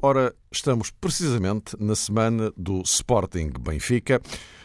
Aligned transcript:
Ora, 0.00 0.32
estamos 0.52 0.92
precisamente 0.92 1.76
na 1.80 1.96
semana 1.96 2.52
do 2.56 2.82
Sporting 2.82 3.50
Benfica. 3.58 4.22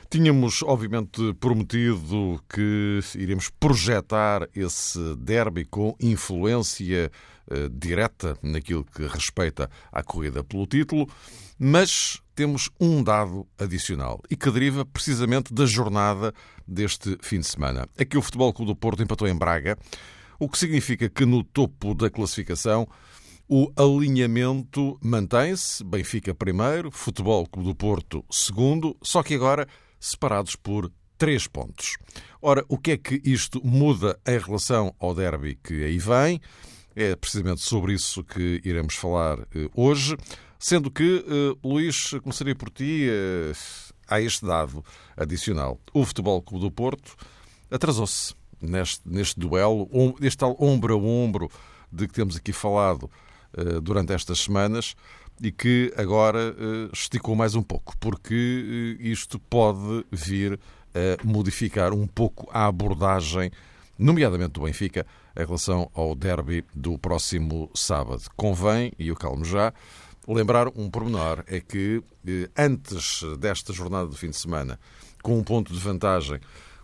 Tínhamos, 0.08 0.62
obviamente, 0.62 1.34
prometido 1.40 2.40
que 2.48 3.00
iríamos 3.16 3.50
projetar 3.50 4.48
esse 4.56 5.00
derby 5.16 5.66
com 5.66 5.96
influência 6.00 7.12
eh, 7.50 7.70
direta 7.72 8.38
naquilo 8.44 8.86
que 8.86 9.08
respeita 9.08 9.72
à 9.92 10.04
corrida 10.04 10.44
pelo 10.44 10.68
título, 10.68 11.10
mas 11.58 12.22
temos 12.36 12.70
um 12.80 13.02
dado 13.02 13.48
adicional 13.58 14.22
e 14.30 14.36
que 14.36 14.52
deriva 14.52 14.86
precisamente 14.86 15.52
da 15.52 15.66
jornada 15.66 16.32
deste 16.68 17.18
fim 17.24 17.40
de 17.40 17.48
semana. 17.48 17.90
Que 18.08 18.20
o 18.20 18.22
Futebol 18.22 18.54
Clube 18.54 18.72
do 18.72 18.76
Porto 18.76 19.02
empatou 19.02 19.28
em 19.28 19.36
Braga, 19.36 19.80
o 20.38 20.48
que 20.48 20.60
significa 20.60 21.10
que 21.10 21.26
no 21.26 21.44
topo 21.44 21.96
da 21.96 22.12
classificação 22.12 22.88
o 23.56 23.72
alinhamento 23.76 24.98
mantém-se, 25.00 25.84
Benfica 25.84 26.34
primeiro, 26.34 26.90
Futebol 26.90 27.46
Clube 27.46 27.70
do 27.70 27.76
Porto 27.76 28.26
segundo, 28.28 28.98
só 29.00 29.22
que 29.22 29.36
agora 29.36 29.68
separados 30.00 30.56
por 30.56 30.92
três 31.20 31.46
pontos. 31.46 31.98
Ora, 32.42 32.66
o 32.68 32.80
que 32.80 32.94
é 32.94 32.98
que 32.98 33.22
isto 33.24 33.62
muda 33.64 34.20
em 34.28 34.40
relação 34.40 34.96
ao 35.00 35.14
derby 35.14 35.60
que 35.64 35.84
aí 35.84 36.00
vem? 36.00 36.42
É 36.96 37.16
precisamente 37.16 37.62
sobre 37.62 37.94
isso 37.94 38.24
que 38.24 38.60
iremos 38.66 38.96
falar 38.96 39.38
eh, 39.54 39.70
hoje, 39.76 40.18
sendo 40.58 40.90
que, 40.90 41.24
eh, 41.24 41.56
Luís, 41.64 42.10
começaria 42.24 42.56
por 42.56 42.72
ti. 42.72 43.08
Eh, 43.08 43.54
há 44.08 44.20
este 44.20 44.48
dado 44.48 44.84
adicional. 45.16 45.80
O 45.94 46.04
Futebol 46.04 46.42
Clube 46.42 46.66
do 46.66 46.72
Porto 46.72 47.16
atrasou-se 47.70 48.34
neste, 48.60 49.08
neste 49.08 49.40
duelo, 49.40 49.88
este 50.22 50.40
tal 50.40 50.58
ombro 50.60 50.96
a 50.96 50.98
ombro 50.98 51.52
de 51.92 52.08
que 52.08 52.14
temos 52.16 52.36
aqui 52.36 52.52
falado 52.52 53.12
durante 53.82 54.14
estas 54.14 54.40
semanas 54.40 54.96
e 55.42 55.52
que 55.52 55.94
agora 55.98 56.56
esticou 56.92 57.36
mais 57.36 57.56
um 57.56 57.64
pouco, 57.64 57.98
porque 57.98 58.98
isto 59.00 59.40
pode 59.40 60.06
vir 60.12 60.60
a 60.94 61.26
modificar 61.26 61.94
um 61.94 62.08
pouco 62.08 62.50
a 62.52 62.68
abordagem, 62.68 63.52
nomeadamente 63.98 64.54
do 64.54 64.62
Benfica, 64.62 65.06
em 65.36 65.46
relação 65.46 65.90
ao 65.94 66.16
derby 66.16 66.64
do 66.74 66.98
próximo 66.98 67.70
sábado. 67.74 68.24
Convém, 68.36 68.92
e 69.00 69.08
eu 69.08 69.16
calmo 69.16 69.44
já, 69.44 69.74
lembrar 70.28 70.68
um 70.76 70.90
pormenor: 70.90 71.44
é 71.48 71.60
que 71.60 72.04
eh, 72.28 72.50
antes 72.58 73.24
desta 73.40 73.74
jornada 73.74 74.08
do 74.08 74.16
fim 74.16 74.30
de 74.30 74.38
semana, 74.38 74.80
com 75.22 75.38
um 75.38 75.44
ponto 75.44 75.74
de 75.74 75.80
vantagem, 75.80 76.40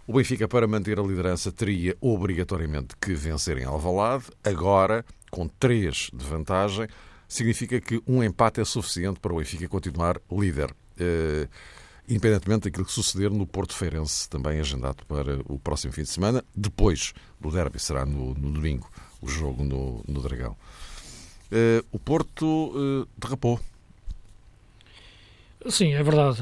o 0.08 0.14
Benfica, 0.14 0.48
para 0.48 0.68
manter 0.68 1.00
a 1.00 1.04
liderança, 1.04 1.52
teria 1.52 1.96
obrigatoriamente 2.02 2.96
que 3.00 3.14
vencer 3.14 3.58
em 3.60 3.66
Alvalade. 3.66 4.26
Agora, 4.44 5.06
com 5.30 5.48
três 5.48 6.10
de 6.14 6.26
vantagem, 6.26 6.88
significa 7.28 7.80
que 7.80 8.02
um 8.08 8.24
empate 8.24 8.60
é 8.62 8.66
suficiente 8.66 9.20
para 9.20 9.34
o 9.34 9.38
Benfica 9.38 9.68
continuar 9.68 10.20
líder. 10.32 10.72
Uh, 11.00 11.48
independentemente 12.10 12.64
daquilo 12.64 12.86
que 12.86 12.92
suceder 12.92 13.30
no 13.30 13.46
Porto 13.46 13.76
Feirense, 13.76 14.28
também 14.28 14.60
agendado 14.60 15.06
para 15.06 15.40
o 15.46 15.60
próximo 15.60 15.94
fim 15.94 16.02
de 16.02 16.10
semana, 16.10 16.44
depois 16.56 17.14
do 17.40 17.52
derby, 17.52 17.80
será 17.80 18.04
no, 18.04 18.34
no 18.34 18.52
domingo, 18.52 18.90
o 19.22 19.28
jogo 19.28 19.64
no, 19.64 20.04
no 20.08 20.22
Dragão. 20.22 20.58
Uh, 21.52 21.86
o 21.92 22.00
Porto 22.00 22.46
uh, 22.46 23.08
derrapou. 23.16 23.60
Sim, 25.68 25.94
é 25.94 26.02
verdade. 26.02 26.42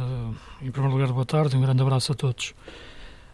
Em 0.61 0.71
primeiro 0.71 0.95
lugar, 0.95 1.11
boa 1.11 1.25
tarde, 1.25 1.57
um 1.57 1.61
grande 1.61 1.81
abraço 1.81 2.11
a 2.11 2.15
todos. 2.15 2.53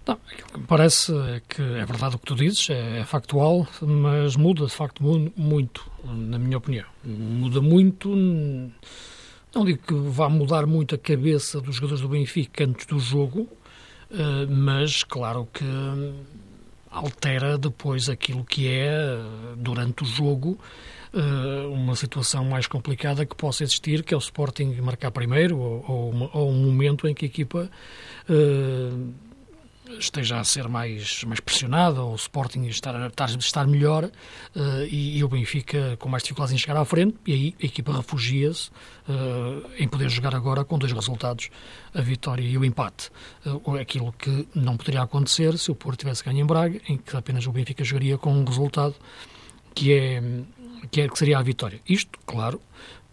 Não, 0.05 0.19
aquilo 0.29 0.47
que 0.49 0.59
me 0.59 0.67
parece 0.67 1.13
é 1.13 1.41
que 1.47 1.61
é 1.61 1.85
verdade 1.85 2.15
o 2.15 2.19
que 2.19 2.25
tu 2.25 2.35
dizes, 2.35 2.69
é, 2.69 2.99
é 2.99 3.05
factual, 3.05 3.67
mas 3.81 4.35
muda 4.35 4.65
de 4.65 4.71
facto 4.71 5.01
muito, 5.03 5.89
na 6.03 6.37
minha 6.37 6.57
opinião. 6.57 6.85
Muda 7.03 7.61
muito 7.61 8.09
não 9.53 9.63
digo 9.63 9.79
que 9.85 9.93
vá 9.93 10.27
mudar 10.29 10.65
muito 10.65 10.95
a 10.95 10.97
cabeça 10.97 11.61
dos 11.61 11.75
jogadores 11.75 12.01
do 12.01 12.09
Benfica 12.09 12.63
antes 12.63 12.87
do 12.87 12.97
jogo, 12.97 13.47
eh, 14.09 14.47
mas 14.49 15.03
claro 15.03 15.47
que 15.53 15.63
altera 16.89 17.55
depois 17.55 18.09
aquilo 18.09 18.43
que 18.43 18.67
é, 18.67 18.91
durante 19.55 20.01
o 20.01 20.05
jogo, 20.07 20.57
eh, 21.13 21.67
uma 21.67 21.95
situação 21.95 22.43
mais 22.45 22.65
complicada 22.65 23.27
que 23.27 23.35
possa 23.35 23.63
existir, 23.63 24.01
que 24.01 24.15
é 24.15 24.17
o 24.17 24.19
Sporting 24.19 24.73
marcar 24.81 25.11
primeiro, 25.11 25.59
ou, 25.59 25.85
ou, 25.87 26.29
ou 26.33 26.49
um 26.49 26.65
momento 26.65 27.07
em 27.07 27.13
que 27.13 27.25
a 27.25 27.27
equipa 27.27 27.69
esteja 29.99 30.39
a 30.39 30.43
ser 30.43 30.67
mais, 30.67 31.23
mais 31.23 31.39
pressionada, 31.39 32.01
ou 32.01 32.13
o 32.13 32.15
Sporting 32.15 32.63
estar, 32.65 32.95
estar, 33.07 33.29
estar 33.29 33.67
melhor 33.67 34.05
uh, 34.05 34.83
e, 34.89 35.17
e, 35.17 35.23
o 35.23 35.27
Benfica 35.27 35.97
com 35.97 36.09
mais 36.09 36.23
dificuldades 36.23 36.53
em 36.53 36.57
chegar 36.57 36.77
à 36.77 36.85
frente, 36.85 37.17
e 37.25 37.33
aí 37.33 37.55
a 37.61 37.65
equipa 37.65 37.95
refugia-se 37.95 38.69
uh, 38.69 39.69
em 39.77 39.87
poder 39.87 40.09
jogar 40.09 40.35
agora 40.35 40.63
com 40.63 40.77
dois 40.77 40.91
resultados, 40.91 41.49
a 41.93 42.01
vitória 42.01 42.43
e 42.43 42.57
o 42.57 42.63
empate. 42.63 43.09
Uh, 43.45 43.77
aquilo 43.77 44.13
que 44.13 44.47
não 44.55 44.77
poderia 44.77 45.01
acontecer 45.01 45.57
se 45.57 45.71
o 45.71 45.75
Porto 45.75 45.99
tivesse 45.99 46.23
ganho 46.23 46.39
em 46.39 46.45
Braga, 46.45 46.79
em 46.87 46.97
que 46.97 47.15
apenas 47.15 47.45
o 47.45 47.51
Benfica 47.51 47.83
jogaria 47.83 48.17
com 48.17 48.33
um 48.33 48.43
resultado 48.43 48.95
que 49.75 49.93
é 49.93 50.21
que, 50.91 51.01
é, 51.01 51.07
que 51.07 51.17
seria 51.17 51.39
a 51.39 51.41
vitória. 51.41 51.79
Isto, 51.87 52.19
claro, 52.25 52.61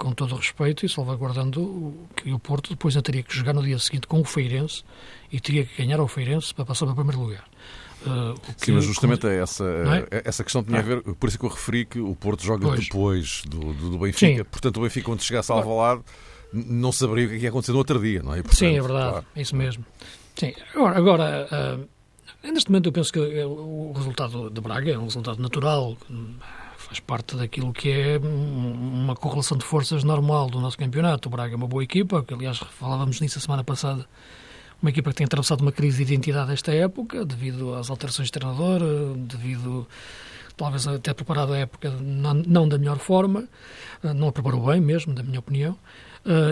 com 0.00 0.12
todo 0.12 0.32
o 0.32 0.38
respeito 0.38 0.86
e 0.86 0.88
salvaguardando 0.88 1.94
que 2.16 2.32
o 2.32 2.38
Porto 2.38 2.70
depois 2.70 2.96
ainda 2.96 3.02
teria 3.02 3.22
que 3.22 3.36
jogar 3.36 3.52
no 3.52 3.62
dia 3.62 3.78
seguinte 3.78 4.06
com 4.06 4.20
o 4.20 4.24
Feirense 4.24 4.82
e 5.30 5.38
teria 5.38 5.64
que 5.64 5.76
ganhar 5.82 6.00
ao 6.00 6.08
Feirense 6.08 6.54
para 6.54 6.64
passar 6.64 6.86
para 6.86 6.94
o 6.94 6.96
primeiro 6.96 7.20
lugar. 7.20 7.44
Uh, 8.00 8.34
que, 8.56 8.64
Sim, 8.64 8.72
mas 8.72 8.84
justamente 8.84 9.20
como... 9.20 9.32
essa, 9.34 9.64
é? 10.10 10.22
essa 10.24 10.42
questão 10.42 10.64
tinha 10.64 10.78
a 10.78 10.82
ver, 10.82 11.02
por 11.02 11.28
isso 11.28 11.38
que 11.38 11.44
eu 11.44 11.50
referi 11.50 11.84
que 11.84 12.00
o 12.00 12.16
Porto 12.16 12.42
joga 12.42 12.66
pois. 12.66 12.80
depois 12.80 13.42
do, 13.46 13.74
do, 13.74 13.90
do 13.90 13.98
Benfica. 13.98 14.42
Sim. 14.42 14.44
Portanto, 14.44 14.78
o 14.78 14.80
Benfica, 14.80 15.04
quando 15.04 15.22
chegasse 15.22 15.52
a 15.52 15.54
Alvalade, 15.54 16.02
não 16.50 16.90
saberia 16.92 17.26
o 17.26 17.28
que 17.28 17.34
é 17.36 17.38
ia 17.40 17.48
acontecer 17.50 17.72
no 17.72 17.78
outro 17.78 18.00
dia, 18.00 18.22
não 18.22 18.32
é? 18.32 18.36
Portanto, 18.36 18.56
Sim, 18.56 18.74
é 18.74 18.80
verdade, 18.80 19.10
claro. 19.10 19.26
é 19.36 19.42
isso 19.42 19.54
mesmo. 19.54 19.84
Sim, 20.34 20.54
agora, 20.74 20.96
agora 20.96 21.48
uh, 22.42 22.50
neste 22.50 22.70
momento 22.70 22.86
eu 22.86 22.92
penso 22.92 23.12
que 23.12 23.18
o 23.18 23.92
resultado 23.94 24.48
de 24.48 24.60
Braga 24.62 24.92
é 24.92 24.98
um 24.98 25.04
resultado 25.04 25.42
natural, 25.42 25.94
faz 26.90 26.98
parte 26.98 27.36
daquilo 27.36 27.72
que 27.72 27.88
é 27.88 28.18
uma 28.18 29.14
correlação 29.14 29.56
de 29.56 29.64
forças 29.64 30.02
normal 30.02 30.50
do 30.50 30.58
nosso 30.58 30.76
campeonato. 30.76 31.28
O 31.28 31.30
Braga 31.30 31.54
é 31.54 31.56
uma 31.56 31.68
boa 31.68 31.84
equipa, 31.84 32.24
que 32.24 32.34
aliás 32.34 32.58
falávamos 32.58 33.20
nisso 33.20 33.38
a 33.38 33.40
semana 33.40 33.62
passada, 33.62 34.04
uma 34.82 34.90
equipa 34.90 35.10
que 35.10 35.16
tem 35.16 35.24
atravessado 35.24 35.60
uma 35.60 35.70
crise 35.70 35.98
de 35.98 36.12
identidade 36.12 36.52
esta 36.52 36.74
época, 36.74 37.24
devido 37.24 37.76
às 37.76 37.90
alterações 37.90 38.26
de 38.26 38.32
treinador, 38.32 38.80
devido 39.18 39.86
talvez 40.56 40.88
a 40.88 40.98
ter 40.98 41.14
preparado 41.14 41.52
a 41.52 41.58
época 41.58 41.90
não, 41.90 42.34
não 42.34 42.68
da 42.68 42.76
melhor 42.76 42.98
forma, 42.98 43.48
não 44.02 44.26
a 44.26 44.32
preparou 44.32 44.66
bem 44.66 44.80
mesmo, 44.80 45.14
da 45.14 45.22
minha 45.22 45.38
opinião, 45.38 45.78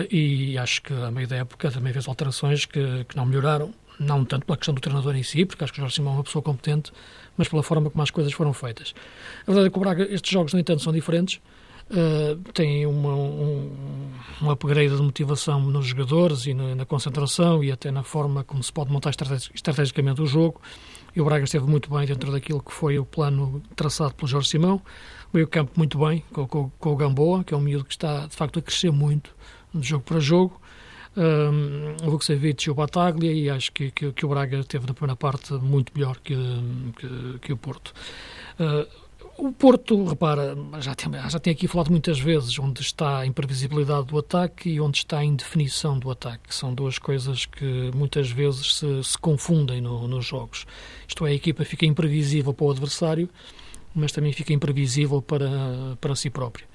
e 0.08 0.56
acho 0.56 0.82
que 0.82 0.94
a 0.94 1.10
meio 1.10 1.26
da 1.26 1.34
época 1.34 1.68
também 1.72 1.92
fez 1.92 2.06
alterações 2.06 2.64
que, 2.64 3.04
que 3.08 3.16
não 3.16 3.26
melhoraram, 3.26 3.74
não 3.98 4.24
tanto 4.24 4.46
pela 4.46 4.56
questão 4.56 4.74
do 4.74 4.80
treinador 4.80 5.16
em 5.16 5.22
si, 5.22 5.44
porque 5.44 5.64
acho 5.64 5.72
que 5.72 5.78
o 5.78 5.82
Jorge 5.82 5.96
Simão 5.96 6.14
é 6.14 6.16
uma 6.16 6.24
pessoa 6.24 6.42
competente, 6.42 6.92
mas 7.36 7.48
pela 7.48 7.62
forma 7.62 7.90
como 7.90 8.02
as 8.02 8.10
coisas 8.10 8.32
foram 8.32 8.52
feitas. 8.52 8.94
A 9.42 9.46
verdade 9.46 9.68
é 9.68 9.70
que 9.70 9.76
o 9.76 9.80
Braga, 9.80 10.06
estes 10.10 10.30
jogos, 10.30 10.52
no 10.52 10.60
entanto, 10.60 10.82
são 10.82 10.92
diferentes. 10.92 11.40
Uh, 11.90 12.36
têm 12.52 12.84
uma, 12.84 13.14
um, 13.14 14.10
um 14.42 14.50
upgrade 14.50 14.94
de 14.94 15.02
motivação 15.02 15.58
nos 15.58 15.86
jogadores 15.86 16.44
e 16.44 16.52
na, 16.52 16.74
na, 16.74 16.84
concentração 16.84 17.64
e 17.64 17.72
até 17.72 17.90
na 17.90 18.02
forma 18.02 18.44
como 18.44 18.62
se 18.62 18.70
pode 18.70 18.92
montar 18.92 19.08
estrategicamente 19.54 20.20
o 20.20 20.26
jogo. 20.26 20.60
E 21.16 21.20
o 21.20 21.24
Braga 21.24 21.44
esteve 21.44 21.64
muito 21.64 21.90
bem 21.90 22.06
dentro 22.06 22.30
daquilo 22.30 22.62
que 22.62 22.72
foi 22.72 22.98
o 22.98 23.06
plano 23.06 23.62
traçado 23.74 24.14
pelo 24.14 24.28
Jorge 24.28 24.50
Simão. 24.50 24.82
Veio 25.32 25.46
o 25.46 25.48
campo 25.48 25.72
muito 25.76 25.98
bem 25.98 26.22
com, 26.30 26.46
com, 26.46 26.70
com 26.78 26.92
o 26.92 26.96
Gamboa, 26.96 27.42
que 27.42 27.54
é 27.54 27.56
um 27.56 27.60
miúdo 27.60 27.86
que 27.86 27.92
está 27.92 28.26
de 28.26 28.36
facto 28.36 28.58
a 28.58 28.62
crescer 28.62 28.92
muito 28.92 29.34
de 29.74 29.88
jogo 29.88 30.04
para 30.04 30.20
jogo 30.20 30.60
um, 31.16 32.06
o 32.06 32.10
Vukcevic 32.10 32.68
e 32.68 32.70
o 32.70 32.74
Bataglia 32.74 33.32
e 33.32 33.50
acho 33.50 33.72
que, 33.72 33.90
que, 33.90 34.12
que, 34.12 34.26
o 34.26 34.28
Braga 34.28 34.62
teve 34.64 34.86
na 34.86 34.94
primeira 34.94 35.16
parte 35.16 35.52
muito 35.54 35.92
melhor 35.94 36.18
que, 36.18 36.34
que, 36.96 37.38
que 37.40 37.52
o 37.52 37.56
Porto. 37.56 37.92
Uh, 38.58 39.08
o 39.38 39.52
Porto, 39.52 40.04
repara, 40.04 40.56
já 40.80 40.96
tem, 40.96 41.12
já 41.28 41.38
tem 41.38 41.52
aqui 41.52 41.68
falado 41.68 41.90
muitas 41.90 42.18
vezes 42.18 42.58
onde 42.58 42.80
está 42.80 43.20
a 43.20 43.26
imprevisibilidade 43.26 44.08
do 44.08 44.18
ataque 44.18 44.68
e 44.68 44.80
onde 44.80 44.98
está 44.98 45.18
a 45.18 45.24
indefinição 45.24 45.96
do 45.96 46.10
ataque. 46.10 46.52
São 46.52 46.74
duas 46.74 46.98
coisas 46.98 47.46
que 47.46 47.92
muitas 47.94 48.30
vezes 48.30 48.74
se, 48.74 49.04
se 49.04 49.16
confundem 49.16 49.80
no, 49.80 50.08
nos 50.08 50.26
jogos. 50.26 50.66
Isto 51.06 51.24
é, 51.24 51.30
a 51.30 51.34
equipa 51.34 51.64
fica 51.64 51.86
imprevisível 51.86 52.52
para 52.52 52.66
o 52.66 52.70
adversário, 52.72 53.28
mas 53.94 54.10
também 54.10 54.32
fica 54.32 54.52
imprevisível 54.52 55.22
para, 55.22 55.48
para 56.00 56.16
si 56.16 56.30
própria. 56.30 56.66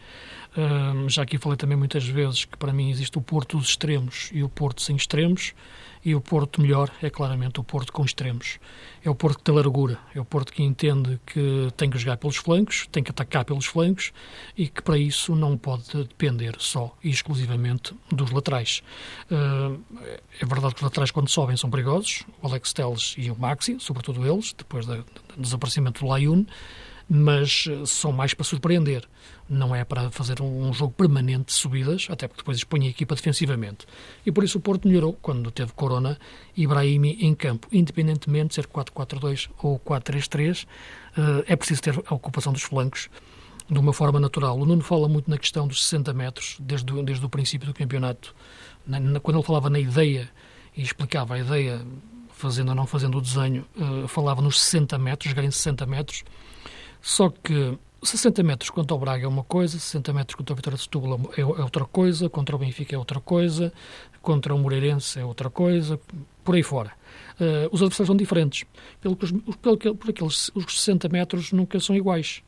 Já 1.07 1.23
aqui 1.23 1.37
falei 1.37 1.57
também 1.57 1.77
muitas 1.77 2.05
vezes 2.05 2.45
que 2.45 2.57
para 2.57 2.71
mim 2.71 2.89
existe 2.91 3.17
o 3.17 3.21
Porto 3.21 3.57
dos 3.57 3.69
extremos 3.69 4.29
e 4.31 4.43
o 4.43 4.49
Porto 4.49 4.81
sem 4.81 4.95
extremos. 4.95 5.53
E 6.05 6.13
o 6.13 6.19
Porto 6.19 6.59
melhor 6.59 6.91
é 7.01 7.09
claramente 7.09 7.61
o 7.61 7.63
Porto 7.63 7.93
com 7.93 8.03
extremos. 8.03 8.59
É 9.05 9.09
o 9.09 9.15
Porto 9.15 9.37
que 9.37 9.43
tem 9.45 9.55
largura, 9.55 9.97
é 10.13 10.19
o 10.19 10.25
Porto 10.25 10.51
que 10.51 10.61
entende 10.61 11.17
que 11.25 11.69
tem 11.77 11.89
que 11.89 11.97
jogar 11.97 12.17
pelos 12.17 12.35
flancos, 12.35 12.87
tem 12.91 13.01
que 13.01 13.09
atacar 13.09 13.45
pelos 13.45 13.65
flancos 13.65 14.11
e 14.57 14.67
que 14.67 14.81
para 14.81 14.97
isso 14.97 15.33
não 15.33 15.57
pode 15.57 15.85
depender 15.93 16.57
só 16.59 16.93
e 17.01 17.09
exclusivamente 17.09 17.95
dos 18.11 18.31
laterais. 18.31 18.83
É 19.31 20.45
verdade 20.45 20.75
que 20.75 20.81
os 20.81 20.83
laterais, 20.83 21.09
quando 21.09 21.29
sobem, 21.29 21.55
são 21.55 21.69
perigosos, 21.69 22.23
o 22.41 22.47
Alex 22.47 22.73
Telles 22.73 23.15
e 23.17 23.31
o 23.31 23.39
Maxi, 23.39 23.77
sobretudo 23.79 24.27
eles, 24.27 24.51
depois 24.51 24.85
do 24.85 25.05
desaparecimento 25.37 26.03
do 26.03 26.09
Layun 26.09 26.45
mas 27.09 27.65
eh, 27.69 27.85
são 27.85 28.11
mais 28.11 28.33
para 28.33 28.43
surpreender. 28.43 29.07
Não 29.49 29.75
é 29.75 29.83
para 29.83 30.09
fazer 30.09 30.41
um 30.41 30.73
jogo 30.73 30.93
permanente 30.93 31.45
de 31.45 31.53
subidas, 31.53 32.07
até 32.09 32.27
porque 32.27 32.41
depois 32.41 32.57
expõe 32.57 32.87
a 32.87 32.89
equipa 32.89 33.13
defensivamente. 33.15 33.85
E 34.25 34.31
por 34.31 34.43
isso 34.43 34.57
o 34.57 34.61
Porto 34.61 34.87
melhorou 34.87 35.13
quando 35.13 35.51
teve 35.51 35.73
Corona 35.73 36.17
e 36.55 36.65
Brahimi 36.65 37.17
em 37.19 37.35
campo. 37.35 37.67
Independentemente 37.71 38.49
de 38.49 38.55
ser 38.55 38.67
4-4-2 38.67 39.49
ou 39.61 39.79
4-3-3, 39.79 40.65
eh, 41.17 41.43
é 41.47 41.55
preciso 41.55 41.81
ter 41.81 42.01
a 42.05 42.13
ocupação 42.15 42.53
dos 42.53 42.63
flancos 42.63 43.09
de 43.69 43.79
uma 43.79 43.93
forma 43.93 44.19
natural. 44.19 44.57
O 44.57 44.65
Nuno 44.65 44.81
fala 44.81 45.07
muito 45.07 45.29
na 45.29 45.37
questão 45.37 45.67
dos 45.67 45.83
60 45.85 46.13
metros, 46.13 46.57
desde, 46.59 46.93
o, 46.93 47.03
desde 47.03 47.25
o 47.25 47.29
princípio 47.29 47.67
do 47.67 47.73
campeonato. 47.73 48.35
Quando 49.21 49.37
ele 49.37 49.45
falava 49.45 49.69
na 49.69 49.79
ideia 49.79 50.29
e 50.75 50.81
explicava 50.81 51.35
a 51.35 51.39
ideia, 51.39 51.85
fazendo 52.29 52.69
ou 52.69 52.75
não 52.75 52.85
fazendo 52.85 53.17
o 53.17 53.21
desenho, 53.21 53.65
eh, 53.77 54.07
falava 54.07 54.41
nos 54.41 54.61
60 54.61 54.97
metros, 54.97 55.29
jogar 55.29 55.43
em 55.43 55.51
60 55.51 55.85
metros 55.85 56.23
só 57.03 57.29
que 57.29 57.77
60 58.01 58.41
metros 58.43 58.69
contra 58.69 58.95
o 58.95 58.97
Braga 58.97 59.25
é 59.25 59.27
uma 59.27 59.43
coisa, 59.43 59.77
60 59.77 60.13
metros 60.13 60.35
contra 60.35 60.53
o 60.53 60.55
Vitória 60.55 60.77
de 60.77 60.83
Setúbal 60.83 61.19
é, 61.35 61.41
é 61.41 61.43
outra 61.45 61.83
coisa, 61.83 62.29
contra 62.29 62.55
o 62.55 62.59
Benfica 62.59 62.95
é 62.95 62.97
outra 62.97 63.19
coisa, 63.19 63.73
contra 64.21 64.55
o 64.55 64.57
Moreirense 64.57 65.19
é 65.19 65.25
outra 65.25 65.49
coisa, 65.49 65.99
por 66.45 66.55
aí 66.55 66.63
fora. 66.63 66.93
Uh, 67.33 67.67
os 67.73 67.81
adversários 67.81 68.07
são 68.07 68.15
diferentes. 68.15 68.63
Pelo 69.01 69.17
que, 69.17 69.33
pelo 69.57 69.77
que, 69.77 69.93
por 69.93 70.09
aqueles, 70.11 70.49
os 70.55 70.79
60 70.79 71.09
metros 71.09 71.51
nunca 71.51 71.77
são 71.81 71.93
iguais. 71.93 72.41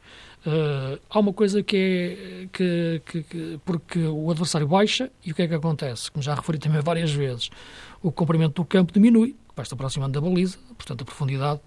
Uh, 0.46 1.02
há 1.10 1.19
uma 1.19 1.34
coisa 1.34 1.62
que 1.62 1.75
é 1.75 2.48
que, 2.54 3.02
que, 3.06 3.24
que, 3.24 3.60
porque 3.66 4.00
o 4.00 4.31
adversário 4.31 4.68
baixa 4.68 5.12
e 5.25 5.34
o 5.34 5.36
que 5.36 5.42
é 5.42 5.48
que 5.50 5.54
acontece? 5.54 6.10
Como 6.10 6.24
já 6.24 6.34
referi 6.34 6.60
também 6.60 6.80
várias 6.80 7.12
vezes, 7.12 7.50
o 8.02 8.10
comprimento 8.10 8.62
do 8.62 8.66
campo 8.66 8.94
diminui, 8.94 9.36
vai-se 9.54 9.74
aproximando 9.74 10.13
da 10.13 10.25
baliza, 10.25 10.57
portanto 10.78 11.02
a 11.02 11.06
profundidade 11.06 11.60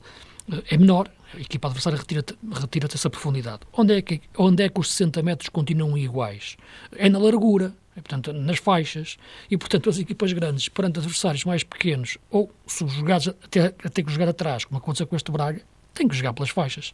é 0.70 0.76
menor, 0.76 1.10
a 1.34 1.40
equipa 1.40 1.68
adversária 1.68 1.98
retira-te 1.98 2.34
retira 2.50 2.88
essa 2.92 3.10
profundidade. 3.10 3.60
Onde 3.72 3.96
é, 3.96 4.02
que, 4.02 4.20
onde 4.36 4.62
é 4.62 4.68
que 4.68 4.80
os 4.80 4.90
60 4.92 5.22
metros 5.22 5.48
continuam 5.48 5.96
iguais? 5.96 6.56
É 6.96 7.08
na 7.08 7.18
largura, 7.18 7.74
é, 7.96 8.00
portanto, 8.00 8.32
nas 8.32 8.58
faixas, 8.58 9.18
e 9.50 9.56
portanto 9.56 9.90
as 9.90 9.98
equipas 9.98 10.32
grandes 10.32 10.68
perante 10.68 10.98
adversários 10.98 11.44
mais 11.44 11.62
pequenos, 11.62 12.18
ou 12.30 12.50
subjugados 12.66 13.28
até, 13.28 13.66
até 13.66 14.02
que 14.02 14.10
jogar 14.10 14.28
atrás, 14.28 14.64
como 14.64 14.78
aconteceu 14.78 15.06
com 15.06 15.16
este 15.16 15.30
Braga, 15.30 15.62
tem 15.94 16.06
que 16.06 16.14
jogar 16.14 16.32
pelas 16.32 16.50
faixas. 16.50 16.92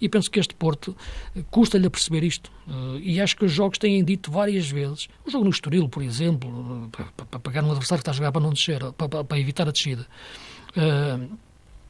E 0.00 0.08
penso 0.08 0.30
que 0.30 0.40
este 0.40 0.54
Porto 0.54 0.96
eh, 1.36 1.44
custa-lhe 1.50 1.86
a 1.86 1.90
perceber 1.90 2.24
isto. 2.24 2.50
Eh, 2.66 3.00
e 3.02 3.20
acho 3.20 3.36
que 3.36 3.44
os 3.44 3.52
jogos 3.52 3.76
têm 3.76 4.02
dito 4.02 4.30
várias 4.30 4.70
vezes, 4.70 5.08
o 5.26 5.30
jogo 5.30 5.44
no 5.44 5.50
Estoril, 5.50 5.88
por 5.88 6.02
exemplo, 6.02 6.90
eh, 6.98 7.04
para, 7.14 7.26
para 7.26 7.40
pegar 7.40 7.62
um 7.62 7.70
adversário 7.70 8.02
que 8.02 8.08
está 8.08 8.12
a 8.12 8.14
jogar 8.14 8.32
para 8.32 8.40
não 8.40 8.52
descer, 8.52 8.80
para, 8.92 9.22
para 9.22 9.38
evitar 9.38 9.68
a 9.68 9.72
descida 9.72 10.06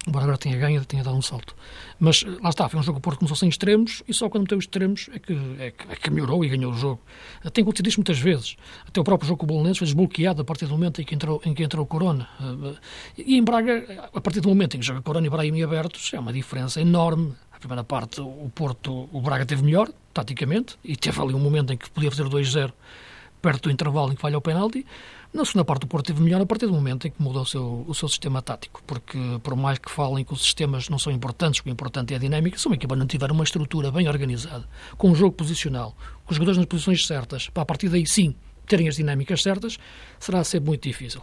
embora 0.07 0.25
agora 0.25 0.39
tenha 0.39 0.57
ganho, 0.57 0.85
tenha 0.85 1.03
dado 1.03 1.17
um 1.17 1.23
salto. 1.23 1.55
Mas 1.99 2.23
lá 2.43 2.51
está, 2.51 2.69
foi 2.69 2.79
um 2.79 2.83
jogo 2.83 2.97
que 2.97 3.01
o 3.01 3.03
Porto 3.03 3.19
começou 3.19 3.37
sem 3.37 3.49
extremos 3.49 4.03
e 4.07 4.15
só 4.15 4.29
quando 4.29 4.43
meteu 4.43 4.59
os 4.59 4.65
extremos 4.65 5.11
é 5.13 5.19
que, 5.19 5.33
é 5.59 5.71
que, 5.71 5.93
é 5.93 5.97
que 5.97 6.11
melhorou 6.11 6.45
e 6.45 6.49
ganhou 6.49 6.73
o 6.73 6.77
jogo. 6.77 7.01
Tem 7.53 7.63
acontecido 7.63 7.89
isto 7.89 7.99
muitas 7.99 8.19
vezes. 8.19 8.57
Até 8.87 9.01
o 9.01 9.05
próprio 9.05 9.27
jogo 9.27 9.41
com 9.41 9.45
o 9.45 9.49
Bolonense 9.49 9.79
foi 9.79 9.87
desbloqueado 9.87 10.43
a 10.43 10.45
partir 10.45 10.67
do 10.67 10.73
momento 10.73 11.01
em 11.01 11.05
que 11.05 11.15
entrou, 11.15 11.41
em 11.45 11.53
que 11.53 11.63
entrou 11.63 11.85
o 11.85 11.87
Corona. 11.87 12.29
E 13.19 13.37
em 13.37 13.43
Braga, 13.43 14.11
a 14.15 14.21
partir 14.21 14.41
do 14.41 14.49
momento 14.49 14.77
em 14.77 14.81
que 14.81 14.87
joga 14.87 15.03
Corona 15.03 15.27
e 15.27 15.31
Brahim 15.31 15.63
abertos, 15.63 16.13
é 16.15 16.21
uma 16.21 16.33
diferença 16.33 16.81
enorme. 16.81 17.35
A 17.53 17.59
primeira 17.59 17.83
parte, 17.83 18.21
o 18.21 18.51
Porto, 18.55 19.09
o 19.13 19.21
Braga 19.21 19.45
teve 19.47 19.63
melhor, 19.63 19.91
taticamente, 20.13 20.77
e 20.85 20.95
teve 20.95 21.21
ali 21.21 21.35
um 21.35 21.41
momento 21.41 21.73
em 21.73 21.77
que 21.77 21.91
podia 21.91 22.11
fazer 22.11 22.25
2-0 22.25 22.73
perto 23.41 23.65
do 23.65 23.71
intervalo 23.71 24.13
em 24.13 24.15
que 24.15 24.21
falha 24.21 24.37
o 24.37 24.41
penalti. 24.41 24.85
Na 25.37 25.45
segunda 25.45 25.67
parte, 25.67 25.85
o 25.85 25.87
Porto 25.87 26.07
teve 26.07 26.23
melhor 26.23 26.41
a 26.41 26.47
partir 26.47 26.65
do 26.65 26.73
momento 26.73 27.07
em 27.07 27.11
que 27.11 27.23
mudou 27.23 27.43
o 27.43 27.45
seu, 27.45 27.85
o 27.87 27.95
seu 27.95 28.09
sistema 28.09 28.41
tático, 28.41 28.83
porque 28.87 29.19
por 29.43 29.55
mais 29.55 29.79
que 29.79 29.91
falem 29.91 30.25
que 30.25 30.33
os 30.33 30.41
sistemas 30.41 30.89
não 30.89 30.99
são 30.99 31.13
importantes, 31.13 31.61
o 31.63 31.69
importante 31.69 32.15
é 32.15 32.17
a 32.17 32.19
dinâmica, 32.19 32.57
se 32.57 32.67
uma 32.67 32.75
equipa 32.75 32.97
não 32.97 33.07
tiver 33.07 33.31
uma 33.31 33.45
estrutura 33.45 33.93
bem 33.93 34.09
organizada, 34.09 34.67
com 34.97 35.11
um 35.11 35.15
jogo 35.15 35.33
posicional, 35.33 35.95
com 36.25 36.31
os 36.31 36.37
jogadores 36.37 36.57
nas 36.57 36.65
posições 36.65 37.07
certas, 37.07 37.51
para 37.51 37.65
a 37.65 37.67
partir 37.67 37.91
daí 37.91 38.07
sim 38.07 38.35
terem 38.67 38.89
as 38.89 38.97
dinâmicas 38.97 39.43
certas, 39.43 39.77
será 40.19 40.43
sempre 40.43 40.69
muito 40.69 40.85
difícil. 40.85 41.21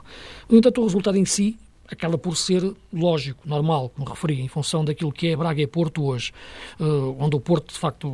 No 0.48 0.60
entanto, 0.60 0.82
o 0.82 0.84
resultado 0.84 1.18
em 1.18 1.26
si 1.26 1.58
acaba 1.94 2.18
por 2.18 2.36
ser 2.36 2.74
lógico, 2.92 3.48
normal, 3.48 3.90
como 3.90 4.10
referi, 4.10 4.42
em 4.42 4.48
função 4.48 4.84
daquilo 4.84 5.12
que 5.12 5.28
é 5.28 5.36
Braga 5.36 5.62
e 5.62 5.68
Porto 5.68 6.04
hoje, 6.04 6.32
uh, 6.80 7.16
onde 7.20 7.36
o 7.36 7.40
Porto, 7.40 7.74
de 7.74 7.80
facto, 7.80 8.12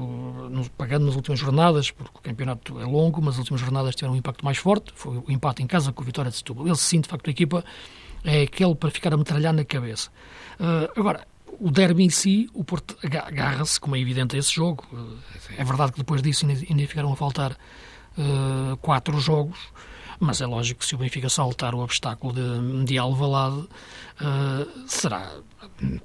pagando 0.78 1.06
nas 1.06 1.16
últimas 1.16 1.40
jornadas, 1.40 1.92
porque 1.92 2.18
o 2.18 2.22
campeonato 2.22 2.80
é 2.80 2.86
longo, 2.86 3.22
mas 3.22 3.36
as 3.36 3.40
últimas 3.40 3.62
jornadas 3.62 3.96
tiveram 3.96 4.14
um 4.14 4.18
impacto 4.18 4.46
mais 4.46 4.58
forte, 4.58 4.92
foi 4.96 5.18
o 5.18 5.31
empate 5.31 5.64
em 5.64 5.68
casa 5.68 5.92
com 5.92 6.02
a 6.02 6.06
vitória 6.06 6.30
de 6.30 6.38
Setúbal. 6.38 6.68
Ele 6.68 6.76
sim, 6.76 7.02
de 7.02 7.10
facto, 7.10 7.28
a 7.28 7.31
equipa 7.31 7.64
é 8.24 8.44
aquele 8.44 8.76
para 8.76 8.92
ficar 8.92 9.14
a 9.14 9.18
metralhar 9.18 9.54
na 9.54 9.66
cabeça. 9.66 10.10
Uh, 10.60 11.00
agora, 11.00 11.28
o 11.60 11.72
derby 11.72 12.04
em 12.04 12.10
si, 12.10 12.50
o 12.54 12.64
Porto 12.64 12.98
agarra-se, 13.04 13.80
como 13.80 13.96
é 13.96 14.00
evidente, 14.00 14.36
a 14.36 14.40
esse 14.40 14.54
jogo. 14.54 14.86
Uh, 14.94 15.18
é 15.58 15.64
verdade 15.64 15.92
que 15.92 15.98
depois 16.00 16.22
disso 16.22 16.46
ainda 16.46 16.88
ficaram 16.88 17.12
a 17.12 17.16
faltar 17.16 17.58
quatro 18.81 19.18
jogos, 19.18 19.58
mas 20.19 20.42
é 20.42 20.45
lógico 20.45 20.81
que 20.81 20.86
se 20.86 20.95
o 20.95 20.98
Benfica 20.98 21.30
saltar 21.30 21.74
o 21.74 21.80
obstáculo 21.80 22.33
de, 22.33 22.86
de 22.86 22.98
Alvalade, 22.98 23.57
uh, 23.60 24.88
será, 24.88 25.31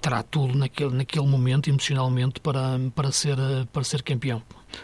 terá 0.00 0.22
tudo 0.22 0.56
naquele, 0.56 0.94
naquele 0.94 1.26
momento, 1.26 1.68
emocionalmente, 1.68 2.40
para, 2.40 2.78
para, 2.94 3.10
ser, 3.10 3.36
para 3.72 3.84
ser 3.84 4.02
campeão. 4.02 4.42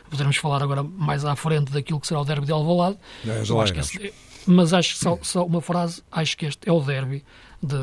Poderemos 0.08 0.36
falar 0.36 0.62
agora 0.62 0.82
mais 0.82 1.24
à 1.24 1.34
frente 1.36 1.72
daquilo 1.72 2.00
que 2.00 2.06
será 2.06 2.20
o 2.20 2.24
derby 2.24 2.46
de 2.46 2.52
Alvalade. 2.52 2.98
É, 3.26 3.40
acho 3.40 3.72
que 3.72 4.12
mas 4.46 4.72
acho 4.72 4.94
que 4.94 4.98
só, 5.00 5.18
só, 5.22 5.44
uma 5.44 5.60
frase, 5.60 6.02
acho 6.10 6.36
que 6.36 6.46
este 6.46 6.68
é 6.68 6.72
o 6.72 6.80
derby 6.80 7.24
de, 7.62 7.76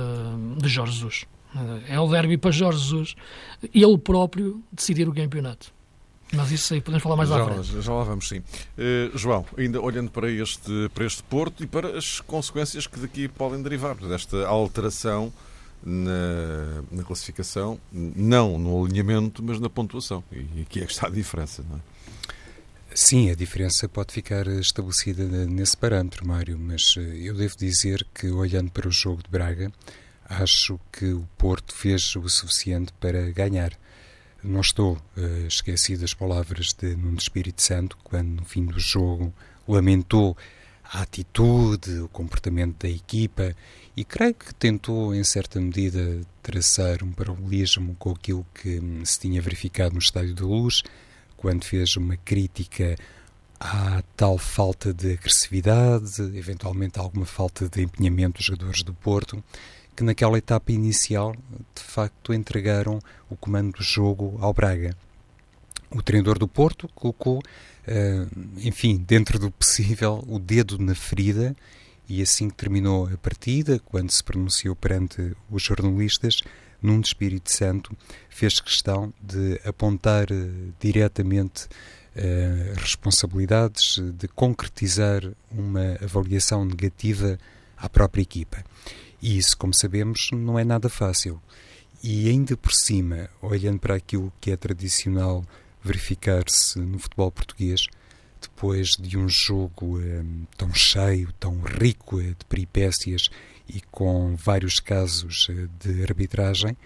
de 0.61 0.67
Jorge 0.67 0.94
Jesus. 0.94 1.25
É 1.88 1.99
o 1.99 2.07
derby 2.07 2.38
para 2.38 2.51
Jorge 2.51 2.79
Jesus, 2.79 3.15
ele 3.73 3.97
próprio 3.97 4.61
decidir 4.71 5.07
o 5.07 5.13
campeonato. 5.13 5.73
Mas 6.33 6.51
isso 6.51 6.74
aí 6.74 6.81
podemos 6.81 7.03
falar 7.03 7.15
mais 7.15 7.29
já, 7.29 7.41
à 7.41 7.45
frente. 7.45 7.81
Já 7.81 7.94
lá 7.94 8.03
vamos, 8.03 8.27
sim. 8.27 8.39
Uh, 8.39 9.18
João, 9.18 9.45
ainda 9.57 9.79
olhando 9.81 10.12
para 10.12 10.29
este, 10.29 10.89
para 10.94 11.06
este 11.06 11.24
Porto 11.24 11.63
e 11.63 11.68
para 11.68 11.97
as 11.97 12.19
consequências 12.19 12.85
que 12.85 13.00
daqui 13.00 13.27
podem 13.27 13.62
derivar 13.62 13.95
desta 13.95 14.45
alteração 14.45 15.31
na, 15.83 16.83
na 16.91 17.04
classificação, 17.04 17.80
não 17.92 18.57
no 18.57 18.83
alinhamento, 18.83 19.42
mas 19.42 19.59
na 19.59 19.69
pontuação. 19.69 20.23
E 20.31 20.61
aqui 20.61 20.81
é 20.81 20.85
que 20.85 20.92
está 20.92 21.07
a 21.07 21.09
diferença, 21.11 21.63
não 21.69 21.78
é? 21.78 21.80
Sim, 22.94 23.30
a 23.30 23.35
diferença 23.35 23.87
pode 23.87 24.11
ficar 24.11 24.47
estabelecida 24.47 25.23
nesse 25.45 25.78
parâmetro, 25.78 26.28
Mário, 26.28 26.57
mas 26.57 26.95
eh, 26.97 27.28
eu 27.28 27.35
devo 27.35 27.56
dizer 27.56 28.06
que, 28.13 28.31
olhando 28.31 28.71
para 28.71 28.87
o 28.87 28.92
jogo 28.92 29.21
de 29.21 29.30
Braga, 29.30 29.71
acho 30.28 30.80
que 30.92 31.13
o 31.13 31.28
Porto 31.37 31.75
fez 31.75 32.16
o 32.16 32.28
suficiente 32.28 32.92
para 32.99 33.30
ganhar. 33.31 33.71
Não 34.44 34.61
estou 34.61 34.97
uh, 35.17 35.47
esquecido 35.47 36.01
das 36.01 36.13
palavras 36.13 36.73
de 36.73 36.95
Nuno 36.95 37.17
Espírito 37.17 37.61
Santo, 37.61 37.97
quando 38.03 38.29
no 38.29 38.45
fim 38.45 38.65
do 38.65 38.79
jogo 38.79 39.33
lamentou 39.67 40.37
a 40.83 41.01
atitude, 41.01 41.99
o 41.99 42.07
comportamento 42.07 42.83
da 42.83 42.89
equipa 42.89 43.56
e 43.95 44.06
creio 44.06 44.35
que 44.35 44.53
tentou, 44.53 45.13
em 45.13 45.23
certa 45.23 45.59
medida, 45.59 46.21
traçar 46.41 47.03
um 47.03 47.11
paralelismo 47.11 47.95
com 47.95 48.11
aquilo 48.11 48.45
que 48.53 48.79
hum, 48.79 49.03
se 49.03 49.19
tinha 49.19 49.41
verificado 49.41 49.94
no 49.94 49.99
Estádio 49.99 50.35
da 50.35 50.45
Luz, 50.45 50.83
quando 51.35 51.65
fez 51.65 51.97
uma 51.97 52.15
crítica 52.15 52.95
à 53.59 54.03
tal 54.15 54.37
falta 54.37 54.94
de 54.94 55.13
agressividade, 55.13 56.21
eventualmente 56.37 56.99
alguma 56.99 57.25
falta 57.25 57.67
de 57.67 57.81
empenhamento 57.81 58.37
dos 58.37 58.45
jogadores 58.45 58.83
do 58.83 58.94
Porto 58.94 59.44
que 59.97 60.04
naquela 60.04 60.37
etapa 60.37 60.71
inicial, 60.71 61.35
de 61.75 61.81
facto, 61.81 62.31
entregaram 62.31 62.99
o 63.27 63.35
comando 63.35 63.71
do 63.71 63.83
jogo 63.83 64.37
ao 64.39 64.54
Braga. 64.54 64.95
O 65.89 66.04
treinador 66.04 66.37
do 66.37 66.47
Porto 66.47 66.87
colocou, 66.94 67.39
uh, 67.39 68.39
enfim, 68.59 68.95
dentro 68.97 69.39
do 69.39 69.49
possível, 69.49 70.23
o 70.27 70.37
dedo 70.37 70.77
na 70.77 70.94
ferida 70.94 71.56
e 72.07 72.21
assim 72.21 72.47
que 72.47 72.56
terminou 72.56 73.07
a 73.07 73.18
partida, 73.18 73.80
quando 73.80 74.11
se 74.11 74.23
pronunciou 74.23 74.75
perante 74.75 75.35
os 75.49 75.63
jornalistas, 75.63 76.44
num 76.80 77.01
Espírito 77.01 77.51
Santo 77.51 77.97
fez 78.30 78.59
questão 78.59 79.11
de 79.19 79.59
apontar 79.66 80.27
uh, 80.31 80.73
diretamente 80.80 81.66
uh, 81.66 82.80
responsabilidades, 82.80 83.97
de 84.13 84.27
concretizar 84.27 85.23
uma 85.49 85.97
avaliação 86.04 86.63
negativa 86.63 87.39
à 87.75 87.89
própria 87.89 88.21
equipa. 88.21 88.63
E 89.21 89.38
isso, 89.38 89.57
como 89.57 89.74
sabemos, 89.74 90.30
não 90.31 90.57
é 90.57 90.64
nada 90.64 90.90
fácil. 90.90 91.42
E 92.04 92.30
ainda 92.30 92.56
por 92.56 92.71
cima, 92.71 93.30
olhando 93.42 93.80
para 93.80 93.95
aquilo 93.95 94.31
que 94.40 94.52
é 94.52 94.57
tradicional 94.57 95.44
verificar-se 95.83 96.80
no 96.80 97.00
futebol 97.00 97.31
português, 97.31 97.88
depois 98.42 98.90
de 98.90 99.18
um 99.18 99.28
jogo 99.28 100.00
um, 100.00 100.45
tão 100.57 100.74
cheio, 100.74 101.31
tão 101.40 101.59
rico 101.59 102.21
de 102.21 102.45
peripécias 102.47 103.30
e 103.68 103.81
com 103.92 104.36
vários 104.36 104.80
casos 104.80 105.47
de 105.80 106.04
arbitragem, 106.04 106.78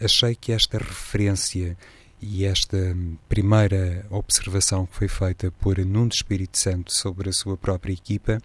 achei 0.00 0.34
que 0.34 0.52
esta 0.52 0.78
referência 0.78 1.76
e 2.20 2.44
esta 2.44 2.96
primeira 3.28 4.06
observação 4.08 4.86
que 4.86 4.96
foi 4.96 5.08
feita 5.08 5.50
por 5.50 5.78
Nuno 5.78 6.10
Espírito 6.12 6.58
Santo 6.58 6.92
sobre 6.92 7.28
a 7.28 7.32
sua 7.32 7.56
própria 7.56 7.92
equipa 7.92 8.40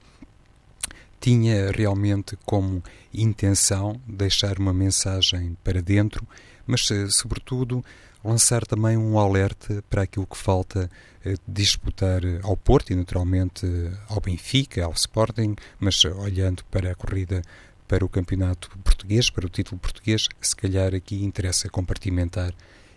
tinha 1.20 1.72
realmente 1.72 2.38
como 2.46 2.84
intenção 3.14 4.00
deixar 4.08 4.60
uma 4.60 4.74
mensagem 4.74 5.58
para 5.64 5.82
dentro, 5.82 6.28
mas, 6.66 6.90
eh, 6.92 7.08
sobretudo, 7.10 7.84
lançar 8.24 8.66
também 8.66 8.98
um 8.98 9.18
alerta 9.18 9.84
para 9.90 10.04
aquilo 10.04 10.28
que 10.28 10.38
falta 10.38 10.90
eh, 11.26 11.36
disputar 11.48 12.22
ao 12.44 12.56
Porto 12.56 12.92
e, 12.92 12.96
naturalmente, 12.96 13.66
ao 14.08 14.22
Benfica, 14.22 14.86
ao 14.86 14.94
Sporting, 14.94 15.56
mas 15.80 16.04
olhando 16.06 16.64
para 16.66 16.92
a 16.92 16.96
corrida 16.96 17.42
para 17.88 18.06
o 18.06 18.10
campeonato 18.10 18.70
português, 18.84 19.32
para 19.32 19.48
o 19.48 19.50
título 19.50 19.80
português, 19.80 20.28
se 20.40 20.56
calhar 20.56 20.94
aqui 20.94 21.24
interessa 21.24 21.68
compartimentar 21.70 22.54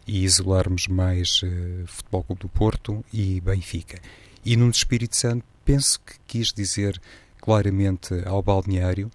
e 0.06 0.22
isolarmos 0.22 0.86
mais 0.86 1.42
uh, 1.42 1.86
Futebol 1.86 2.24
Clube 2.24 2.40
do 2.42 2.48
Porto 2.48 3.04
e 3.10 3.40
Benfica. 3.40 3.98
E 4.44 4.54
no 4.54 4.68
Espírito 4.68 5.16
Santo 5.16 5.44
penso 5.64 5.98
que 6.00 6.14
quis 6.26 6.52
dizer 6.52 7.00
claramente 7.42 8.14
ao 8.24 8.40
balneário 8.42 9.10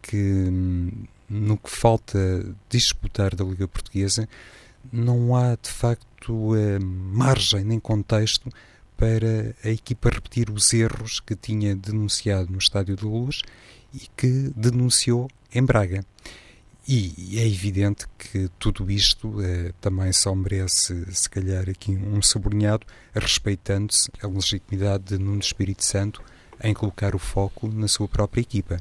que 0.00 0.16
hum, 0.16 0.90
no 1.28 1.58
que 1.58 1.68
falta 1.68 2.18
disputar 2.70 3.34
da 3.34 3.44
Liga 3.44 3.68
Portuguesa 3.68 4.28
não 4.90 5.36
há 5.36 5.56
de 5.60 5.68
facto 5.68 6.54
uh, 6.54 6.84
margem 6.84 7.64
nem 7.64 7.78
contexto 7.78 8.48
para 8.96 9.54
a 9.64 9.68
equipa 9.68 10.10
repetir 10.10 10.48
os 10.48 10.72
erros 10.72 11.18
que 11.18 11.34
tinha 11.34 11.74
denunciado 11.74 12.52
no 12.52 12.58
Estádio 12.58 12.96
da 12.96 13.06
Luz 13.06 13.42
e 13.92 14.06
que 14.16 14.52
denunciou 14.54 15.28
em 15.52 15.64
Braga. 15.64 16.04
E 16.86 17.38
é 17.38 17.46
evidente 17.46 18.06
que 18.18 18.48
tudo 18.58 18.90
isto 18.90 19.40
eh, 19.40 19.72
também 19.80 20.12
só 20.12 20.34
merece, 20.34 21.04
se 21.14 21.30
calhar, 21.30 21.68
aqui 21.70 21.92
um 21.92 22.20
sublinhado, 22.20 22.84
respeitando-se 23.14 24.10
a 24.20 24.26
legitimidade 24.26 25.04
de 25.04 25.18
Nuno 25.18 25.40
Espírito 25.40 25.84
Santo 25.84 26.22
em 26.62 26.72
colocar 26.74 27.14
o 27.14 27.18
foco 27.18 27.68
na 27.68 27.88
sua 27.88 28.08
própria 28.08 28.40
equipa. 28.40 28.78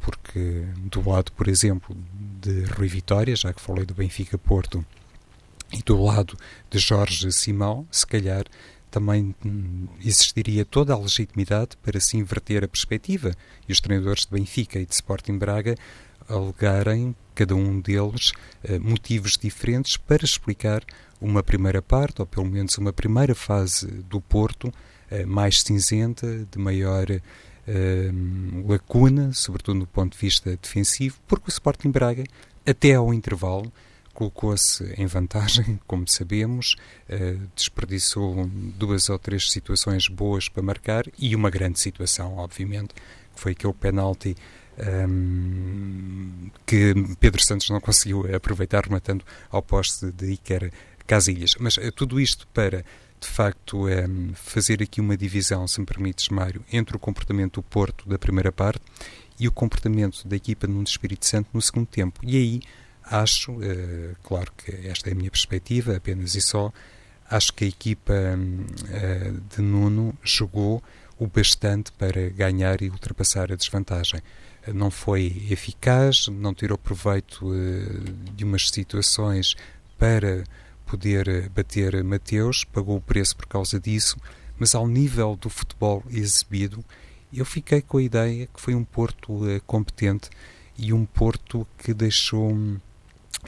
Porque, 0.00 0.64
do 0.78 1.08
lado, 1.08 1.30
por 1.32 1.46
exemplo, 1.46 1.96
de 2.40 2.64
Rui 2.64 2.88
Vitória, 2.88 3.36
já 3.36 3.52
que 3.52 3.60
falei 3.60 3.84
do 3.84 3.94
Benfica 3.94 4.36
Porto, 4.36 4.84
e 5.72 5.82
do 5.82 6.02
lado 6.02 6.36
de 6.70 6.78
Jorge 6.78 7.30
Simão, 7.32 7.86
se 7.90 8.06
calhar 8.06 8.44
também 8.90 9.34
hum, 9.44 9.86
existiria 10.04 10.64
toda 10.64 10.92
a 10.92 10.98
legitimidade 10.98 11.76
para 11.82 11.98
se 11.98 12.18
inverter 12.18 12.62
a 12.62 12.68
perspectiva 12.68 13.34
e 13.66 13.72
os 13.72 13.80
treinadores 13.80 14.26
de 14.26 14.30
Benfica 14.30 14.78
e 14.78 14.84
de 14.84 14.92
Sporting 14.92 15.38
Braga 15.38 15.76
alegarem, 16.28 17.16
cada 17.34 17.56
um 17.56 17.80
deles, 17.80 18.32
eh, 18.62 18.78
motivos 18.78 19.38
diferentes 19.38 19.96
para 19.96 20.24
explicar 20.24 20.84
uma 21.20 21.42
primeira 21.42 21.80
parte, 21.80 22.20
ou 22.20 22.26
pelo 22.26 22.46
menos 22.46 22.76
uma 22.78 22.92
primeira 22.92 23.34
fase 23.34 23.86
do 23.86 24.20
Porto, 24.20 24.72
mais 25.26 25.62
cinzenta, 25.62 26.46
de 26.50 26.58
maior 26.58 27.06
eh, 27.10 28.10
lacuna, 28.66 29.32
sobretudo 29.32 29.80
do 29.80 29.86
ponto 29.86 30.12
de 30.12 30.18
vista 30.18 30.56
defensivo, 30.60 31.16
porque 31.26 31.48
o 31.48 31.52
Sporting 31.52 31.90
Braga, 31.90 32.24
até 32.66 32.94
ao 32.94 33.12
intervalo, 33.12 33.72
colocou-se 34.14 34.84
em 34.96 35.06
vantagem, 35.06 35.80
como 35.86 36.04
sabemos, 36.06 36.76
desperdiçou 37.56 38.46
duas 38.76 39.08
ou 39.08 39.18
três 39.18 39.50
situações 39.50 40.06
boas 40.08 40.48
para 40.48 40.62
marcar 40.62 41.04
e 41.18 41.34
uma 41.34 41.50
grande 41.50 41.80
situação, 41.80 42.36
obviamente, 42.36 42.94
que 42.94 43.40
foi 43.40 43.52
aquele 43.52 43.72
penalti 43.72 44.36
um, 44.78 46.50
que 46.66 46.94
Pedro 47.20 47.42
Santos 47.42 47.68
não 47.70 47.80
conseguiu 47.80 48.34
aproveitar, 48.34 48.84
rematando 48.84 49.24
ao 49.50 49.62
poste 49.62 50.10
de 50.12 50.32
Iker 50.32 50.72
Casilhas. 51.06 51.54
Mas 51.58 51.78
tudo 51.94 52.20
isto 52.20 52.46
para, 52.48 52.84
de 53.22 53.28
facto, 53.28 53.86
um, 53.86 54.34
fazer 54.34 54.82
aqui 54.82 55.00
uma 55.00 55.16
divisão, 55.16 55.66
se 55.68 55.78
me 55.78 55.86
permites, 55.86 56.28
Mário, 56.28 56.64
entre 56.72 56.96
o 56.96 56.98
comportamento 56.98 57.54
do 57.54 57.62
Porto 57.62 58.08
da 58.08 58.18
primeira 58.18 58.50
parte 58.50 58.82
e 59.38 59.46
o 59.46 59.52
comportamento 59.52 60.26
da 60.26 60.34
equipa 60.34 60.66
no 60.66 60.82
Espírito 60.82 61.24
Santo 61.24 61.48
no 61.54 61.62
segundo 61.62 61.86
tempo. 61.86 62.20
E 62.24 62.36
aí 62.36 62.60
acho, 63.04 63.52
uh, 63.52 64.16
claro 64.24 64.52
que 64.56 64.88
esta 64.88 65.08
é 65.08 65.12
a 65.12 65.14
minha 65.14 65.30
perspectiva, 65.30 65.96
apenas 65.96 66.34
e 66.34 66.40
só, 66.40 66.72
acho 67.30 67.52
que 67.54 67.64
a 67.64 67.68
equipa 67.68 68.12
uh, 68.12 69.40
de 69.54 69.62
Nuno 69.62 70.18
jogou 70.24 70.82
o 71.16 71.26
bastante 71.28 71.92
para 71.92 72.28
ganhar 72.30 72.82
e 72.82 72.90
ultrapassar 72.90 73.52
a 73.52 73.56
desvantagem 73.56 74.20
não 74.74 74.90
foi 74.90 75.46
eficaz, 75.50 76.28
não 76.28 76.54
tirou 76.54 76.76
proveito 76.76 77.46
uh, 77.46 78.12
de 78.34 78.44
umas 78.44 78.68
situações 78.68 79.54
para 79.96 80.44
poder 80.92 81.26
eh, 81.26 81.48
bater 81.48 82.04
Mateus, 82.04 82.64
pagou 82.64 82.98
o 82.98 83.00
preço 83.00 83.34
por 83.34 83.46
causa 83.46 83.80
disso, 83.80 84.18
mas 84.58 84.74
ao 84.74 84.86
nível 84.86 85.34
do 85.34 85.48
futebol 85.48 86.04
exibido, 86.10 86.84
eu 87.32 87.46
fiquei 87.46 87.80
com 87.80 87.96
a 87.96 88.02
ideia 88.02 88.46
que 88.46 88.60
foi 88.60 88.74
um 88.74 88.84
Porto 88.84 89.32
uh, 89.32 89.60
competente 89.66 90.28
e 90.76 90.92
um 90.92 91.06
Porto 91.06 91.66
que 91.78 91.94
deixou, 91.94 92.54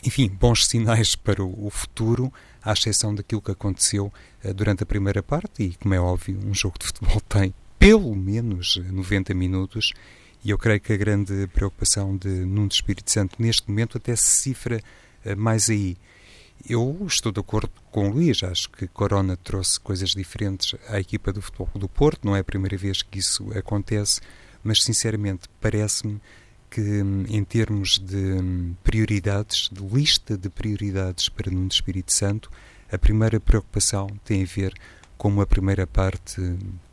enfim, 0.02 0.26
bons 0.26 0.66
sinais 0.66 1.14
para 1.14 1.44
o, 1.44 1.68
futuro, 1.68 2.32
à 2.62 2.72
exceção 2.72 3.14
daquilo 3.14 3.42
que 3.42 3.50
aconteceu 3.50 4.10
uh, 4.42 4.54
durante 4.54 4.82
a 4.82 4.86
primeira 4.86 5.22
parte, 5.22 5.64
e 5.64 5.74
como 5.74 5.92
é 5.92 6.00
óbvio, 6.00 6.40
um 6.46 6.54
jogo 6.54 6.78
de 6.78 6.86
futebol 6.86 7.20
tem 7.28 7.52
pelo 7.78 8.16
menos 8.16 8.80
90 8.90 9.34
minutos 9.34 9.92
e 10.42 10.48
eu 10.48 10.56
creio 10.56 10.80
que 10.80 10.94
a 10.94 10.96
grande 10.96 11.46
preocupação 11.48 12.16
de 12.16 12.28
Nuno 12.28 12.68
Espírito 12.68 13.10
Santo 13.10 13.36
neste 13.38 13.68
momento 13.68 13.98
até 13.98 14.16
se 14.16 14.24
cifra 14.24 14.80
mais 15.36 15.68
aí. 15.68 15.96
Eu 16.66 16.96
estou 17.06 17.30
de 17.30 17.40
acordo 17.40 17.70
com 17.90 18.08
o 18.08 18.12
Luís, 18.12 18.42
acho 18.42 18.70
que 18.70 18.86
Corona 18.88 19.36
trouxe 19.36 19.78
coisas 19.78 20.10
diferentes 20.10 20.74
à 20.88 20.98
equipa 20.98 21.30
do 21.30 21.42
Futebol 21.42 21.68
do 21.74 21.88
Porto, 21.88 22.24
não 22.24 22.34
é 22.34 22.40
a 22.40 22.44
primeira 22.44 22.74
vez 22.74 23.02
que 23.02 23.18
isso 23.18 23.50
acontece, 23.56 24.22
mas 24.62 24.82
sinceramente 24.82 25.46
parece-me 25.60 26.18
que 26.70 26.80
em 26.80 27.44
termos 27.44 27.98
de 27.98 28.74
prioridades, 28.82 29.68
de 29.70 29.82
lista 29.84 30.38
de 30.38 30.48
prioridades 30.48 31.28
para 31.28 31.50
Nuno 31.50 31.68
Espírito 31.68 32.14
Santo, 32.14 32.50
a 32.90 32.96
primeira 32.96 33.38
preocupação 33.38 34.06
tem 34.24 34.42
a 34.42 34.46
ver 34.46 34.72
com 35.18 35.28
uma 35.28 35.46
primeira 35.46 35.86
parte 35.86 36.40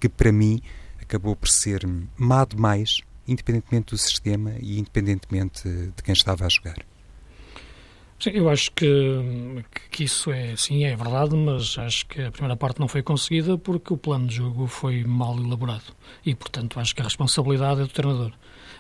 que 0.01 0.09
para 0.09 0.33
mim 0.33 0.61
acabou 1.01 1.33
por 1.33 1.47
ser 1.47 1.87
má 2.17 2.43
demais 2.43 2.97
independentemente 3.25 3.91
do 3.91 3.97
sistema 3.97 4.51
e 4.59 4.79
independentemente 4.79 5.63
de 5.63 6.03
quem 6.03 6.13
estava 6.13 6.45
a 6.45 6.49
jogar. 6.49 6.90
Sim, 8.21 8.29
eu 8.35 8.47
acho 8.49 8.71
que, 8.73 8.85
que 9.89 10.03
isso 10.03 10.31
é, 10.31 10.55
sim, 10.55 10.83
é 10.83 10.95
verdade, 10.95 11.35
mas 11.35 11.75
acho 11.79 12.05
que 12.05 12.21
a 12.21 12.31
primeira 12.31 12.55
parte 12.55 12.79
não 12.79 12.87
foi 12.87 13.01
conseguida 13.01 13.57
porque 13.57 13.91
o 13.91 13.97
plano 13.97 14.27
de 14.27 14.35
jogo 14.35 14.67
foi 14.67 15.03
mal 15.03 15.35
elaborado 15.39 15.91
e, 16.23 16.35
portanto, 16.35 16.79
acho 16.79 16.93
que 16.93 17.01
a 17.01 17.03
responsabilidade 17.03 17.81
é 17.81 17.83
do 17.83 17.89
treinador. 17.89 18.31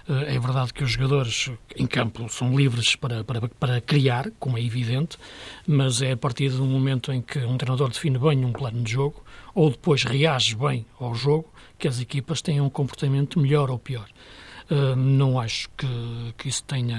Eh, 0.07 0.35
é 0.35 0.39
verdade 0.39 0.71
que 0.71 0.83
os 0.83 0.91
jogadores 0.91 1.49
em 1.75 1.87
campo 1.87 2.29
são 2.29 2.55
livres 2.55 2.95
para, 2.95 3.23
para, 3.23 3.47
para 3.47 3.81
criar, 3.81 4.29
como 4.39 4.59
é 4.59 4.63
evidente, 4.63 5.17
mas 5.65 6.03
é 6.03 6.11
a 6.11 6.17
partir 6.17 6.49
do 6.49 6.63
momento 6.63 7.11
em 7.11 7.19
que 7.19 7.39
um 7.39 7.57
treinador 7.57 7.89
define 7.89 8.19
bem 8.19 8.45
um 8.45 8.51
plano 8.51 8.83
de 8.83 8.91
jogo 8.91 9.23
ou 9.55 9.71
depois 9.71 10.03
reage 10.03 10.55
bem 10.55 10.85
ao 10.99 11.15
jogo 11.15 11.51
que 11.79 11.87
as 11.87 11.99
equipas 11.99 12.43
tenham 12.43 12.67
um 12.67 12.69
comportamento 12.69 13.39
melhor 13.39 13.71
ou 13.71 13.79
pior. 13.79 14.07
Uh, 14.71 14.95
não 14.95 15.37
acho 15.37 15.67
que, 15.75 16.33
que 16.37 16.47
isso 16.47 16.63
tenha 16.63 16.97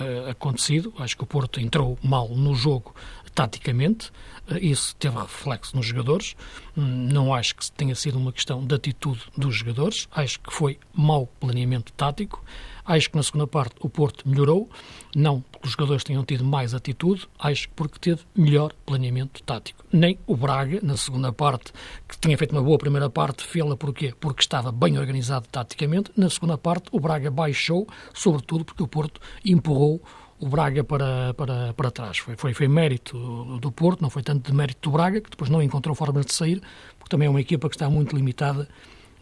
uh, 0.00 0.30
acontecido. 0.30 0.94
Acho 0.98 1.14
que 1.14 1.24
o 1.24 1.26
Porto 1.26 1.60
entrou 1.60 1.98
mal 2.02 2.28
no 2.30 2.54
jogo 2.54 2.94
taticamente. 3.36 4.10
Uh, 4.50 4.56
isso 4.60 4.96
teve 4.96 5.16
reflexo 5.18 5.76
nos 5.76 5.86
jogadores. 5.86 6.34
Hum, 6.76 7.08
não 7.12 7.32
acho 7.32 7.54
que 7.54 7.70
tenha 7.70 7.94
sido 7.94 8.18
uma 8.18 8.32
questão 8.32 8.64
de 8.64 8.74
atitude 8.74 9.22
dos 9.36 9.54
jogadores. 9.54 10.08
Acho 10.10 10.40
que 10.40 10.52
foi 10.52 10.78
mau 10.92 11.28
planeamento 11.38 11.92
tático. 11.92 12.42
Acho 12.84 13.10
que 13.10 13.16
na 13.16 13.22
segunda 13.22 13.46
parte 13.48 13.74
o 13.80 13.88
Porto 13.88 14.28
melhorou, 14.28 14.70
não 15.14 15.40
porque 15.40 15.66
os 15.66 15.72
jogadores 15.72 16.04
tenham 16.04 16.24
tido 16.24 16.44
mais 16.44 16.72
atitude, 16.72 17.28
acho 17.36 17.66
que 17.66 17.74
porque 17.74 17.98
teve 17.98 18.22
melhor 18.32 18.72
planeamento 18.86 19.42
tático. 19.42 19.84
Nem 19.92 20.16
o 20.24 20.36
Braga, 20.36 20.78
na 20.80 20.96
segunda 20.96 21.32
parte, 21.32 21.72
que 22.08 22.16
tinha 22.16 22.38
feito 22.38 22.52
uma 22.52 22.62
boa 22.62 22.78
primeira 22.78 23.10
parte, 23.10 23.42
fê-la 23.42 23.76
porquê? 23.76 24.14
Porque 24.20 24.40
estava 24.40 24.70
bem 24.70 24.98
organizado 24.98 25.48
taticamente. 25.50 26.12
Na 26.16 26.30
segunda 26.30 26.56
parte, 26.56 26.88
o 26.92 27.00
Braga 27.00 27.28
baixou, 27.28 27.88
sobretudo 28.14 28.64
porque 28.64 28.84
o 28.84 28.86
Porto 28.86 29.20
empurrou 29.44 30.00
o 30.38 30.48
Braga 30.48 30.84
para, 30.84 31.34
para, 31.34 31.72
para 31.74 31.90
trás. 31.90 32.18
Foi, 32.18 32.36
foi, 32.36 32.52
foi 32.52 32.68
mérito 32.68 33.58
do 33.60 33.72
Porto, 33.72 34.02
não 34.02 34.10
foi 34.10 34.22
tanto 34.22 34.50
de 34.50 34.56
mérito 34.56 34.90
do 34.90 34.92
Braga, 34.92 35.20
que 35.20 35.30
depois 35.30 35.50
não 35.50 35.62
encontrou 35.62 35.94
formas 35.94 36.26
de 36.26 36.34
sair, 36.34 36.60
porque 36.98 37.10
também 37.10 37.26
é 37.26 37.30
uma 37.30 37.40
equipa 37.40 37.68
que 37.68 37.74
está 37.74 37.88
muito 37.88 38.14
limitada 38.14 38.68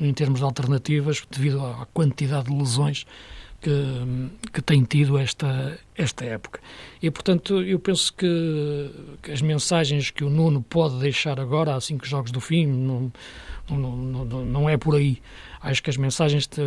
em 0.00 0.12
termos 0.12 0.40
de 0.40 0.44
alternativas 0.44 1.22
devido 1.30 1.64
à 1.64 1.86
quantidade 1.92 2.48
de 2.48 2.56
lesões 2.56 3.06
que, 3.60 4.50
que 4.52 4.60
tem 4.60 4.82
tido 4.84 5.16
esta, 5.16 5.78
esta 5.96 6.24
época. 6.24 6.60
E, 7.02 7.10
portanto, 7.10 7.62
eu 7.62 7.78
penso 7.78 8.12
que, 8.12 8.90
que, 9.22 9.32
as 9.32 9.40
mensagens 9.40 10.10
que 10.10 10.22
o 10.22 10.28
Nuno 10.28 10.62
pode 10.62 10.98
deixar 10.98 11.40
agora, 11.40 11.74
a 11.74 11.80
cinco 11.80 12.06
jogos 12.06 12.30
do 12.30 12.40
fim, 12.40 12.66
não, 12.66 13.10
não, 13.70 13.96
não, 13.96 14.44
não 14.44 14.68
é 14.68 14.76
por 14.76 14.94
aí. 14.94 15.20
Acho 15.60 15.82
que 15.82 15.90
as 15.90 15.96
mensagens 15.96 16.46
de, 16.46 16.60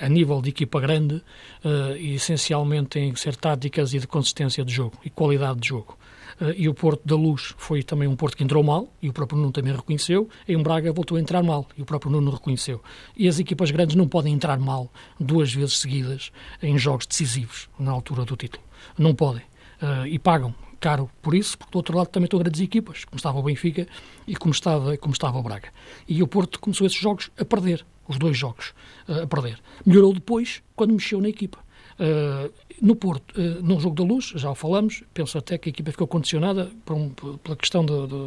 a 0.00 0.08
nível 0.08 0.40
de 0.40 0.50
equipa 0.50 0.80
grande, 0.80 1.16
uh, 1.16 1.96
essencialmente, 1.96 2.90
têm 2.90 3.12
que 3.12 3.18
ser 3.18 3.34
táticas 3.34 3.92
e 3.94 3.98
de 3.98 4.06
consistência 4.06 4.64
de 4.64 4.72
jogo 4.72 4.96
e 5.04 5.10
qualidade 5.10 5.60
de 5.60 5.68
jogo. 5.68 5.98
Uh, 6.40 6.52
e 6.56 6.68
o 6.68 6.74
Porto 6.74 7.02
da 7.04 7.16
Luz 7.16 7.54
foi 7.56 7.82
também 7.82 8.06
um 8.06 8.14
Porto 8.14 8.36
que 8.36 8.44
entrou 8.44 8.62
mal, 8.62 8.92
e 9.02 9.08
o 9.08 9.12
próprio 9.12 9.38
Nuno 9.38 9.52
também 9.52 9.74
reconheceu. 9.74 10.28
Em 10.48 10.60
Braga 10.62 10.92
voltou 10.92 11.16
a 11.16 11.20
entrar 11.20 11.42
mal, 11.42 11.66
e 11.76 11.82
o 11.82 11.84
próprio 11.84 12.12
Nuno 12.12 12.30
reconheceu. 12.30 12.80
E 13.16 13.26
as 13.26 13.38
equipas 13.38 13.70
grandes 13.70 13.96
não 13.96 14.06
podem 14.06 14.32
entrar 14.32 14.58
mal 14.58 14.90
duas 15.18 15.52
vezes 15.52 15.78
seguidas 15.78 16.30
em 16.62 16.78
jogos 16.78 17.06
decisivos, 17.06 17.68
na 17.78 17.90
altura 17.90 18.24
do 18.24 18.36
título. 18.36 18.62
Não 18.96 19.14
podem. 19.14 19.42
Uh, 19.82 20.06
e 20.06 20.18
pagam 20.18 20.54
caro 20.84 21.10
por 21.22 21.34
isso, 21.34 21.56
porque 21.56 21.72
do 21.72 21.76
outro 21.76 21.96
lado 21.96 22.08
também 22.08 22.26
estão 22.26 22.38
grandes 22.38 22.60
equipas, 22.60 23.06
como 23.06 23.16
estava 23.16 23.38
o 23.38 23.42
Benfica 23.42 23.88
e 24.26 24.36
como 24.36 24.52
estava, 24.52 24.94
como 24.98 25.14
estava 25.14 25.38
o 25.38 25.42
Braga. 25.42 25.70
E 26.06 26.22
o 26.22 26.28
Porto 26.28 26.60
começou 26.60 26.86
esses 26.86 26.98
jogos 26.98 27.30
a 27.38 27.44
perder, 27.44 27.86
os 28.06 28.18
dois 28.18 28.36
jogos 28.36 28.74
uh, 29.08 29.22
a 29.22 29.26
perder. 29.26 29.58
Melhorou 29.86 30.12
depois 30.12 30.62
quando 30.76 30.92
mexeu 30.92 31.22
na 31.22 31.30
equipa. 31.30 31.58
Uh, 31.98 32.52
no 32.82 32.94
Porto, 32.94 33.34
uh, 33.40 33.62
no 33.62 33.80
jogo 33.80 33.96
da 33.96 34.04
luz, 34.04 34.26
já 34.36 34.50
o 34.50 34.54
falamos, 34.54 35.02
penso 35.14 35.38
até 35.38 35.56
que 35.56 35.70
a 35.70 35.70
equipa 35.70 35.90
ficou 35.90 36.06
condicionada 36.06 36.70
um, 36.90 37.08
pela 37.08 37.56
questão 37.56 37.86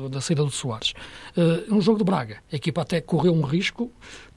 da 0.09 0.19
saída 0.19 0.43
do 0.43 0.49
Soares. 0.49 0.95
Uh, 1.37 1.75
no 1.75 1.79
jogo 1.79 1.99
de 1.99 2.05
Braga, 2.05 2.39
a 2.51 2.55
equipa 2.55 2.81
até 2.81 2.99
correu 3.01 3.35
um 3.35 3.43
risco, 3.43 3.91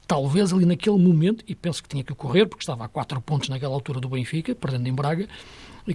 talvez 0.07 0.53
ali 0.53 0.67
naquele 0.67 0.99
momento, 0.99 1.43
e 1.49 1.55
penso 1.55 1.83
que 1.83 1.89
tinha 1.89 2.05
que 2.05 2.15
correr, 2.15 2.45
porque 2.45 2.63
estava 2.63 2.85
a 2.85 2.89
quatro 2.89 3.19
pontos 3.23 3.49
naquela 3.49 3.73
altura 3.73 3.99
do 3.99 4.11
Benfica, 4.11 4.55
perdendo 4.55 4.87
em 4.89 4.93
Braga, 4.93 5.27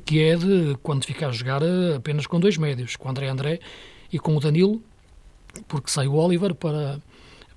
que 0.04 0.22
é 0.22 0.36
de 0.36 0.78
quando 0.82 1.06
fica 1.06 1.28
a 1.28 1.32
jogar 1.32 1.62
apenas 1.96 2.28
com 2.28 2.40
dois 2.40 2.58
médios, 2.58 2.96
com 2.96 3.08
o 3.08 3.12
André 3.12 3.28
André 3.28 3.60
e 4.12 4.20
com 4.20 4.36
o 4.36 4.40
Danilo, 4.40 4.82
porque 5.68 5.90
sai 5.90 6.08
o 6.08 6.14
Oliver 6.14 6.54
para 6.54 7.00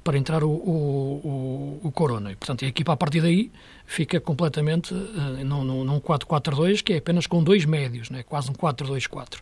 para 0.08 0.16
entrar 0.16 0.42
o, 0.42 0.48
o, 0.48 1.80
o, 1.84 1.92
Corona. 1.92 2.32
E, 2.32 2.36
portanto, 2.36 2.64
a 2.64 2.68
equipa 2.68 2.94
a 2.94 2.96
partir 2.96 3.20
daí 3.20 3.52
fica 3.84 4.18
completamente 4.18 4.94
uh, 4.94 5.44
num, 5.44 5.84
num 5.84 6.00
4-4-2, 6.00 6.82
que 6.82 6.94
é 6.94 6.96
apenas 6.96 7.26
com 7.26 7.44
dois 7.44 7.66
médios, 7.66 8.08
né? 8.08 8.22
quase 8.22 8.50
um 8.50 8.54
4-2-4. 8.54 9.34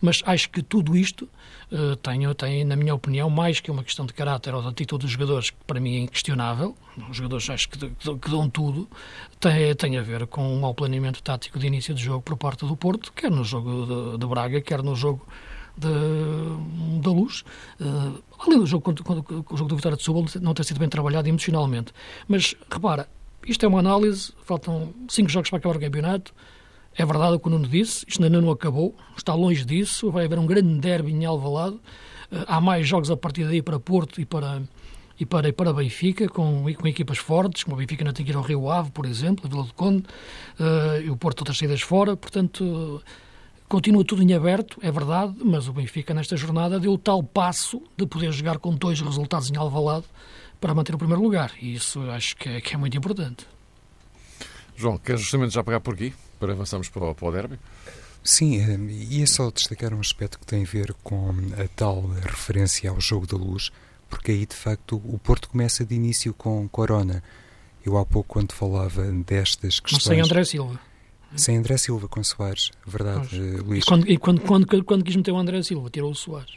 Mas 0.00 0.22
acho 0.24 0.48
que 0.48 0.62
tudo 0.62 0.96
isto 0.96 1.28
uh, 1.70 1.94
tem, 1.96 2.20
tem, 2.32 2.64
na 2.64 2.74
minha 2.74 2.94
opinião, 2.94 3.28
mais 3.28 3.60
que 3.60 3.70
uma 3.70 3.84
questão 3.84 4.06
de 4.06 4.14
caráter 4.14 4.54
ou 4.54 4.62
de 4.62 4.68
atitude 4.68 5.02
dos 5.04 5.10
jogadores, 5.10 5.50
que 5.50 5.58
para 5.66 5.78
mim 5.78 5.96
é 5.96 6.00
inquestionável, 6.00 6.74
os 7.10 7.18
jogadores 7.18 7.50
acho 7.50 7.68
que, 7.68 7.78
que 7.78 8.30
dão 8.30 8.48
tudo, 8.48 8.88
tem, 9.38 9.74
tem 9.74 9.98
a 9.98 10.02
ver 10.02 10.26
com 10.26 10.48
um 10.48 10.58
mau 10.58 10.72
planeamento 10.72 11.22
tático 11.22 11.58
de 11.58 11.66
início 11.66 11.92
de 11.92 12.02
jogo 12.02 12.22
por 12.22 12.38
parte 12.38 12.64
do 12.64 12.74
Porto, 12.74 13.12
quer 13.12 13.30
no 13.30 13.44
jogo 13.44 14.12
de, 14.12 14.18
de 14.20 14.26
Braga, 14.26 14.58
quer 14.62 14.82
no 14.82 14.96
jogo 14.96 15.26
de, 15.76 17.00
da 17.00 17.10
luz. 17.10 17.44
Uh, 17.80 18.22
além 18.38 18.58
do 18.58 18.66
jogo, 18.66 18.84
quando, 18.84 19.00
o 19.50 19.56
jogo 19.56 19.68
do 19.68 19.76
Vitória 19.76 19.96
de 19.96 20.02
Setúbal 20.02 20.24
não 20.40 20.54
ter 20.54 20.64
sido 20.64 20.78
bem 20.78 20.88
trabalhado 20.88 21.28
emocionalmente. 21.28 21.92
Mas, 22.28 22.54
repara, 22.70 23.08
isto 23.46 23.64
é 23.64 23.68
uma 23.68 23.80
análise, 23.80 24.32
faltam 24.44 24.92
cinco 25.08 25.28
jogos 25.28 25.50
para 25.50 25.58
acabar 25.58 25.76
o 25.76 25.80
campeonato. 25.80 26.34
É 26.96 27.04
verdade 27.04 27.34
o 27.34 27.40
que 27.40 27.48
o 27.48 27.50
Nuno 27.50 27.66
disse, 27.66 28.04
isto 28.06 28.22
ainda 28.22 28.40
não 28.40 28.50
acabou, 28.50 28.94
está 29.16 29.34
longe 29.34 29.64
disso, 29.64 30.12
vai 30.12 30.26
haver 30.26 30.38
um 30.38 30.46
grande 30.46 30.78
derby 30.78 31.12
em 31.12 31.24
Alvalade. 31.24 31.74
Uh, 31.74 32.44
há 32.46 32.60
mais 32.60 32.86
jogos 32.86 33.10
a 33.10 33.16
partir 33.16 33.44
daí 33.44 33.62
para 33.62 33.80
Porto 33.80 34.20
e 34.20 34.24
para, 34.24 34.62
e 35.18 35.26
para, 35.26 35.48
e 35.48 35.52
para 35.52 35.72
Benfica, 35.72 36.28
com, 36.28 36.64
com 36.72 36.86
equipas 36.86 37.18
fortes, 37.18 37.64
como 37.64 37.74
a 37.74 37.78
Benfica 37.80 38.04
não 38.04 38.12
tem 38.12 38.24
que 38.24 38.30
ir 38.30 38.36
ao 38.36 38.42
Rio 38.42 38.70
Ave, 38.70 38.92
por 38.92 39.06
exemplo, 39.06 39.46
a 39.46 39.48
Vila 39.48 39.64
do 39.64 39.74
Conde, 39.74 40.04
uh, 40.60 41.02
e 41.04 41.10
o 41.10 41.16
Porto 41.16 41.40
outras 41.40 41.58
saídas 41.58 41.80
fora, 41.80 42.16
portanto 42.16 43.02
Continua 43.74 44.04
tudo 44.04 44.22
em 44.22 44.32
aberto, 44.32 44.78
é 44.80 44.92
verdade, 44.92 45.34
mas 45.44 45.66
o 45.66 45.72
Benfica 45.72 46.14
nesta 46.14 46.36
jornada 46.36 46.78
deu 46.78 46.92
o 46.92 46.96
tal 46.96 47.24
passo 47.24 47.82
de 47.96 48.06
poder 48.06 48.30
jogar 48.30 48.56
com 48.58 48.72
dois 48.72 49.00
resultados 49.00 49.50
em 49.50 49.56
Alvalade 49.56 50.04
para 50.60 50.72
manter 50.72 50.94
o 50.94 50.98
primeiro 50.98 51.20
lugar. 51.20 51.50
E 51.60 51.74
isso 51.74 52.00
acho 52.02 52.36
que 52.36 52.48
é, 52.48 52.60
que 52.60 52.76
é 52.76 52.78
muito 52.78 52.96
importante. 52.96 53.44
João, 54.76 54.96
queres 54.96 55.22
justamente 55.22 55.54
já 55.54 55.64
pegar 55.64 55.80
por 55.80 55.94
aqui, 55.94 56.14
para 56.38 56.52
avançarmos 56.52 56.88
para 56.88 57.02
o, 57.02 57.14
para 57.16 57.28
o 57.28 57.32
derby? 57.32 57.58
Sim, 58.22 58.60
eh, 58.60 58.78
e 59.10 59.20
é 59.20 59.26
só 59.26 59.50
destacar 59.50 59.92
um 59.92 59.98
aspecto 59.98 60.38
que 60.38 60.46
tem 60.46 60.62
a 60.62 60.66
ver 60.66 60.94
com 61.02 61.30
a 61.58 61.66
tal 61.74 62.06
referência 62.06 62.90
ao 62.90 63.00
jogo 63.00 63.26
da 63.26 63.36
luz, 63.36 63.72
porque 64.08 64.30
aí 64.30 64.46
de 64.46 64.54
facto 64.54 65.02
o 65.04 65.18
Porto 65.18 65.48
começa 65.48 65.84
de 65.84 65.96
início 65.96 66.32
com 66.32 66.68
Corona. 66.68 67.24
Eu 67.84 67.98
há 67.98 68.06
pouco, 68.06 68.34
quando 68.34 68.52
falava 68.52 69.02
destas 69.02 69.80
questões. 69.80 70.06
Mas 70.06 70.14
sem 70.14 70.20
André 70.20 70.44
Silva. 70.44 70.93
Sem 71.36 71.56
André 71.56 71.76
Silva 71.76 72.08
com 72.08 72.22
Soares, 72.22 72.70
verdade, 72.86 73.28
pois. 73.30 73.62
Luís. 73.62 73.84
E 73.84 73.86
quando, 73.86 74.10
e 74.10 74.18
quando, 74.18 74.40
quando, 74.40 74.84
quando 74.84 75.04
quis 75.04 75.16
meter 75.16 75.32
o 75.32 75.36
André 75.36 75.62
Silva, 75.62 75.90
tirou 75.90 76.10
o 76.10 76.14
Soares. 76.14 76.54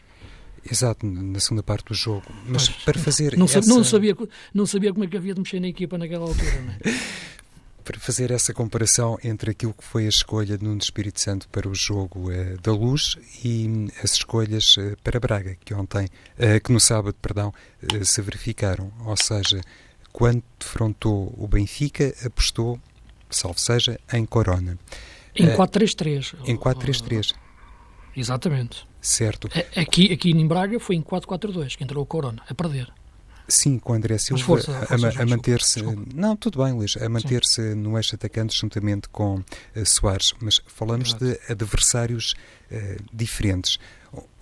Exato, 0.69 1.05
na 1.05 1.39
segunda 1.39 1.63
parte 1.63 1.85
do 1.85 1.93
jogo. 1.93 2.25
Mas 2.45 2.69
pois. 2.69 2.83
para 2.83 2.99
fazer. 2.99 3.37
Não, 3.37 3.45
essa... 3.45 3.61
não, 3.61 3.83
sabia, 3.83 4.15
não 4.53 4.65
sabia 4.65 4.91
como 4.91 5.05
é 5.05 5.07
que 5.07 5.17
havia 5.17 5.33
de 5.33 5.39
mexer 5.39 5.59
na 5.59 5.67
equipa 5.67 5.97
naquela 5.97 6.25
altura, 6.25 6.61
não 6.61 6.73
é? 6.73 6.77
para 7.83 7.99
fazer 8.01 8.31
essa 8.31 8.53
comparação 8.53 9.17
entre 9.23 9.51
aquilo 9.51 9.73
que 9.73 9.83
foi 9.83 10.07
a 10.07 10.09
escolha 10.09 10.57
de 10.57 10.63
Nuno 10.65 10.79
Espírito 10.79 11.21
Santo 11.21 11.47
para 11.47 11.69
o 11.69 11.73
jogo 11.73 12.29
uh, 12.29 12.59
da 12.61 12.73
Luz 12.73 13.17
e 13.45 13.87
as 14.03 14.11
escolhas 14.11 14.75
para 15.01 15.21
Braga, 15.21 15.55
que 15.63 15.73
ontem, 15.73 16.09
que 16.65 16.71
no 16.71 16.81
sábado, 16.81 17.15
perdão, 17.21 17.53
se 18.03 18.21
verificaram. 18.21 18.91
Ou 19.05 19.15
seja, 19.15 19.61
quando 20.11 20.43
defrontou 20.59 21.33
o 21.37 21.47
Benfica, 21.47 22.13
apostou 22.25 22.77
salvo 23.29 23.59
seja, 23.59 23.99
em 24.13 24.25
Corona. 24.25 24.77
Em 25.35 25.47
4-3-3. 25.47 26.35
Eh, 26.45 26.51
em 26.51 26.57
4-3-3. 26.57 27.33
Exatamente. 28.15 28.87
Certo. 28.99 29.47
Aqui, 29.75 30.11
aqui 30.11 30.31
em 30.31 30.47
Braga 30.47 30.79
foi 30.79 30.95
em 30.95 31.03
4-4-2 31.03 31.77
que 31.77 31.83
entrou 31.83 32.03
o 32.03 32.05
Corona, 32.05 32.41
a 32.49 32.53
perder. 32.53 32.91
Sim, 33.47 33.79
com 33.79 33.93
o 33.93 33.95
André 33.95 34.17
Silva 34.17 34.43
força, 34.43 34.71
a, 34.71 35.21
a, 35.21 35.23
a 35.23 35.25
manter-se. 35.25 35.81
Não, 36.13 36.35
tudo 36.35 36.61
bem, 36.61 36.73
Luís, 36.73 36.97
a 36.97 37.07
manter-se 37.07 37.61
no 37.75 37.95
eixo 37.97 38.15
atacante 38.15 38.59
juntamente 38.59 39.07
com 39.07 39.35
uh, 39.35 39.85
Soares, 39.85 40.33
mas 40.41 40.59
falamos 40.67 41.09
Exato. 41.09 41.25
de 41.25 41.39
adversários 41.49 42.35
uh, 42.69 43.01
diferentes. 43.13 43.79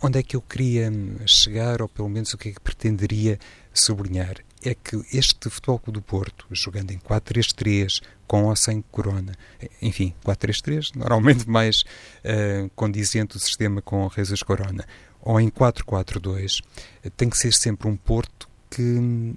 Onde 0.02 0.19
é 0.19 0.24
que 0.24 0.36
eu 0.36 0.41
queria 0.41 0.89
hum, 0.89 1.17
chegar, 1.28 1.82
ou 1.84 1.88
pelo 1.88 2.10
menos 2.10 2.34
o 2.34 2.38
que 2.38 2.50
é 2.50 2.52
que 2.54 2.60
pretenderia 2.60 3.38
sublinhar? 3.71 4.38
É 4.65 4.73
que 4.73 4.99
este 5.13 5.49
Futebol 5.49 5.78
Clube 5.78 5.99
do 5.99 6.01
Porto, 6.01 6.47
jogando 6.51 6.89
em 6.89 6.97
4-3-3, 6.97 8.01
com 8.25 8.45
ou 8.45 8.56
sem 8.56 8.82
corona. 8.91 9.34
Enfim, 9.82 10.13
4-3-3, 10.25 10.95
normalmente 10.95 11.47
mais 11.47 11.84
uh, 12.23 12.69
condizente 12.75 13.38
o 13.38 13.39
sistema 13.39 13.82
com 13.82 14.10
Jesus 14.10 14.41
Corona. 14.41 14.84
Ou 15.21 15.39
em 15.39 15.49
4-4-2, 15.49 16.63
tem 17.15 17.30
que 17.30 17.38
ser 17.38 17.54
sempre 17.54 17.88
um 17.88 17.95
Porto 17.95 18.49
que 18.69 19.36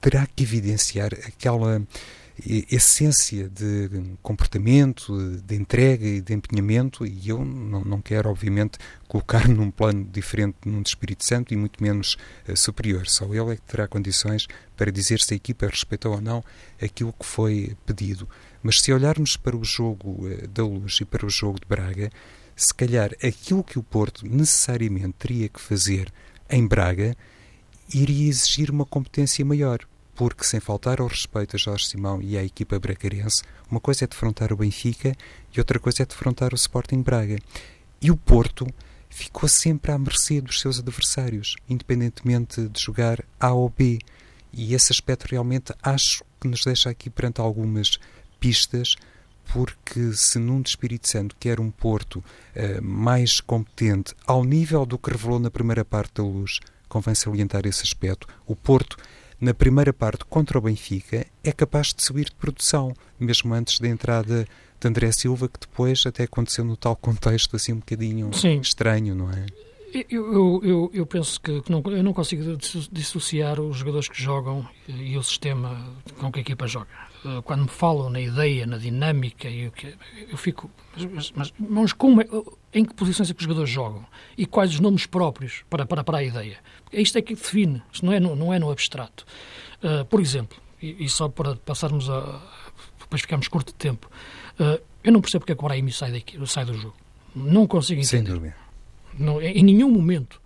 terá 0.00 0.26
que 0.26 0.42
evidenciar 0.42 1.12
aquela 1.12 1.82
essência 2.46 3.48
de 3.48 4.16
comportamento, 4.22 5.16
de 5.44 5.54
entrega 5.54 6.06
e 6.06 6.20
de 6.20 6.32
empenhamento, 6.32 7.06
e 7.06 7.28
eu 7.28 7.44
não, 7.44 7.82
não 7.82 8.00
quero, 8.00 8.30
obviamente, 8.30 8.78
colocar 9.08 9.46
num 9.48 9.70
plano 9.70 10.04
diferente 10.04 10.56
num 10.64 10.82
de 10.82 10.88
Espírito 10.88 11.24
Santo 11.24 11.52
e 11.52 11.56
muito 11.56 11.82
menos 11.82 12.16
uh, 12.48 12.56
superior. 12.56 13.06
Só 13.06 13.26
ele 13.26 13.52
é 13.52 13.56
que 13.56 13.62
terá 13.62 13.86
condições 13.86 14.46
para 14.76 14.90
dizer 14.90 15.20
se 15.20 15.34
a 15.34 15.36
equipa 15.36 15.66
respeitou 15.66 16.14
ou 16.14 16.20
não 16.20 16.42
aquilo 16.80 17.12
que 17.12 17.26
foi 17.26 17.76
pedido. 17.84 18.28
Mas 18.62 18.80
se 18.80 18.92
olharmos 18.92 19.36
para 19.36 19.56
o 19.56 19.64
jogo 19.64 20.26
uh, 20.26 20.48
da 20.48 20.62
Luz 20.62 20.98
e 21.00 21.04
para 21.04 21.26
o 21.26 21.30
jogo 21.30 21.60
de 21.60 21.66
Braga, 21.66 22.10
se 22.56 22.74
calhar 22.74 23.12
aquilo 23.22 23.64
que 23.64 23.78
o 23.78 23.82
Porto 23.82 24.26
necessariamente 24.26 25.14
teria 25.18 25.48
que 25.48 25.60
fazer 25.60 26.12
em 26.48 26.66
Braga 26.66 27.16
iria 27.94 28.28
exigir 28.28 28.70
uma 28.70 28.84
competência 28.84 29.44
maior 29.44 29.80
porque, 30.20 30.44
sem 30.44 30.60
faltar 30.60 31.00
ao 31.00 31.06
respeito 31.06 31.56
a 31.56 31.58
Jorge 31.58 31.86
Simão 31.86 32.20
e 32.20 32.36
à 32.36 32.44
equipa 32.44 32.78
bracarense, 32.78 33.42
uma 33.70 33.80
coisa 33.80 34.04
é 34.04 34.06
defrontar 34.06 34.52
o 34.52 34.56
Benfica 34.58 35.16
e 35.50 35.58
outra 35.58 35.80
coisa 35.80 36.02
é 36.02 36.04
defrontar 36.04 36.52
o 36.52 36.56
Sporting 36.56 37.00
Braga. 37.00 37.38
E 38.02 38.10
o 38.10 38.16
Porto 38.18 38.66
ficou 39.08 39.48
sempre 39.48 39.92
à 39.92 39.98
mercê 39.98 40.42
dos 40.42 40.60
seus 40.60 40.78
adversários, 40.78 41.56
independentemente 41.66 42.68
de 42.68 42.78
jogar 42.78 43.24
A 43.40 43.54
ou 43.54 43.70
B. 43.70 43.98
E 44.52 44.74
esse 44.74 44.92
aspecto 44.92 45.24
realmente 45.30 45.72
acho 45.82 46.22
que 46.38 46.46
nos 46.46 46.64
deixa 46.64 46.90
aqui 46.90 47.08
perante 47.08 47.40
algumas 47.40 47.98
pistas, 48.38 48.96
porque 49.50 50.12
se 50.12 50.38
num 50.38 50.60
de 50.60 50.68
Espírito 50.68 51.08
Santo 51.08 51.34
quer 51.40 51.58
um 51.58 51.70
Porto 51.70 52.16
uh, 52.16 52.82
mais 52.82 53.40
competente, 53.40 54.14
ao 54.26 54.44
nível 54.44 54.84
do 54.84 54.98
que 54.98 55.12
revelou 55.12 55.38
na 55.38 55.50
primeira 55.50 55.82
parte 55.82 56.16
da 56.16 56.22
luz, 56.22 56.60
convém 56.90 57.14
salientar 57.14 57.64
esse 57.64 57.84
aspecto. 57.84 58.28
O 58.46 58.54
Porto 58.54 58.98
na 59.40 59.54
primeira 59.54 59.92
parte 59.92 60.24
contra 60.24 60.58
o 60.58 60.60
Benfica, 60.60 61.26
é 61.42 61.52
capaz 61.52 61.94
de 61.94 62.02
subir 62.02 62.26
de 62.26 62.32
produção, 62.32 62.94
mesmo 63.18 63.54
antes 63.54 63.78
da 63.78 63.88
entrada 63.88 64.46
de 64.78 64.88
André 64.88 65.10
Silva, 65.12 65.48
que 65.48 65.60
depois 65.60 66.04
até 66.06 66.24
aconteceu 66.24 66.64
no 66.64 66.76
tal 66.76 66.94
contexto 66.94 67.56
assim 67.56 67.72
um 67.72 67.78
bocadinho 67.78 68.32
Sim. 68.34 68.60
estranho, 68.60 69.14
não 69.14 69.30
é? 69.30 69.46
Eu, 70.08 70.60
eu, 70.62 70.90
eu 70.94 71.04
penso 71.04 71.40
que, 71.40 71.62
que, 71.62 71.70
não, 71.70 71.82
eu 71.86 72.02
não 72.02 72.12
consigo 72.12 72.56
dissociar 72.92 73.60
os 73.60 73.76
jogadores 73.78 74.08
que 74.08 74.22
jogam 74.22 74.66
e 74.86 75.18
o 75.18 75.22
sistema 75.22 75.84
com 76.18 76.30
que 76.30 76.38
a 76.38 76.42
equipa 76.42 76.66
joga. 76.68 76.88
Eh, 77.24 77.42
quando 77.42 77.62
me 77.62 77.68
falam 77.68 78.08
na 78.08 78.20
ideia, 78.20 78.66
na 78.66 78.78
dinâmica, 78.78 79.48
eu, 79.48 79.72
eu 80.28 80.36
fico. 80.36 80.70
Mas, 80.96 81.32
mas, 81.32 81.52
mas 81.58 81.92
como, 81.92 82.22
é, 82.22 82.26
em 82.72 82.84
que 82.84 82.94
posições 82.94 83.30
é 83.30 83.34
que 83.34 83.40
os 83.40 83.44
jogadores 83.44 83.70
jogam? 83.70 84.04
E 84.36 84.46
quais 84.46 84.70
os 84.72 84.80
nomes 84.80 85.06
próprios 85.06 85.62
para, 85.68 85.84
para, 85.84 86.02
para 86.02 86.18
a 86.18 86.24
ideia? 86.24 86.58
Isto 86.92 87.18
é 87.18 87.22
que 87.22 87.34
define, 87.34 87.82
isto 87.92 88.06
não 88.06 88.12
é 88.12 88.20
no, 88.20 88.34
não 88.34 88.52
é 88.52 88.58
no 88.58 88.70
abstrato. 88.70 89.26
Uh, 89.82 90.04
por 90.06 90.20
exemplo, 90.20 90.58
e, 90.80 91.04
e, 91.04 91.08
só 91.08 91.28
para 91.28 91.56
passarmos 91.56 92.08
a. 92.08 92.40
depois 92.98 93.20
ficamos 93.22 93.48
curto 93.48 93.68
de 93.68 93.74
tempo, 93.74 94.10
uh, 94.58 94.80
eu 95.04 95.12
não 95.12 95.20
percebo 95.20 95.42
porque 95.42 95.52
é 95.52 95.56
que 95.56 95.62
o 95.62 95.66
Brahimi 95.66 95.92
sai, 95.92 96.12
daqui, 96.12 96.38
sai 96.46 96.64
do 96.64 96.74
jogo. 96.74 96.96
Não 97.34 97.66
consigo 97.66 98.00
entender. 98.00 98.24
Sem 98.24 98.34
dúvida. 98.34 98.56
Não, 99.18 99.40
em 99.42 99.62
nenhum 99.62 99.90
momento. 99.90 100.40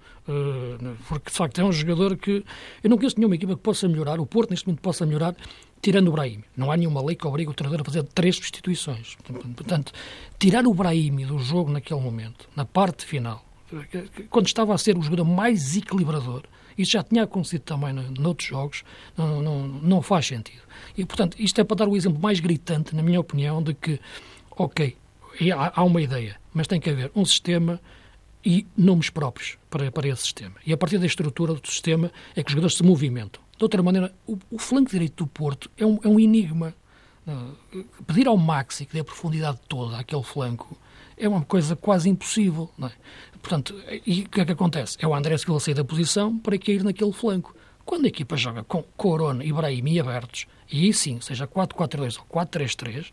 Porque 1.07 1.31
de 1.31 1.37
facto 1.37 1.61
é 1.61 1.65
um 1.65 1.71
jogador 1.71 2.17
que 2.17 2.43
eu 2.83 2.89
não 2.89 2.97
conheço 2.97 3.17
nenhuma 3.19 3.35
equipa 3.35 3.55
que 3.55 3.61
possa 3.61 3.87
melhorar, 3.87 4.19
o 4.19 4.25
Porto 4.25 4.51
neste 4.51 4.67
momento 4.67 4.81
possa 4.81 5.05
melhorar, 5.05 5.37
tirando 5.85 6.09
o 6.09 6.13
Brahim. 6.13 6.43
Não 6.57 6.73
há 6.73 6.77
nenhuma 6.79 7.05
lei 7.05 7.15
que 7.15 7.27
obrigue 7.27 7.51
o 7.51 7.53
treinador 7.53 7.83
a 7.83 7.85
fazer 7.85 8.03
três 8.05 8.37
substituições. 8.37 9.19
Portanto, 9.55 9.93
tirar 10.39 10.67
o 10.67 10.73
Brahim 10.73 11.27
do 11.27 11.39
jogo 11.39 11.71
naquele 11.71 12.01
momento, 12.01 12.49
na 12.57 12.65
parte 12.65 13.05
final, 13.05 13.45
quando 14.31 14.47
estava 14.47 14.75
a 14.75 14.79
ser 14.79 14.97
o 14.97 15.03
jogador 15.03 15.27
mais 15.27 15.77
equilibrador, 15.77 16.45
isso 16.79 16.93
já 16.93 17.03
tinha 17.03 17.25
acontecido 17.25 17.61
também 17.61 17.93
noutros 17.93 18.49
jogos, 18.49 18.83
não, 19.15 19.43
não, 19.43 19.69
não 19.69 20.03
faz 20.03 20.27
sentido. 20.27 20.63
E, 20.97 21.05
portanto, 21.05 21.37
isto 21.39 21.61
é 21.61 21.65
para 21.65 21.77
dar 21.77 21.89
o 21.89 21.95
exemplo 21.95 22.19
mais 22.19 22.41
gritante, 22.41 22.97
na 22.97 23.03
minha 23.03 23.21
opinião, 23.21 23.63
de 23.63 23.75
que, 23.75 24.01
ok, 24.53 24.97
há, 25.75 25.85
uma 25.85 26.01
ideia, 26.01 26.41
mas 26.55 26.67
tem 26.67 26.81
que 26.81 26.89
haver 26.89 27.13
um 27.15 27.27
sistema 27.27 27.79
e 28.43 28.67
nomes 28.75 29.11
próprios 29.11 29.59
para, 29.69 29.93
para 29.93 30.09
esse 30.09 30.23
sistema. 30.23 30.55
E 30.65 30.73
a 30.73 30.79
partir 30.79 30.97
da 30.97 31.07
estrutura 31.07 31.53
do 31.53 31.69
sistema 31.69 32.11
é 32.35 32.43
que 32.43 32.49
os 32.49 32.53
jogadores 32.53 32.77
se 32.77 32.83
movimentam. 32.83 33.44
De 33.57 33.65
outra 33.65 33.83
maneira, 33.83 34.15
o, 34.27 34.39
o 34.51 34.59
flanco 34.59 34.91
direito 34.91 35.25
do 35.25 35.27
Porto 35.27 35.71
é 35.77 35.87
um, 35.87 35.99
é 36.03 36.09
um 36.09 36.19
enigma. 36.19 36.75
Pedir 38.07 38.27
ao 38.29 38.37
Maxi 38.37 38.85
que 38.85 38.93
dê 38.93 39.01
a 39.01 39.05
profundidade 39.05 39.59
toda 39.69 39.99
àquele 39.99 40.23
flanco 40.23 40.77
é 41.17 41.29
uma 41.29 41.43
coisa 41.43 41.77
quase 41.77 42.09
impossível. 42.09 42.71
É? 42.83 42.91
Portanto, 43.41 43.75
e 44.07 44.23
o 44.23 44.29
que 44.29 44.41
é 44.41 44.45
que 44.45 44.53
acontece? 44.53 44.97
É 45.01 45.07
o 45.07 45.15
André 45.15 45.37
Silva 45.39 45.61
sair 45.61 45.75
da 45.75 45.85
posição 45.85 46.39
para 46.39 46.59
cair 46.59 46.83
naquele 46.83 47.13
flanco. 47.13 47.55
Quando 47.85 48.07
a 48.07 48.09
equipa 48.09 48.37
joga 48.37 48.65
com 48.65 48.83
Corona 48.83 49.45
e 49.45 49.53
Brahim 49.53 49.99
abertos, 49.99 50.47
e 50.73 50.87
aí 50.87 50.93
sim, 50.93 51.21
seja 51.21 51.47
4-4-2 51.47 52.19
ou 52.19 52.25
4-3-3, 52.25 53.11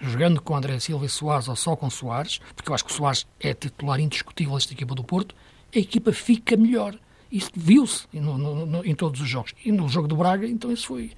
jogando 0.00 0.40
com 0.40 0.56
André 0.56 0.78
Silva 0.78 1.04
e 1.04 1.08
Soares 1.10 1.46
ou 1.46 1.54
só 1.54 1.76
com 1.76 1.90
Soares, 1.90 2.40
porque 2.56 2.70
eu 2.70 2.74
acho 2.74 2.86
que 2.86 2.90
o 2.90 2.94
Soares 2.94 3.26
é 3.38 3.52
titular 3.52 4.00
indiscutível 4.00 4.54
desta 4.54 4.72
equipa 4.72 4.94
do 4.94 5.04
Porto, 5.04 5.34
a 5.74 5.78
equipa 5.78 6.10
fica 6.12 6.56
melhor. 6.56 6.98
Isso 7.34 7.50
viu-se 7.52 8.06
em 8.84 8.94
todos 8.94 9.20
os 9.20 9.28
jogos. 9.28 9.54
E 9.64 9.72
no 9.72 9.88
jogo 9.88 10.06
do 10.06 10.14
Braga, 10.14 10.46
então 10.46 10.70
isso 10.70 10.86
foi, 10.86 11.10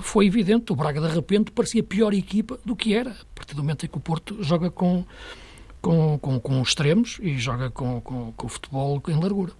foi 0.00 0.26
evidente. 0.26 0.72
O 0.72 0.76
Braga, 0.76 1.00
de 1.00 1.12
repente, 1.12 1.50
parecia 1.50 1.82
pior 1.82 2.14
equipa 2.14 2.56
do 2.64 2.76
que 2.76 2.94
era, 2.94 3.10
a 3.10 3.34
partir 3.34 3.56
do 3.56 3.64
momento 3.64 3.84
em 3.84 3.88
que 3.88 3.96
o 3.96 4.00
Porto 4.00 4.40
joga 4.44 4.70
com, 4.70 5.04
com, 5.82 6.20
com, 6.20 6.38
com 6.38 6.62
extremos 6.62 7.18
e 7.20 7.36
joga 7.36 7.68
com, 7.68 8.00
com, 8.00 8.30
com 8.30 8.46
o 8.46 8.48
futebol 8.48 9.02
em 9.08 9.20
largura. 9.20 9.52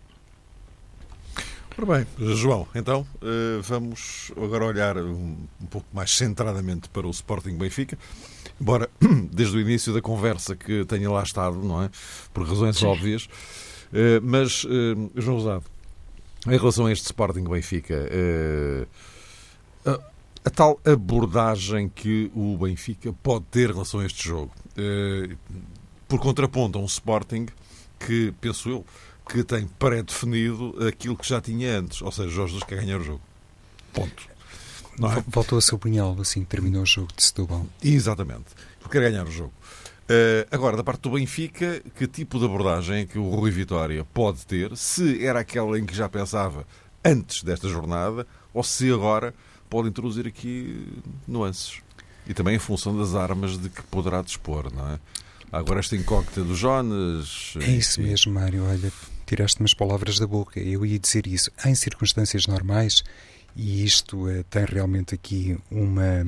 Ora 1.77 1.99
bem, 1.99 2.07
João, 2.37 2.69
então 2.73 3.05
eh, 3.21 3.61
vamos 3.62 4.31
agora 4.37 4.64
olhar 4.64 4.97
um, 4.97 5.37
pouco 5.69 5.88
mais 5.92 6.12
centradamente 6.12 6.88
para 6.88 7.05
o 7.05 7.11
Sporting 7.11 7.57
Benfica. 7.57 7.99
Embora 8.61 8.88
desde 9.33 9.57
o 9.57 9.61
início 9.61 9.92
da 9.92 10.01
conversa 10.01 10.55
que 10.55 10.85
tenha 10.85 11.11
lá 11.11 11.25
estado, 11.25 11.57
não 11.57 11.83
é? 11.83 11.90
Por 12.33 12.47
razões 12.47 12.77
Sim. 12.77 12.87
óbvias. 12.87 13.29
Eh, 13.92 14.21
mas, 14.23 14.64
eh, 14.64 15.21
João 15.21 15.38
Rosado, 15.38 15.64
em 16.47 16.57
relação 16.57 16.87
a 16.87 16.93
este 16.93 17.05
Sporting 17.07 17.45
Benfica, 17.45 18.09
a, 19.85 20.01
a 20.45 20.51
tal 20.51 20.81
abordagem 20.85 21.89
que 21.89 22.31
o 22.35 22.57
Benfica 22.57 23.13
pode 23.23 23.45
ter 23.47 23.71
em 23.71 23.73
relação 23.73 24.01
a 24.01 24.07
este 24.07 24.29
jogo, 24.29 24.53
por 26.09 26.21
contraponto 26.21 26.79
a 26.79 26.83
um 26.83 26.87
Sporting 26.87 27.47
que, 27.99 28.33
penso 28.41 28.69
eu, 28.69 28.87
que 29.29 29.43
tem 29.43 29.67
pré-definido 29.67 30.77
aquilo 30.87 31.17
que 31.17 31.29
já 31.29 31.41
tinha 31.41 31.79
antes, 31.79 32.01
ou 32.01 32.13
seja, 32.13 32.29
Jorge 32.29 32.55
Jesus 32.55 32.69
quer 32.69 32.77
ganhar 32.77 33.01
o 33.01 33.05
jogo. 33.05 33.21
Ponto. 33.93 34.29
Não 34.99 35.13
é? 35.13 35.23
Voltou 35.27 35.59
a 35.59 35.61
seu 35.61 35.79
punhal 35.79 36.17
assim 36.21 36.41
que 36.41 36.47
terminou 36.47 36.83
o 36.83 36.87
jogo 36.87 37.09
de 37.15 37.23
Setúbal. 37.23 37.67
Exatamente. 37.83 38.47
Porque 38.81 38.99
quer 38.99 39.11
ganhar 39.11 39.27
o 39.27 39.31
jogo. 39.31 39.53
Uh, 40.09 40.47
agora, 40.53 40.77
da 40.77 40.85
parte 40.85 41.01
do 41.01 41.11
Benfica, 41.11 41.83
que 41.97 42.07
tipo 42.07 42.38
de 42.38 42.45
abordagem 42.45 43.01
é 43.01 43.05
que 43.07 43.19
o 43.19 43.29
Rui 43.29 43.51
Vitória 43.51 44.05
pode 44.14 44.47
ter? 44.47 44.77
Se 44.77 45.25
era 45.25 45.40
aquela 45.40 45.77
em 45.79 45.85
que 45.85 45.95
já 45.95 46.09
pensava 46.09 46.64
antes 47.05 47.42
desta 47.42 47.69
jornada, 47.69 48.25
ou 48.55 48.62
se 48.62 48.90
agora 48.92 49.35
pode 49.69 49.88
introduzir 49.88 50.27
aqui 50.27 50.87
nuances. 51.27 51.81
E 52.27 52.35
também 52.35 52.55
em 52.55 52.59
função 52.59 52.97
das 52.97 53.14
armas 53.14 53.59
de 53.59 53.69
que 53.69 53.83
poderá 53.83 54.23
dispor, 54.23 54.73
não 54.73 54.90
é? 54.90 54.99
Agora 55.51 55.81
esta 55.81 55.97
incógnita 55.97 56.42
do 56.42 56.55
Jonas. 56.55 57.55
É 57.61 57.71
isso 57.71 58.01
mesmo, 58.01 58.33
Mário. 58.33 58.64
Olha, 58.64 58.92
tiraste-me 59.27 59.64
as 59.64 59.75
palavras 59.75 60.19
da 60.19 60.27
boca. 60.27 60.61
Eu 60.61 60.85
ia 60.87 60.99
dizer 60.99 61.27
isso. 61.27 61.51
Em 61.64 61.75
circunstâncias 61.75 62.47
normais, 62.47 63.03
e 63.55 63.85
isto 63.85 64.29
uh, 64.29 64.45
tem 64.45 64.64
realmente 64.64 65.14
aqui 65.14 65.57
uma 65.71 66.27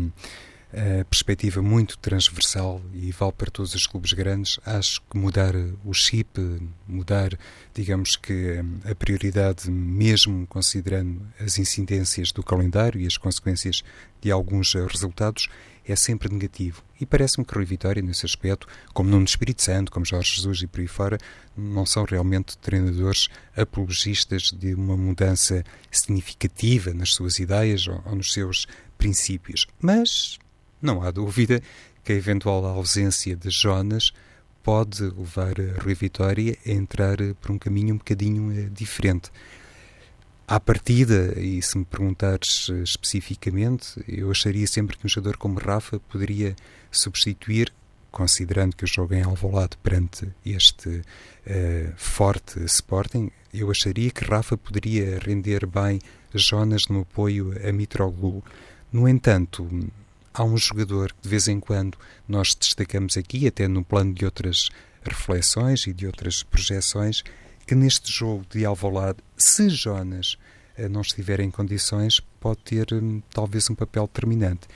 uh, 0.73 1.05
perspectiva 1.05 1.63
muito 1.63 1.99
transversal 1.99 2.81
e 2.93 3.11
vale 3.13 3.33
para 3.33 3.51
todos 3.51 3.75
os 3.75 3.87
clubes 3.87 4.13
grandes, 4.13 4.59
acho 4.65 5.01
que 5.11 5.17
mudar 5.17 5.55
o 5.85 5.93
chip, 5.93 6.41
mudar, 6.87 7.39
digamos 7.75 8.17
que 8.17 8.59
a 8.85 8.95
prioridade, 8.95 9.71
mesmo 9.71 10.47
considerando 10.47 11.21
as 11.41 11.59
incidências 11.59 12.33
do 12.33 12.43
calendário 12.43 13.01
e 13.01 13.07
as 13.07 13.17
consequências 13.17 13.83
de 14.21 14.31
alguns 14.31 14.75
resultados, 14.75 15.49
é 15.93 15.97
sempre 15.97 16.31
negativo. 16.31 16.83
E 17.01 17.07
parece-me 17.07 17.47
que 17.47 17.55
Rui 17.55 17.65
Vitória, 17.65 18.03
nesse 18.03 18.27
aspecto, 18.27 18.67
como 18.93 19.09
Nuno 19.09 19.25
Espírito 19.25 19.63
Santo, 19.63 19.91
como 19.91 20.05
Jorge 20.05 20.35
Jesus 20.37 20.63
e 20.63 20.67
por 20.67 20.81
aí 20.81 20.87
fora, 20.87 21.19
não 21.57 21.87
são 21.87 22.05
realmente 22.05 22.59
treinadores 22.59 23.29
apologistas 23.57 24.53
de 24.53 24.75
uma 24.75 24.97
mudança 24.97 25.65
significativa 25.91 26.93
nas 26.93 27.15
suas 27.15 27.39
ideias 27.39 27.87
ou, 27.89 28.03
ou 28.05 28.17
nos 28.17 28.33
seus 28.33 28.67
princípios. 28.99 29.67
Mas 29.81 30.39
não 30.81 31.03
há 31.03 31.11
dúvida 31.11 31.63
que 32.05 32.13
a 32.13 32.17
eventual 32.17 32.65
ausência 32.67 33.37
de 33.37 33.51
Jonas 33.51 34.13
pode 34.63 35.03
levar 35.03 35.55
a 35.61 35.83
Rui 35.83 35.95
Vitória 35.95 36.57
a 36.67 36.71
entrar 36.71 37.17
por 37.41 37.53
um 37.53 37.59
caminho 37.59 37.95
um 37.95 37.99
bocadinho 37.99 38.53
eh, 38.53 38.69
diferente. 38.71 39.31
À 40.47 40.59
partida, 40.59 41.39
e 41.39 41.61
se 41.61 41.77
me 41.77 41.85
perguntares 41.85 42.69
eh, 42.71 42.83
especificamente, 42.83 44.03
eu 44.09 44.31
acharia 44.31 44.67
sempre 44.67 44.97
que 44.97 45.07
um 45.07 45.09
jogador 45.09 45.37
como 45.37 45.59
Rafa 45.59 46.01
poderia 46.01 46.57
substituir, 46.91 47.73
considerando 48.11 48.75
que 48.75 48.85
o 48.85 48.87
jogo 48.87 49.15
em 49.15 49.23
Alvalade 49.23 49.77
perante 49.83 50.29
este 50.45 50.89
uh, 50.89 51.93
forte 51.97 52.59
Sporting, 52.65 53.31
eu 53.53 53.71
acharia 53.71 54.11
que 54.11 54.25
Rafa 54.25 54.57
poderia 54.57 55.19
render 55.19 55.67
bem 55.67 56.01
Jonas 56.35 56.89
no 56.89 57.03
apoio 57.03 57.55
a 57.67 57.71
Mitroglou. 57.71 58.43
No 58.91 59.07
entanto, 59.07 59.69
há 60.39 60.45
um 60.45 60.57
jogador 60.57 61.13
que 61.13 61.23
de 61.23 61.29
vez 61.29 61.49
em 61.49 61.59
quando 61.59 61.99
nós 62.27 62.55
destacamos 62.55 63.17
aqui, 63.17 63.49
até 63.49 63.67
no 63.67 63.85
plano 63.85 64.15
de 64.15 64.25
outras 64.25 64.71
reflexões 65.03 65.87
e 65.87 65.93
de 65.93 66.07
outras 66.07 66.45
projeções, 66.45 67.25
que 67.67 67.75
neste 67.75 68.13
jogo 68.13 68.47
de 68.49 68.65
Alvalade, 68.65 69.19
se 69.37 69.69
Jonas 69.69 70.39
eh, 70.77 70.89
não 70.89 71.01
estiver 71.01 71.41
em 71.41 71.51
condições, 71.51 72.21
pode 72.39 72.61
ter 72.61 72.95
hum, 72.95 73.21
talvez 73.35 73.69
um 73.69 73.75
papel 73.75 74.07
determinante. 74.07 74.69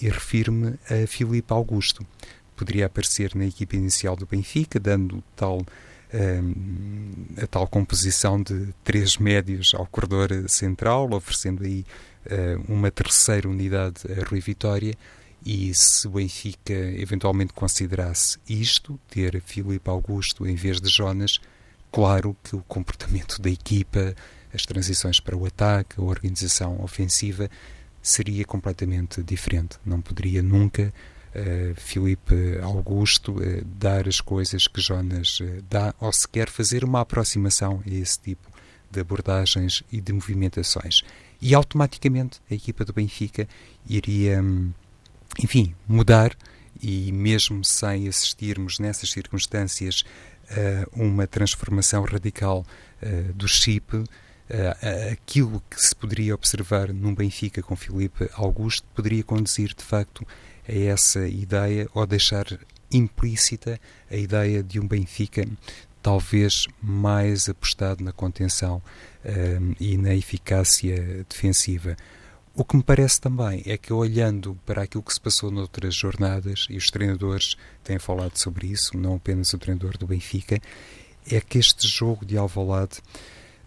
E 0.00 0.08
refiro-me 0.08 0.78
a 0.90 1.06
Filipe 1.06 1.50
Augusto. 1.50 2.06
Poderia 2.54 2.84
aparecer 2.84 3.34
na 3.34 3.46
equipa 3.46 3.74
inicial 3.74 4.16
do 4.16 4.26
Benfica, 4.26 4.78
dando 4.78 5.24
tal, 5.34 5.64
um, 6.14 7.42
a 7.42 7.46
tal 7.46 7.66
composição 7.66 8.42
de 8.42 8.74
três 8.84 9.16
médios 9.16 9.72
ao 9.74 9.86
corredor 9.86 10.30
central, 10.48 11.12
oferecendo 11.12 11.64
aí 11.64 11.84
uh, 12.26 12.72
uma 12.72 12.90
terceira 12.90 13.48
unidade 13.48 14.02
a 14.10 14.28
Rui 14.28 14.40
Vitória. 14.40 14.94
E 15.44 15.72
se 15.74 16.08
o 16.08 16.12
Benfica 16.12 16.72
eventualmente 16.72 17.52
considerasse 17.52 18.38
isto, 18.48 18.98
ter 19.08 19.40
Filipe 19.42 19.88
Augusto 19.88 20.46
em 20.46 20.56
vez 20.56 20.80
de 20.80 20.88
Jonas, 20.88 21.40
Claro 21.96 22.36
que 22.44 22.54
o 22.54 22.62
comportamento 22.68 23.40
da 23.40 23.48
equipa, 23.48 24.14
as 24.52 24.66
transições 24.66 25.18
para 25.18 25.34
o 25.34 25.46
ataque, 25.46 25.98
a 25.98 26.02
organização 26.02 26.82
ofensiva 26.82 27.48
seria 28.02 28.44
completamente 28.44 29.22
diferente. 29.22 29.78
Não 29.82 30.02
poderia 30.02 30.42
nunca 30.42 30.92
uh, 31.36 31.74
Filipe 31.76 32.58
Augusto 32.62 33.32
uh, 33.32 33.64
dar 33.64 34.08
as 34.08 34.20
coisas 34.20 34.66
que 34.66 34.80
Jonas 34.80 35.40
uh, 35.40 35.62
dá 35.68 35.94
ou 36.00 36.12
sequer 36.12 36.48
fazer 36.48 36.84
uma 36.84 37.00
aproximação 37.00 37.82
a 37.86 37.90
esse 37.90 38.18
tipo 38.18 38.50
de 38.90 39.00
abordagens 39.00 39.82
e 39.92 40.00
de 40.00 40.12
movimentações. 40.12 41.02
E 41.40 41.54
automaticamente 41.54 42.40
a 42.50 42.54
equipa 42.54 42.84
do 42.84 42.92
Benfica 42.92 43.46
iria, 43.86 44.42
hum, 44.42 44.72
enfim, 45.42 45.74
mudar 45.86 46.34
e 46.80 47.12
mesmo 47.12 47.64
sem 47.64 48.08
assistirmos 48.08 48.78
nessas 48.78 49.10
circunstâncias 49.10 50.04
uma 50.92 51.26
transformação 51.26 52.04
radical 52.04 52.64
do 53.34 53.48
chip 53.48 54.04
Uh, 54.48 55.10
aquilo 55.12 55.60
que 55.68 55.82
se 55.82 55.92
poderia 55.92 56.32
observar 56.32 56.92
num 56.92 57.12
Benfica 57.12 57.60
com 57.60 57.74
Filipe 57.74 58.30
Augusto 58.34 58.86
poderia 58.94 59.24
conduzir 59.24 59.74
de 59.74 59.82
facto 59.82 60.24
a 60.68 60.72
essa 60.72 61.26
ideia 61.26 61.88
ou 61.94 62.06
deixar 62.06 62.46
implícita 62.90 63.80
a 64.10 64.16
ideia 64.16 64.62
de 64.62 64.78
um 64.78 64.86
Benfica 64.86 65.46
talvez 66.06 66.68
mais 66.80 67.48
apostado 67.48 68.04
na 68.04 68.12
contenção 68.12 68.76
uh, 69.24 69.76
e 69.80 69.96
na 69.96 70.14
eficácia 70.14 71.26
defensiva. 71.28 71.96
O 72.54 72.64
que 72.64 72.76
me 72.76 72.82
parece 72.82 73.20
também 73.20 73.60
é 73.66 73.76
que, 73.76 73.92
olhando 73.92 74.56
para 74.64 74.82
aquilo 74.82 75.02
que 75.02 75.12
se 75.12 75.20
passou 75.20 75.50
noutras 75.50 75.96
jornadas, 75.96 76.68
e 76.70 76.76
os 76.76 76.92
treinadores 76.92 77.56
têm 77.82 77.98
falado 77.98 78.36
sobre 78.36 78.68
isso, 78.68 78.96
não 78.96 79.16
apenas 79.16 79.52
o 79.52 79.58
treinador 79.58 79.98
do 79.98 80.06
Benfica, 80.06 80.60
é 81.28 81.40
que 81.40 81.58
este 81.58 81.88
jogo 81.88 82.24
de 82.24 82.38
Alvalade 82.38 82.98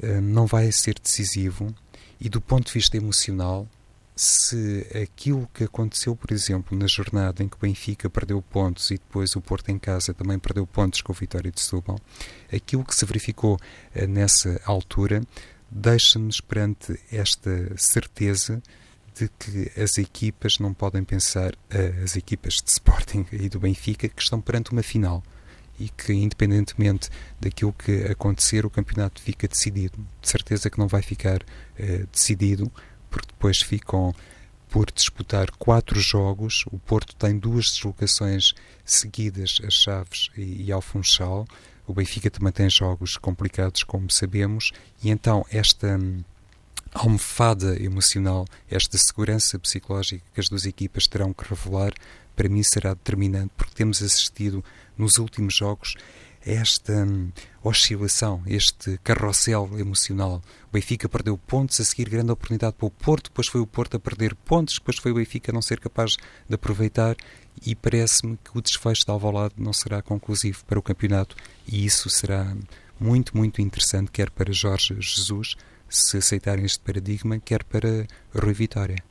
uh, 0.02 0.22
não 0.22 0.48
vai 0.48 0.72
ser 0.72 0.96
decisivo 0.98 1.76
e, 2.22 2.30
do 2.30 2.40
ponto 2.40 2.68
de 2.68 2.74
vista 2.74 2.96
emocional, 2.96 3.68
se 4.22 4.86
aquilo 5.02 5.50
que 5.54 5.64
aconteceu, 5.64 6.14
por 6.14 6.30
exemplo, 6.34 6.78
na 6.78 6.88
jornada 6.88 7.42
em 7.42 7.48
que 7.48 7.56
o 7.56 7.60
Benfica 7.62 8.10
perdeu 8.10 8.42
pontos 8.42 8.92
e 8.92 8.96
depois 8.96 9.34
o 9.34 9.40
Porto 9.40 9.70
em 9.70 9.80
casa 9.80 10.14
também 10.14 10.38
perdeu 10.38 10.68
pontos 10.68 11.00
com 11.00 11.14
a 11.14 11.16
vitória 11.16 11.50
de 11.50 11.62
Setúbal, 11.62 11.98
aquilo 12.54 12.84
que 12.84 12.94
se 12.94 13.06
verificou 13.06 13.58
eh, 13.96 14.06
nessa 14.06 14.60
altura 14.66 15.22
deixa-nos 15.72 16.42
perante 16.42 17.00
esta 17.10 17.72
certeza 17.78 18.62
de 19.16 19.30
que 19.40 19.72
as 19.82 19.98
equipas 19.98 20.60
não 20.60 20.74
podem 20.74 21.06
pensar, 21.06 21.54
eh, 21.70 22.02
as 22.04 22.18
equipas 22.18 22.56
de 22.56 22.72
Sporting 22.72 23.26
e 23.32 23.48
do 23.48 23.58
Benfica, 23.58 24.10
que 24.10 24.22
estão 24.22 24.42
perante 24.42 24.74
uma 24.74 24.84
final 24.84 25.24
e 25.80 25.88
que, 25.88 26.12
independentemente 26.12 27.10
daquilo 27.40 27.72
que 27.72 28.04
acontecer, 28.04 28.66
o 28.66 28.70
campeonato 28.70 29.22
fica 29.22 29.48
decidido. 29.48 29.98
De 30.22 30.28
certeza 30.28 30.70
que 30.70 30.78
não 30.78 30.90
vai 30.90 31.02
ficar 31.02 31.42
uh, 31.42 32.08
decidido 32.12 32.70
porque 33.10 33.28
depois 33.28 33.62
ficam 33.62 34.14
por 34.70 34.92
disputar 34.92 35.50
quatro 35.52 36.00
jogos. 36.00 36.64
O 36.72 36.78
Porto 36.78 37.16
tem 37.16 37.38
duas 37.38 37.72
deslocações 37.72 38.54
seguidas 38.86 39.60
a 39.66 39.70
Chaves 39.70 40.30
e 40.38 40.72
ao 40.72 40.82
Funchal. 40.82 41.48
O 41.88 41.94
Benfica 41.94 42.30
também 42.30 42.52
tem 42.52 42.70
jogos 42.70 43.18
complicados, 43.18 43.84
como 43.84 44.12
sabemos, 44.12 44.72
e 45.04 45.10
então 45.10 45.44
esta 45.52 45.98
hum, 45.98 46.24
almofada 46.94 47.82
emocional, 47.82 48.46
esta 48.70 48.98
segurança 48.98 49.58
psicológica 49.58 50.24
que 50.34 50.40
as 50.40 50.50
duas 50.50 50.66
equipas 50.66 51.08
terão 51.08 51.34
que 51.34 51.48
revelar, 51.50 51.94
para 52.36 52.48
mim 52.48 52.62
será 52.64 52.94
determinante, 52.94 53.52
porque 53.58 53.74
temos 53.74 54.04
assistido 54.04 54.64
nos 54.98 55.18
últimos 55.18 55.56
jogos 55.56 55.96
esta 56.46 56.94
hum, 56.94 57.32
oscilação, 57.64 58.42
este 58.48 58.98
carrossel 59.04 59.70
emocional. 59.78 60.42
O 60.70 60.74
Benfica 60.74 61.10
perdeu 61.10 61.38
pontos, 61.38 61.80
a 61.80 61.84
seguir 61.84 62.10
grande 62.10 62.32
oportunidade 62.32 62.76
para 62.78 62.88
o 62.88 62.92
Porto, 62.92 63.30
depois 63.30 63.48
foi 63.48 63.62
o 63.62 63.68
Porto 63.68 63.98
a 63.98 64.00
perder 64.00 64.36
pontos, 64.36 64.76
depois 64.76 64.98
foi 64.98 65.12
o 65.12 65.16
Benfica 65.16 65.52
a 65.52 65.54
não 65.54 65.62
ser 65.62 65.80
capaz 65.80 66.16
de 66.48 66.56
aproveitar 66.56 67.16
e 67.66 67.76
parece-me 67.76 68.38
que 68.38 68.58
o 68.58 68.62
desfecho 68.62 69.06
de 69.06 69.12
Alvalade 69.12 69.56
não 69.58 69.74
será 69.74 70.02
conclusivo 70.02 70.64
para 70.66 70.80
o 70.80 70.84
campeonato 70.84 71.36
e 71.68 71.86
isso 71.86 72.10
será 72.10 72.56
muito, 73.00 73.36
muito 73.36 73.62
interessante, 73.62 74.12
quer 74.12 74.30
para 74.30 74.52
Jorge 74.52 74.96
Jesus, 75.00 75.56
se 75.90 76.18
aceitarem 76.18 76.66
este 76.66 76.80
paradigma, 76.80 77.40
quer 77.40 77.64
para 77.64 78.06
Rui 78.34 78.54
Vitória. 78.54 79.09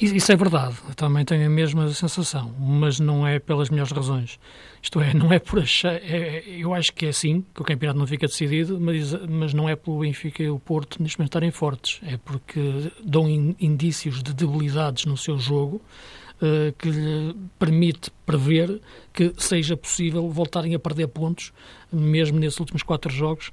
Isso 0.00 0.32
é 0.32 0.36
verdade, 0.36 0.76
eu 0.88 0.94
também 0.94 1.24
tenho 1.24 1.46
a 1.46 1.48
mesma 1.48 1.88
sensação, 1.88 2.54
mas 2.58 2.98
não 2.98 3.26
é 3.26 3.38
pelas 3.38 3.70
melhores 3.70 3.92
razões. 3.92 4.38
Isto 4.82 5.00
é, 5.00 5.14
não 5.14 5.32
é 5.32 5.38
por 5.38 5.60
achar. 5.60 5.94
É, 5.94 6.42
eu 6.46 6.74
acho 6.74 6.92
que 6.92 7.06
é 7.06 7.08
assim, 7.10 7.44
que 7.54 7.62
o 7.62 7.64
campeonato 7.64 7.98
não 7.98 8.06
fica 8.06 8.26
decidido, 8.26 8.80
mas, 8.80 9.12
mas 9.28 9.54
não 9.54 9.68
é 9.68 9.76
pelo 9.76 10.00
Benfica 10.00 10.42
e 10.42 10.50
o 10.50 10.58
Porto 10.58 11.00
neste 11.02 11.18
momento 11.18 11.30
estarem 11.30 11.50
fortes. 11.50 12.00
É 12.04 12.16
porque 12.16 12.90
dão 13.04 13.28
in, 13.28 13.54
indícios 13.60 14.22
de 14.22 14.34
debilidades 14.34 15.04
no 15.06 15.16
seu 15.16 15.38
jogo 15.38 15.76
uh, 15.76 16.72
que 16.76 16.90
lhe 16.90 17.36
permite 17.58 18.10
prever 18.26 18.80
que 19.12 19.32
seja 19.38 19.76
possível 19.76 20.28
voltarem 20.28 20.74
a 20.74 20.78
perder 20.78 21.06
pontos, 21.08 21.52
mesmo 21.92 22.38
nesses 22.38 22.58
últimos 22.58 22.82
quatro 22.82 23.10
jogos 23.12 23.52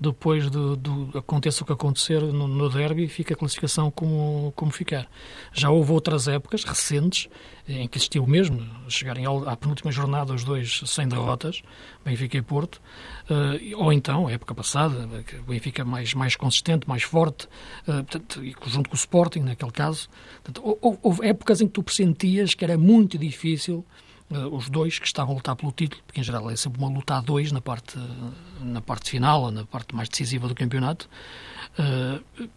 depois 0.00 0.48
do, 0.48 0.76
do, 0.76 1.18
aconteça 1.18 1.62
o 1.62 1.66
que 1.66 1.72
acontecer 1.72 2.22
no, 2.22 2.48
no 2.48 2.70
derby, 2.70 3.06
fica 3.06 3.34
a 3.34 3.36
classificação 3.36 3.90
como, 3.90 4.50
como 4.56 4.72
ficar. 4.72 5.06
Já 5.52 5.68
houve 5.68 5.92
outras 5.92 6.26
épocas 6.26 6.64
recentes 6.64 7.28
em 7.68 7.86
que 7.86 7.98
existiu 7.98 8.26
mesmo, 8.26 8.66
chegarem 8.88 9.24
à 9.46 9.56
penúltima 9.56 9.92
jornada 9.92 10.32
os 10.32 10.42
dois 10.42 10.82
sem 10.86 11.06
derrotas, 11.06 11.62
Benfica 12.04 12.38
e 12.38 12.42
Porto, 12.42 12.80
uh, 13.28 13.76
ou 13.76 13.92
então, 13.92 14.26
a 14.26 14.32
época 14.32 14.54
passada, 14.54 15.08
Benfica 15.46 15.84
mais, 15.84 16.14
mais 16.14 16.34
consistente, 16.34 16.88
mais 16.88 17.02
forte, 17.02 17.46
uh, 17.86 18.02
portanto, 18.02 18.42
junto 18.66 18.88
com 18.88 18.96
o 18.96 18.98
Sporting, 18.98 19.40
naquele 19.40 19.70
caso. 19.70 20.08
Portanto, 20.42 20.78
houve 21.02 21.26
épocas 21.26 21.60
em 21.60 21.66
que 21.66 21.74
tu 21.74 21.82
pressentias 21.82 22.54
que 22.54 22.64
era 22.64 22.78
muito 22.78 23.18
difícil 23.18 23.84
os 24.52 24.68
dois 24.68 24.98
que 24.98 25.06
estavam 25.06 25.34
a 25.34 25.36
lutar 25.36 25.56
pelo 25.56 25.72
título, 25.72 26.02
porque 26.06 26.20
em 26.20 26.24
geral 26.24 26.50
é 26.50 26.56
sempre 26.56 26.78
uma 26.78 26.88
luta 26.88 27.16
a 27.16 27.20
dois 27.20 27.50
na 27.50 27.60
parte, 27.60 27.98
na 28.60 28.80
parte 28.80 29.10
final, 29.10 29.42
ou 29.42 29.50
na 29.50 29.64
parte 29.64 29.94
mais 29.94 30.08
decisiva 30.08 30.46
do 30.46 30.54
campeonato, 30.54 31.08
uh, 31.78 32.48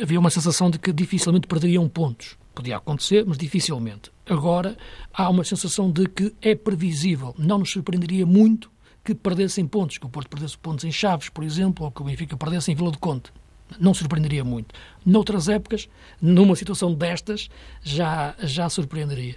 havia 0.00 0.18
uma 0.18 0.30
sensação 0.30 0.70
de 0.70 0.78
que 0.78 0.92
dificilmente 0.92 1.46
perderiam 1.46 1.88
pontos. 1.88 2.36
Podia 2.54 2.76
acontecer, 2.76 3.24
mas 3.24 3.38
dificilmente. 3.38 4.10
Agora 4.26 4.76
há 5.14 5.28
uma 5.30 5.44
sensação 5.44 5.90
de 5.90 6.06
que 6.08 6.34
é 6.42 6.54
previsível, 6.54 7.34
não 7.38 7.58
nos 7.58 7.70
surpreenderia 7.70 8.26
muito 8.26 8.70
que 9.04 9.14
perdessem 9.14 9.66
pontos, 9.66 9.96
que 9.96 10.04
o 10.04 10.08
Porto 10.08 10.28
perdesse 10.28 10.58
pontos 10.58 10.84
em 10.84 10.92
Chaves, 10.92 11.28
por 11.28 11.44
exemplo, 11.44 11.84
ou 11.84 11.92
que 11.92 12.02
o 12.02 12.04
Benfica 12.04 12.36
perdesse 12.36 12.72
em 12.72 12.74
Vila 12.74 12.90
do 12.90 12.98
Conde 12.98 13.32
não 13.78 13.92
surpreenderia 13.94 14.44
muito. 14.44 14.74
Noutras 15.04 15.48
épocas, 15.48 15.88
numa 16.20 16.54
situação 16.56 16.92
destas, 16.94 17.48
já, 17.82 18.34
já 18.40 18.68
surpreenderia. 18.68 19.36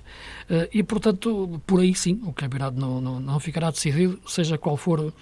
Uh, 0.50 0.68
e, 0.74 0.84
portanto, 0.84 1.62
por 1.66 1.80
aí 1.80 1.94
sim, 1.96 2.22
o 2.24 2.34
campeonato 2.34 2.80
não, 2.80 3.02
não, 3.02 3.20
não 3.20 3.40
ficará 3.40 3.72
decidido, 3.72 4.20
seja 4.26 4.58
qual 4.58 4.78
for 4.78 5.14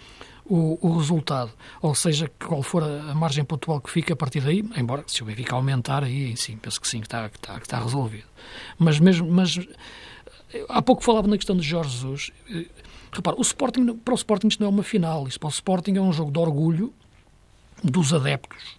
o, 0.46 0.80
o, 0.82 0.98
resultado, 0.98 1.52
ou 1.80 1.94
seja, 1.94 2.30
qual 2.44 2.64
for 2.64 2.84
a, 2.84 3.14
margem 3.14 3.44
pontual 3.44 3.80
que 3.80 3.92
fica 3.92 4.14
a 4.14 4.16
partir 4.16 4.42
daí, 4.42 4.66
embora 4.76 5.04
se 5.06 5.22
o 5.22 5.26
Benfica 5.26 5.56
aumentar, 5.56 6.04
aí 6.04 6.36
sim, 6.36 6.58
penso 6.58 6.82
que 6.82 6.88
sim, 6.88 7.02
que 7.02 7.08
está, 7.08 7.30
que 7.30 7.38
está, 7.38 7.60
que 7.60 7.66
está 7.68 7.80
resolvido. 7.80 8.26
Mas 8.78 9.00
mesmo, 9.00 9.30
mas 9.32 9.60
há 10.68 10.82
pouco 10.82 11.04
falava 11.04 11.28
na 11.28 11.38
questão 11.38 11.56
de 11.56 11.62
Jorge 11.62 11.92
Jesus. 11.92 12.32
Eh, 12.50 12.66
repara, 13.12 13.38
o 13.38 13.42
Sporting, 13.42 13.96
para 13.98 14.14
o 14.14 14.16
Sporting 14.16 14.48
isto 14.48 14.60
não 14.60 14.68
é 14.68 14.70
uma 14.72 14.84
final, 14.84 15.28
para 15.40 15.48
o 15.48 15.52
Sporting 15.52 15.96
é 15.96 16.02
um 16.02 16.12
jogo 16.12 16.32
de 16.32 16.40
orgulho 16.40 16.92
dos 17.84 18.12
adeptos 18.12 18.79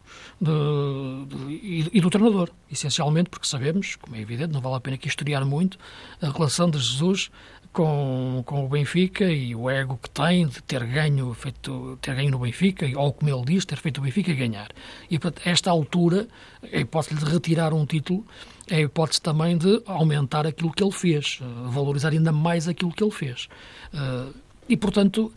e, 1.48 1.90
e, 1.92 2.00
do 2.00 2.08
treinador, 2.08 2.50
essencialmente, 2.70 3.28
porque 3.28 3.46
sabemos, 3.46 3.96
como 3.96 4.16
é 4.16 4.20
evidente, 4.20 4.52
não 4.52 4.60
vale 4.60 4.76
a 4.76 4.80
pena 4.80 4.94
aqui 4.94 5.06
historiar 5.06 5.44
muito, 5.44 5.78
a 6.20 6.30
relação 6.30 6.70
de 6.70 6.78
Jesus 6.78 7.30
com, 7.72 8.42
com 8.46 8.64
o 8.64 8.68
Benfica 8.68 9.24
e 9.24 9.54
o 9.54 9.68
ego 9.68 9.98
que 10.02 10.08
tem 10.10 10.46
de 10.46 10.62
ter 10.62 10.84
ganho, 10.86 11.32
feito, 11.34 11.98
ter 12.00 12.14
ganho 12.14 12.30
no 12.30 12.38
Benfica, 12.38 12.86
ou 12.96 13.12
como 13.12 13.30
ele 13.30 13.44
diz, 13.44 13.64
ter 13.64 13.76
feito 13.76 13.98
o 13.98 14.00
Benfica 14.00 14.32
ganhar. 14.32 14.68
E, 15.10 15.18
portanto, 15.18 15.46
esta 15.46 15.70
altura, 15.70 16.26
a 16.72 16.78
hipótese 16.78 17.22
de 17.22 17.30
retirar 17.30 17.72
um 17.74 17.84
título, 17.84 18.26
é 18.68 18.76
a 18.76 18.80
hipótese 18.80 19.20
também 19.20 19.58
de 19.58 19.82
aumentar 19.86 20.46
aquilo 20.46 20.72
que 20.72 20.82
ele 20.82 20.92
fez, 20.92 21.38
valorizar 21.66 22.10
ainda 22.10 22.32
mais 22.32 22.66
aquilo 22.66 22.92
que 22.92 23.04
ele 23.04 23.12
fez. 23.12 23.48
Eh, 23.92 24.32
e, 24.70 24.76
portanto, 24.76 25.32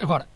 agora, 0.00 0.26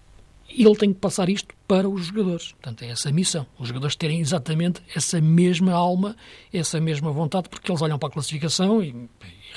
ele 0.48 0.76
tem 0.76 0.92
que 0.92 1.00
passar 1.00 1.28
isto 1.28 1.54
para 1.66 1.88
os 1.88 2.06
jogadores. 2.06 2.52
Portanto, 2.52 2.82
é 2.82 2.90
essa 2.90 3.08
a 3.08 3.12
missão. 3.12 3.46
Os 3.58 3.68
jogadores 3.68 3.96
terem 3.96 4.20
exatamente 4.20 4.80
essa 4.94 5.20
mesma 5.20 5.72
alma, 5.72 6.16
essa 6.52 6.80
mesma 6.80 7.10
vontade, 7.10 7.48
porque 7.48 7.70
eles 7.70 7.82
olham 7.82 7.98
para 7.98 8.08
a 8.08 8.12
classificação 8.12 8.82
e, 8.82 8.88
e 8.88 9.08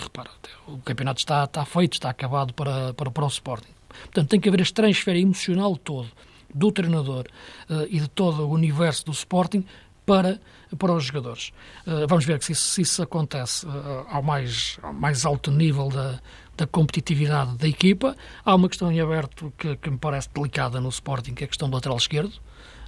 repara, 0.02 0.30
o 0.68 0.78
campeonato 0.80 1.20
está, 1.20 1.44
está 1.44 1.66
feito, 1.66 1.94
está 1.94 2.10
acabado 2.10 2.54
para, 2.54 2.94
para, 2.94 3.12
para 3.12 3.26
o 3.26 3.28
Sporting. 3.28 3.72
Portanto, 3.90 4.30
tem 4.30 4.40
que 4.40 4.50
haver 4.50 4.62
este 4.62 4.74
transfer 4.74 5.16
emocional 5.16 5.76
todo 5.78 6.10
do 6.54 6.72
treinador 6.72 7.26
uh, 7.70 7.86
e 7.90 8.00
de 8.00 8.08
todo 8.08 8.44
o 8.48 8.52
universo 8.52 9.06
do 9.06 9.12
Sporting 9.12 9.64
para, 10.06 10.40
para 10.78 10.94
os 10.94 11.06
jogadores. 11.06 11.52
Uh, 11.86 12.08
vamos 12.08 12.26
ver 12.26 12.42
se 12.42 12.56
se 12.56 12.82
isso 12.82 13.04
acontece 13.04 13.66
uh, 13.66 14.06
ao, 14.10 14.24
mais, 14.24 14.80
ao 14.82 14.94
mais 14.94 15.26
alto 15.26 15.52
nível 15.52 15.90
da, 15.90 16.20
da 16.60 16.68
competitividade 16.68 17.56
da 17.56 17.68
equipa. 17.68 18.16
Há 18.44 18.54
uma 18.54 18.68
questão 18.68 18.92
em 18.92 19.00
aberto 19.00 19.54
que, 19.58 19.78
que 19.78 19.90
me 19.90 19.98
parece 19.98 20.30
delicada 20.34 20.82
no 20.82 20.90
Sporting, 20.90 21.34
que 21.34 21.44
é 21.44 21.46
a 21.46 21.48
questão 21.48 21.70
do 21.70 21.76
lateral 21.76 21.98
esquerdo, 21.98 22.34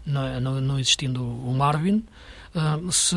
não, 0.06 0.42
não, 0.42 0.62
não 0.62 0.80
existindo 0.80 1.24
o 1.24 1.54
Marvin. 1.54 2.04
Uh, 2.54 2.92
se 2.92 3.16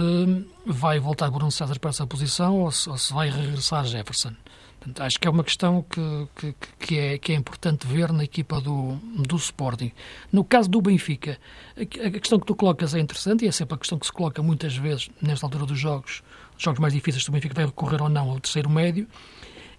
vai 0.65 1.01
voltar 1.01 1.29
Bruno 1.29 1.51
César 1.51 1.77
para 1.81 1.91
essa 1.91 2.07
posição 2.07 2.61
ou 2.61 2.71
se, 2.71 2.89
ou 2.89 2.97
se 2.97 3.13
vai 3.13 3.29
regressar 3.29 3.85
Jefferson. 3.85 4.33
Portanto, 4.79 5.01
acho 5.03 5.19
que 5.19 5.27
é 5.27 5.31
uma 5.31 5.43
questão 5.43 5.83
que, 5.83 6.29
que, 6.37 6.55
que, 6.79 6.99
é, 6.99 7.19
que 7.19 7.33
é 7.33 7.35
importante 7.35 7.85
ver 7.85 8.13
na 8.13 8.23
equipa 8.23 8.61
do, 8.61 8.97
do 9.17 9.35
Sporting. 9.35 9.91
No 10.31 10.45
caso 10.45 10.69
do 10.69 10.81
Benfica, 10.81 11.37
a, 11.77 11.81
a 11.81 12.11
questão 12.11 12.39
que 12.39 12.47
tu 12.47 12.55
colocas 12.55 12.95
é 12.95 13.01
interessante 13.01 13.45
e 13.45 13.49
é 13.49 13.51
sempre 13.51 13.75
a 13.75 13.79
questão 13.79 13.99
que 13.99 14.07
se 14.07 14.13
coloca 14.13 14.41
muitas 14.41 14.77
vezes 14.77 15.09
nesta 15.21 15.47
altura 15.47 15.67
dos 15.67 15.79
jogos, 15.79 16.23
os 16.57 16.63
jogos 16.63 16.79
mais 16.79 16.93
difíceis 16.93 17.25
do 17.25 17.33
Benfica 17.33 17.55
vai 17.55 17.65
recorrer 17.65 18.01
ou 18.01 18.09
não 18.09 18.31
ao 18.31 18.39
terceiro 18.39 18.71
médio 18.71 19.09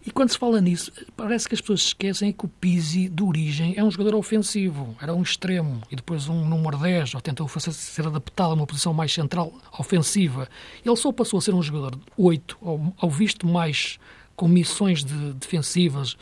E 0.06 0.12
quando 0.12 0.30
se 0.30 0.38
fala 0.38 0.62
nisso, 0.62 0.91
parece 1.18 1.50
que 1.50 1.56
as 1.56 1.62
pessoas 1.62 1.82
esquecem 1.82 2.32
que 2.32 2.46
o 2.46 2.48
Pizzi, 2.48 3.10
de 3.10 3.24
origem, 3.24 3.74
é 3.76 3.84
um 3.84 3.89
jogador 3.89 4.15
ofensivo, 4.15 4.96
era 5.02 5.13
um 5.15 5.24
extremo 5.24 5.82
e 5.89 5.96
depois 5.96 6.28
um 6.28 6.48
número 6.48 6.78
10, 6.78 7.15
ou 7.15 7.22
tentou 7.22 7.50
ser 7.50 8.06
adaptado 8.06 8.52
a 8.52 8.54
uma 8.54 8.68
posição 8.68 8.94
mais 8.94 9.12
central, 9.12 9.52
ofensiva. 9.80 10.48
Ele 10.86 10.96
só 10.96 11.12
passou 11.12 11.39
a 11.39 11.41
ser 11.41 11.56
um 11.56 11.62
jogador 11.63 11.98
8, 12.15 12.58
ao, 12.62 12.94
ao 13.00 13.10
visto 13.10 13.48
mais 13.48 13.98
com 14.36 14.48
missões 14.48 15.04
de, 15.04 15.34
defensivas, 15.34 16.15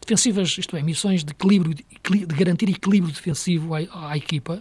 defensivas, 0.00 0.58
isto 0.58 0.76
é, 0.76 0.82
missões 0.82 1.22
de 1.22 1.30
equilíbrio, 1.30 1.74
de 1.74 2.26
garantir 2.34 2.68
equilíbrio 2.68 3.12
defensivo 3.12 3.72
à, 3.76 4.10
à 4.10 4.16
equipa, 4.16 4.60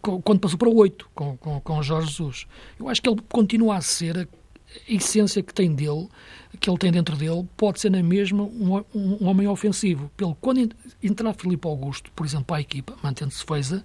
quando 0.00 0.38
passou 0.38 0.56
para 0.56 0.68
o 0.68 0.76
8, 0.76 1.10
com, 1.12 1.36
com, 1.38 1.60
com 1.60 1.82
Jorge 1.82 2.08
Jesus. 2.08 2.46
Eu 2.78 2.88
acho 2.88 3.02
que 3.02 3.08
ele 3.08 3.20
continua 3.28 3.78
a 3.78 3.80
ser 3.80 4.28
essência 4.88 5.42
que 5.42 5.52
tem 5.52 5.74
dele, 5.74 6.08
que 6.58 6.68
ele 6.70 6.78
tem 6.78 6.90
dentro 6.90 7.16
dele, 7.16 7.46
pode 7.56 7.80
ser 7.80 7.90
na 7.90 8.02
mesma 8.02 8.42
um, 8.42 8.76
um, 8.94 9.18
um 9.20 9.26
homem 9.26 9.46
ofensivo. 9.46 10.10
Pelo 10.16 10.34
quando 10.34 10.70
entrar 11.02 11.32
Filipe 11.34 11.66
Augusto, 11.66 12.10
por 12.12 12.24
exemplo, 12.24 12.46
para 12.46 12.56
a 12.56 12.60
equipa, 12.60 12.96
mantendo-se 13.02 13.44
Feza, 13.44 13.84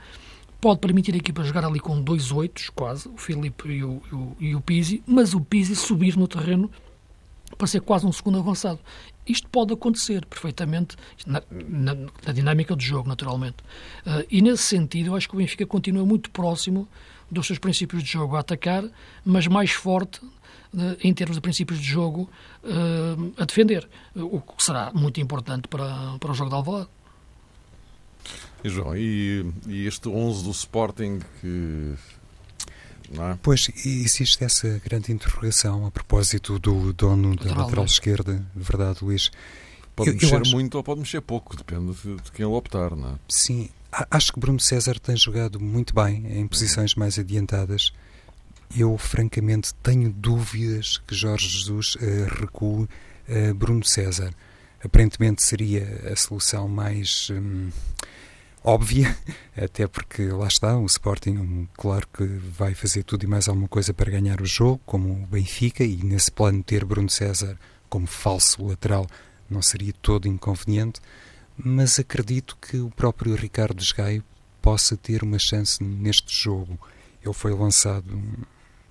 pode 0.60 0.80
permitir 0.80 1.13
a 1.13 1.17
equipa 1.17 1.43
jogar 1.43 1.65
ali 1.65 1.80
com 1.80 2.01
dois 2.01 2.32
oitos, 2.32 2.69
quase, 2.69 3.08
o 3.10 3.17
Filipe 3.17 3.67
e 3.67 3.84
o, 3.84 4.01
o, 4.12 4.38
e 4.39 4.56
o 4.56 4.62
Pizzi, 4.62 5.04
mas 5.08 5.34
o 5.34 5.41
Pizzi 5.41 5.75
subir 5.75 6.15
no 6.15 6.27
terreno 6.27 6.69
para 7.58 7.67
ser 7.67 7.82
quase 7.82 8.06
um 8.06 8.12
segundo 8.12 8.39
avançado. 8.39 8.80
Isto 9.27 9.49
pode 9.49 9.73
acontecer 9.73 10.25
perfeitamente 10.25 10.95
na, 11.25 11.41
na, 11.51 11.95
na 12.25 12.34
dinâmica 12.34 12.75
do 12.75 12.82
jogo, 12.82 13.10
naturalmente. 13.10 13.58
Uh, 14.06 14.25
e 14.30 14.41
nesse 14.41 14.63
sentido, 14.63 15.08
eu 15.08 15.15
acho 15.15 15.27
que 15.27 15.36
o 15.36 15.38
Benfica 15.38 15.65
continua 15.65 16.06
muito 16.06 16.32
próximo 16.32 16.88
dos 17.30 17.47
seus 17.47 17.60
princípios 17.60 18.04
de 18.04 18.12
jogo 18.12 18.36
a 18.36 18.39
atacar, 18.39 18.84
mas 19.23 19.47
mais 19.47 19.71
forte 19.71 20.21
em 21.04 21.14
termos 21.14 21.36
de 21.36 21.42
princípios 21.42 21.80
de 21.80 21.86
jogo 21.86 22.30
uh, 22.64 23.34
a 23.38 23.46
defender, 23.46 23.88
o 24.16 24.40
que 24.40 24.64
será 24.64 24.92
muito 24.94 25.20
importante 25.20 25.68
para, 25.68 26.18
para 26.20 26.32
o 26.32 26.34
jogo 26.34 26.50
de 26.50 26.56
Alvalade. 26.56 26.90
E 28.64 28.70
João, 28.70 28.96
e, 28.96 29.46
e, 29.68 29.88
este 29.88 30.08
11 30.08 30.44
do 30.44 30.52
Sporting 30.52 31.20
que. 31.40 31.96
É? 33.14 33.38
Pois, 33.42 33.70
existe 33.86 34.44
essa 34.44 34.80
grande 34.86 35.12
interrogação 35.12 35.86
a 35.86 35.92
propósito 35.92 36.58
do 36.60 36.94
dono 36.94 37.36
da 37.36 37.54
lateral 37.54 37.84
esquerda, 37.84 38.46
verdade, 38.56 39.00
Luís? 39.02 39.32
Pode 39.94 40.12
eu, 40.12 40.14
mexer 40.14 40.36
eu 40.36 40.42
acho... 40.42 40.52
muito 40.52 40.76
ou 40.76 40.84
pode 40.84 41.02
mexer 41.02 41.20
pouco, 41.20 41.58
depende 41.58 41.94
de, 41.94 42.16
de 42.16 42.32
quem 42.32 42.46
ele 42.46 42.56
optar, 42.56 42.96
não 42.96 43.10
é? 43.10 43.14
Sim, 43.28 43.70
acho 44.10 44.32
que 44.32 44.40
Bruno 44.40 44.62
César 44.62 44.98
tem 44.98 45.18
jogado 45.18 45.60
muito 45.60 45.94
bem 45.94 46.40
em 46.40 46.48
posições 46.48 46.96
mais 46.96 47.20
adiantadas 47.20 47.92
eu 48.76 48.98
francamente 48.98 49.74
tenho 49.76 50.12
dúvidas 50.12 50.98
que 50.98 51.16
Jorge 51.16 51.48
Jesus 51.48 51.96
uh, 51.96 52.40
recue 52.40 52.84
uh, 52.84 53.54
Bruno 53.56 53.84
César. 53.84 54.34
Aparentemente 54.84 55.44
seria 55.44 56.12
a 56.12 56.16
solução 56.16 56.68
mais 56.68 57.30
um, 57.30 57.70
óbvia, 58.64 59.16
até 59.56 59.88
porque 59.88 60.24
lá 60.28 60.48
está, 60.48 60.78
o 60.78 60.86
Sporting, 60.86 61.38
um, 61.38 61.68
claro 61.74 62.08
que 62.14 62.24
vai 62.26 62.74
fazer 62.74 63.04
tudo 63.04 63.24
e 63.24 63.28
mais 63.28 63.48
alguma 63.48 63.68
coisa 63.68 63.94
para 63.94 64.12
ganhar 64.12 64.42
o 64.42 64.46
jogo, 64.46 64.82
como 64.86 65.12
o 65.12 65.28
Benfica, 65.28 65.84
e 65.84 65.98
nesse 65.98 66.32
plano 66.32 66.64
ter 66.64 66.86
Bruno 66.86 67.10
César 67.10 67.58
como 67.90 68.08
falso 68.08 68.66
lateral 68.66 69.06
não 69.50 69.62
seria 69.62 69.94
todo 70.02 70.28
inconveniente, 70.28 71.02
mas 71.58 72.00
acredito 72.00 72.58
que 72.58 72.78
o 72.78 72.90
próprio 72.90 73.36
Ricardo 73.36 73.82
Esgaio 73.82 74.24
possa 74.62 74.96
ter 74.96 75.24
uma 75.24 75.38
chance 75.38 75.84
neste 75.84 76.34
jogo. 76.34 76.80
Ele 77.24 77.34
foi 77.34 77.54
lançado 77.54 78.18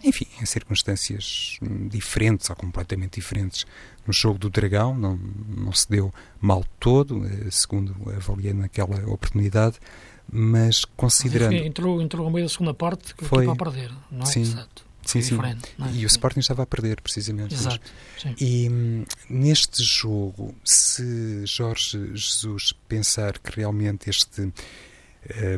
enfim, 0.02 0.26
em 0.40 0.46
circunstâncias 0.46 1.58
diferentes 1.88 2.48
ou 2.50 2.56
completamente 2.56 3.20
diferentes. 3.20 3.66
No 4.06 4.12
jogo 4.12 4.38
do 4.38 4.50
Dragão 4.50 4.96
não, 4.96 5.18
não 5.48 5.72
se 5.72 5.88
deu 5.88 6.12
mal 6.40 6.64
todo, 6.78 7.24
eh, 7.26 7.50
segundo 7.50 7.94
avaliei 8.16 8.52
naquela 8.52 8.96
oportunidade, 9.10 9.76
mas 10.32 10.84
considerando... 10.84 11.54
Enfim, 11.54 11.66
entrou, 11.66 12.00
entrou 12.00 12.24
no 12.24 12.30
meio 12.30 12.46
da 12.46 12.50
segunda 12.50 12.74
parte 12.74 13.14
que 13.14 13.24
foi 13.24 13.46
a 13.46 13.54
perder, 13.54 13.92
não 14.10 14.22
é? 14.22 14.26
Sim. 14.26 14.42
Exato. 14.42 14.90
Sim, 15.04 15.22
sim. 15.22 15.38
É? 15.42 15.92
E 15.92 16.04
o 16.04 16.06
Sporting 16.06 16.40
estava 16.40 16.62
a 16.62 16.66
perder, 16.66 17.00
precisamente. 17.00 17.54
Exato. 17.54 17.80
E 18.38 18.68
hum, 18.70 19.04
neste 19.28 19.82
jogo, 19.82 20.54
se 20.62 21.44
Jorge 21.46 22.14
Jesus 22.14 22.72
pensar 22.86 23.38
que 23.38 23.56
realmente 23.56 24.08
este 24.10 24.52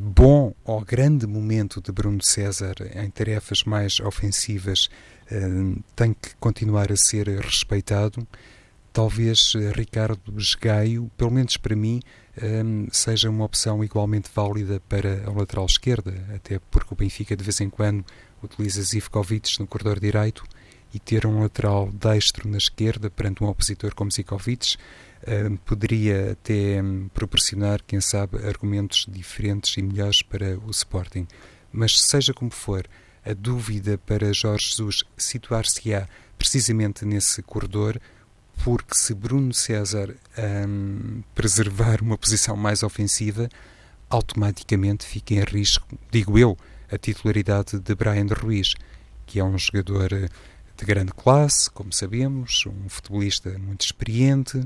bom 0.03 0.55
ou 0.65 0.81
grande 0.85 1.27
momento 1.27 1.81
de 1.81 1.93
Bruno 1.93 2.23
César 2.23 2.75
em 2.95 3.09
tarefas 3.11 3.63
mais 3.65 4.01
ofensivas 4.01 4.89
uh, 5.31 5.83
tem 5.95 6.15
que 6.15 6.35
continuar 6.37 6.91
a 6.91 6.97
ser 6.97 7.29
respeitado. 7.29 8.27
Talvez 8.93 9.55
uh, 9.55 9.73
Ricardo 9.75 10.37
Esgaio, 10.37 11.11
pelo 11.17 11.31
menos 11.31 11.57
para 11.57 11.77
mim, 11.77 12.01
seja 12.91 13.29
uma 13.29 13.45
opção 13.45 13.85
igualmente 13.85 14.31
válida 14.35 14.81
para 14.89 15.23
a 15.27 15.31
lateral 15.31 15.67
esquerda, 15.67 16.15
até 16.35 16.59
porque 16.71 16.95
o 16.95 16.97
Benfica 16.97 17.37
de 17.37 17.45
vez 17.45 17.61
em 17.61 17.69
quando 17.69 18.05
utiliza 18.43 18.83
Zivkovic 18.83 19.61
no 19.61 19.67
corredor 19.67 20.01
direito 20.01 20.43
e 20.95 20.99
ter 20.99 21.27
um 21.27 21.41
lateral 21.41 21.91
destro 21.93 22.49
na 22.49 22.59
esquerda 22.59 23.11
perante 23.11 23.45
um 23.45 23.49
opositor 23.49 23.95
como 23.95 24.11
Zivkovic 24.11 24.77
poderia 25.65 26.33
até 26.33 26.83
hum, 26.83 27.09
proporcionar, 27.15 27.81
quem 27.87 28.01
sabe, 28.01 28.39
argumentos 28.47 29.07
diferentes 29.09 29.77
e 29.77 29.83
melhores 29.83 30.23
para 30.23 30.59
o 30.59 30.71
Sporting. 30.71 31.27
Mas 31.73 32.01
seja 32.01 32.35
como 32.35 32.51
for, 32.51 32.87
a 33.25 33.33
dúvida 33.33 33.99
para 33.99 34.33
Jorge 34.33 34.71
Jesus 34.71 35.05
situar-se-á 35.17 36.09
precisamente 36.37 37.05
nesse 37.05 37.41
corredor, 37.43 38.01
porque 38.65 38.95
se 38.95 39.15
Bruno 39.15 39.55
César 39.55 40.15
um, 40.67 41.23
preservar 41.35 42.03
uma 42.03 42.19
posição 42.19 42.57
mais 42.57 42.83
ofensiva, 42.83 43.49
automaticamente 44.11 45.07
fica 45.07 45.35
em 45.35 45.45
risco, 45.45 45.87
digo 46.11 46.39
eu, 46.39 46.59
a 46.91 46.99
titularidade 46.99 47.79
de 47.79 47.95
Brian 47.95 48.27
Ruiz, 48.27 48.75
que 49.25 49.41
é 49.41 49.45
um 49.45 49.57
jogador 49.57 50.13
eh, 50.13 50.29
de 50.77 50.85
grande 50.85 51.13
classe, 51.13 51.71
como 51.71 51.93
sabemos, 51.93 52.65
um 52.67 52.89
futebolista 52.89 53.59
muito 53.59 53.81
experiente, 53.83 54.61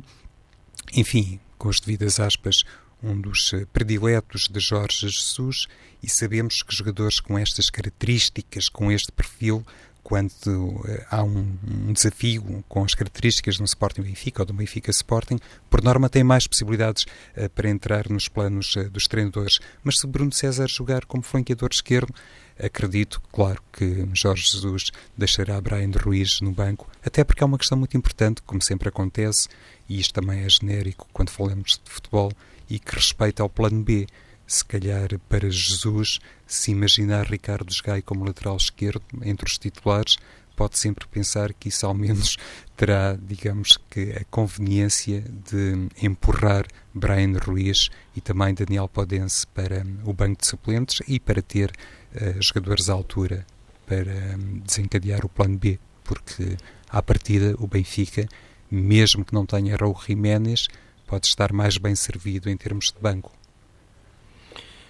enfim, 0.92 1.40
com 1.58 1.68
as 1.68 1.80
devidas 1.80 2.20
aspas, 2.20 2.64
um 3.02 3.20
dos 3.20 3.52
eh, 3.52 3.66
prediletos 3.72 4.48
de 4.48 4.58
Jorge 4.58 5.08
Jesus 5.08 5.66
e 6.02 6.08
sabemos 6.08 6.62
que 6.62 6.74
jogadores 6.74 7.20
com 7.20 7.38
estas 7.38 7.68
características, 7.70 8.68
com 8.68 8.90
este 8.90 9.12
perfil, 9.12 9.64
quando 10.06 10.30
uh, 10.46 10.84
há 11.10 11.24
um, 11.24 11.58
um, 11.66 11.92
desafio 11.92 12.64
com 12.68 12.84
as 12.84 12.94
características 12.94 13.56
de 13.56 13.62
um 13.62 13.64
Sporting 13.64 14.02
Benfica 14.02 14.42
ou 14.42 14.46
do 14.46 14.52
Benfica 14.52 14.88
Sporting, 14.92 15.40
por 15.68 15.82
norma 15.82 16.08
tem 16.08 16.22
mais 16.22 16.46
possibilidades 16.46 17.06
uh, 17.36 17.50
para 17.50 17.68
entrar 17.68 18.08
nos 18.08 18.28
planos 18.28 18.76
uh, 18.76 18.88
dos 18.88 19.08
treinadores. 19.08 19.58
Mas 19.82 19.96
se 19.98 20.06
Bruno 20.06 20.30
César 20.30 20.68
jogar 20.68 21.04
como 21.06 21.24
flanqueador 21.24 21.70
esquerdo, 21.72 22.14
acredito, 22.56 23.20
claro, 23.32 23.60
que 23.72 24.08
Jorge 24.14 24.48
Jesus 24.48 24.92
deixará 25.18 25.60
Brian 25.60 25.90
Ruiz 26.00 26.40
no 26.40 26.52
banco, 26.52 26.88
até 27.04 27.24
porque 27.24 27.42
é 27.42 27.46
uma 27.46 27.58
questão 27.58 27.76
muito 27.76 27.96
importante, 27.96 28.42
como 28.42 28.62
sempre 28.62 28.88
acontece, 28.88 29.48
e 29.88 30.00
isto 30.00 30.14
também 30.14 30.40
é 30.40 30.48
genérico 30.48 31.08
quando 31.12 31.30
falamos 31.30 31.80
de 31.82 31.90
futebol, 31.90 32.32
e 32.68 32.78
que 32.78 32.94
respeita 32.94 33.42
ao 33.42 33.48
plano 33.48 33.82
B. 33.82 34.06
Se 34.46 34.64
calhar 34.64 35.08
para 35.28 35.50
Jesus, 35.50 36.20
se 36.46 36.70
imaginar 36.70 37.26
Ricardo 37.26 37.72
Gai 37.84 38.00
como 38.00 38.24
lateral 38.24 38.56
esquerdo 38.56 39.02
entre 39.22 39.46
os 39.46 39.58
titulares, 39.58 40.16
pode 40.56 40.78
sempre 40.78 41.06
pensar 41.06 41.52
que 41.52 41.68
isso 41.68 41.86
ao 41.86 41.94
menos 41.94 42.36
terá, 42.76 43.16
digamos 43.20 43.78
que, 43.90 44.12
a 44.12 44.24
conveniência 44.30 45.20
de 45.20 45.88
empurrar 46.02 46.66
Brian 46.94 47.38
Ruiz 47.38 47.90
e 48.16 48.20
também 48.20 48.54
Daniel 48.54 48.88
Podense 48.88 49.46
para 49.48 49.84
o 50.04 50.12
banco 50.12 50.40
de 50.40 50.46
suplentes 50.46 51.02
e 51.06 51.20
para 51.20 51.42
ter 51.42 51.70
uh, 51.70 52.42
jogadores 52.42 52.88
à 52.88 52.94
altura 52.94 53.46
para 53.86 54.12
um, 54.36 54.58
desencadear 54.60 55.24
o 55.24 55.28
plano 55.28 55.58
B, 55.58 55.78
porque 56.02 56.56
à 56.88 57.02
partida 57.02 57.54
o 57.58 57.66
Benfica 57.66 58.26
mesmo 58.70 59.24
que 59.24 59.34
não 59.34 59.46
tenha 59.46 59.76
Raul 59.76 59.96
Jiménez, 60.06 60.68
pode 61.06 61.26
estar 61.26 61.52
mais 61.52 61.78
bem 61.78 61.94
servido 61.94 62.50
em 62.50 62.56
termos 62.56 62.92
de 62.92 63.00
banco. 63.00 63.32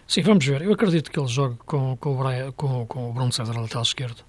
Sim, 0.07 0.23
vamos 0.23 0.47
ver. 0.47 0.63
Eu 0.63 0.73
acredito 0.73 1.11
que 1.11 1.19
ele 1.19 1.29
jogue 1.29 1.57
com, 1.67 1.97
com, 1.97 2.15
o, 2.15 2.23
Brian, 2.23 2.53
com, 2.53 2.87
com 2.87 3.11
o 3.11 3.13
Bruno 3.13 3.33
César 3.33 3.59
lateral 3.59 3.83
esquerdo, 3.83 4.23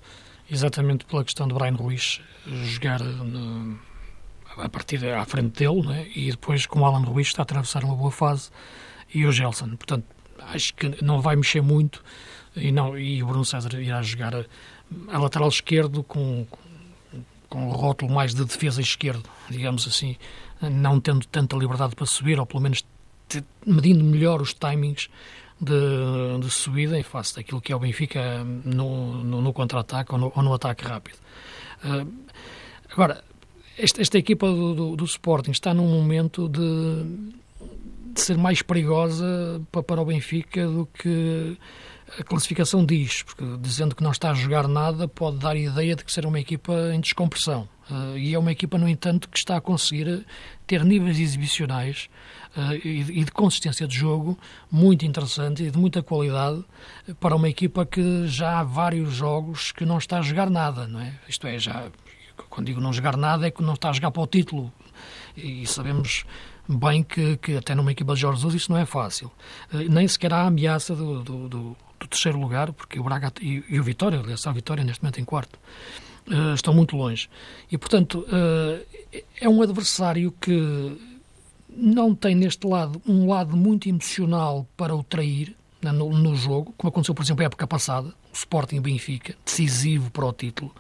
exatamente 0.49 1.05
pela 1.05 1.23
questão 1.23 1.47
de 1.47 1.53
Brian 1.53 1.75
Ruiz 1.75 2.19
jogar 2.45 2.99
no, 2.99 3.79
a 4.57 4.69
partir 4.69 5.05
à 5.07 5.23
frente 5.25 5.59
dele, 5.59 5.85
né? 5.85 6.07
e 6.15 6.31
depois 6.31 6.65
com 6.65 6.79
o 6.79 6.85
Alan 6.85 7.03
Ruiz 7.03 7.27
está 7.27 7.41
a 7.41 7.43
atravessar 7.43 7.83
uma 7.83 7.95
boa 7.95 8.11
fase 8.11 8.49
e 9.13 9.25
o 9.25 9.31
Gelson. 9.31 9.75
Portanto, 9.75 10.05
acho 10.39 10.73
que 10.73 11.03
não 11.03 11.21
vai 11.21 11.35
mexer 11.35 11.61
muito 11.61 12.03
e, 12.55 12.71
não, 12.71 12.97
e 12.97 13.21
o 13.21 13.27
Bruno 13.27 13.45
César 13.45 13.79
irá 13.79 14.01
jogar 14.01 14.33
a 15.07 15.17
lateral 15.17 15.49
esquerdo 15.49 16.03
com, 16.03 16.45
com 16.49 16.66
o 17.51 17.69
rótulo 17.69 18.11
mais 18.11 18.33
de 18.33 18.43
defesa 18.43 18.81
esquerdo, 18.81 19.29
digamos 19.49 19.87
assim, 19.87 20.17
não 20.61 20.99
tendo 20.99 21.25
tanta 21.27 21.55
liberdade 21.55 21.95
para 21.95 22.05
subir, 22.05 22.39
ou 22.39 22.45
pelo 22.45 22.61
menos 22.61 22.85
medindo 23.65 24.03
melhor 24.03 24.41
os 24.41 24.53
timings 24.53 25.09
de, 25.59 26.39
de 26.39 26.49
subida 26.49 26.97
em 26.97 27.03
face 27.03 27.35
daquilo 27.35 27.59
que 27.59 27.71
é 27.71 27.75
o 27.75 27.79
Benfica 27.79 28.43
no, 28.43 29.23
no, 29.23 29.41
no 29.41 29.53
contra-ataque 29.53 30.13
ou, 30.13 30.31
ou, 30.35 30.43
no 30.43 30.53
ataque 30.53 30.85
rápido. 30.85 31.17
Uh, 31.83 32.07
agora, 32.89 33.23
esta, 33.77 34.01
esta 34.01 34.17
equipa 34.17 34.47
do, 34.47 34.73
do, 34.73 34.95
do, 34.95 35.05
Sporting 35.05 35.51
está 35.51 35.73
num 35.73 35.87
momento 35.87 36.47
de, 36.47 37.03
de 38.13 38.21
ser 38.21 38.37
mais 38.37 38.61
perigosa 38.61 39.61
para, 39.71 39.83
para 39.83 40.01
o 40.01 40.05
Benfica 40.05 40.67
do 40.67 40.87
que 40.87 41.57
a 42.19 42.23
classificação 42.23 42.85
diz, 42.85 43.23
porque 43.23 43.43
dizendo 43.59 43.95
que 43.95 44.03
não 44.03 44.11
está 44.11 44.31
a 44.31 44.33
jogar 44.33 44.67
nada 44.67 45.07
pode 45.07 45.37
dar 45.37 45.51
a 45.51 45.59
ideia 45.59 45.95
de 45.95 46.03
que 46.03 46.11
será 46.11 46.27
uma 46.27 46.39
equipa 46.39 46.73
em 46.93 46.99
descompressão. 46.99 47.67
Uh, 47.89 48.17
e 48.17 48.33
é 48.33 48.39
uma 48.39 48.51
equipa, 48.51 48.77
no 48.77 48.87
entanto, 48.87 49.29
que 49.29 49.37
está 49.37 49.55
a 49.55 49.61
conseguir 49.61 50.25
ter 50.65 50.83
níveis 50.83 51.19
exibicionais 51.19 52.09
uh, 52.55 52.73
e, 52.85 53.19
e, 53.19 53.23
de 53.23 53.31
consistência 53.31 53.87
de 53.87 53.95
jogo 53.95 54.37
muito 54.69 55.05
interessante 55.05 55.63
e 55.63 55.71
de 55.71 55.77
muita 55.77 56.03
qualidade 56.03 56.63
para 57.19 57.33
uma 57.33 57.47
equipa 57.47 57.85
que 57.85 58.27
já 58.27 58.59
há 58.59 58.63
vários 58.63 59.13
jogos 59.13 59.71
que 59.71 59.85
não 59.85 59.97
está 59.97 60.19
a 60.19 60.21
jogar 60.21 60.49
nada, 60.49 60.85
não 60.85 60.99
é? 60.99 61.13
Isto 61.29 61.47
é, 61.47 61.57
já 61.57 61.89
quando 62.49 62.67
digo 62.67 62.79
não 62.79 62.93
jogar 62.93 63.17
nada 63.17 63.47
é 63.47 63.51
que 63.51 63.63
não 63.63 63.73
está 63.73 63.89
a 63.89 63.93
jogar 63.93 64.11
para 64.11 64.21
o 64.21 64.27
título 64.27 64.71
e 65.35 65.65
sabemos 65.65 66.25
bem 66.67 67.03
que, 67.03 67.37
que 67.37 67.55
até 67.55 67.73
numa 67.73 67.91
equipa 67.91 68.13
de 68.13 68.21
Jorge 68.21 68.37
Jesus 68.37 68.63
isso 68.63 68.71
não 68.71 68.79
é 68.79 68.85
fácil. 68.85 69.31
Uh, 69.73 69.89
nem 69.89 70.07
sequer 70.07 70.33
há 70.33 70.45
ameaça 70.45 70.93
do, 70.95 71.23
do, 71.23 71.47
do 71.47 71.77
do 71.99 72.07
terceiro 72.07 72.39
lugar, 72.39 72.71
porque 72.73 72.99
o 72.99 73.03
Braga 73.03 73.31
e, 73.41 73.63
e 73.69 73.79
o 73.79 73.83
Vitória, 73.83 74.19
aliás, 74.19 74.45
a 74.45 74.51
Vitória 74.51 74.83
neste 74.83 75.03
momento 75.03 75.19
em 75.19 75.25
quarto, 75.25 75.59
uh, 76.27 76.53
estão 76.53 76.73
muito 76.73 76.95
longe. 76.95 77.29
E, 77.71 77.77
portanto, 77.77 78.25
uh, 78.27 78.85
é 79.39 79.49
um 79.49 79.61
adversário 79.61 80.31
que 80.39 80.97
não 81.69 82.15
tem 82.15 82.33
neste 82.33 82.65
lado 82.65 83.01
um 83.05 83.29
lado 83.29 83.55
muito 83.55 83.87
emocional 83.87 84.67
para 84.75 84.95
o 84.95 85.03
trair 85.03 85.55
né, 85.81 85.91
no, 85.91 86.09
no, 86.11 86.35
jogo, 86.35 86.73
como 86.77 86.89
aconteceu, 86.89 87.13
por 87.13 87.23
exemplo, 87.23 87.43
a 87.43 87.45
época 87.45 87.67
passada, 87.67 88.07
o 88.07 88.33
Sporting 88.33 88.81
Benfica, 88.81 89.35
decisivo 89.45 90.09
para 90.09 90.25
o 90.25 90.33
título. 90.33 90.73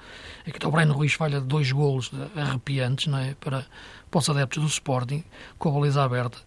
Aqui 0.45 0.65
o 0.65 0.71
Brian 0.71 0.91
Ruiz 0.91 1.13
falha 1.13 1.39
dois 1.39 1.71
golos 1.71 2.11
arrepiantes 2.35 3.07
não 3.07 3.19
é, 3.19 3.35
para, 3.35 3.65
para 4.09 4.17
os 4.17 4.29
adeptos 4.29 4.63
do 4.63 4.67
Sporting, 4.67 5.23
com 5.59 5.69
a 5.69 5.71
baliza 5.71 6.03
aberta, 6.03 6.37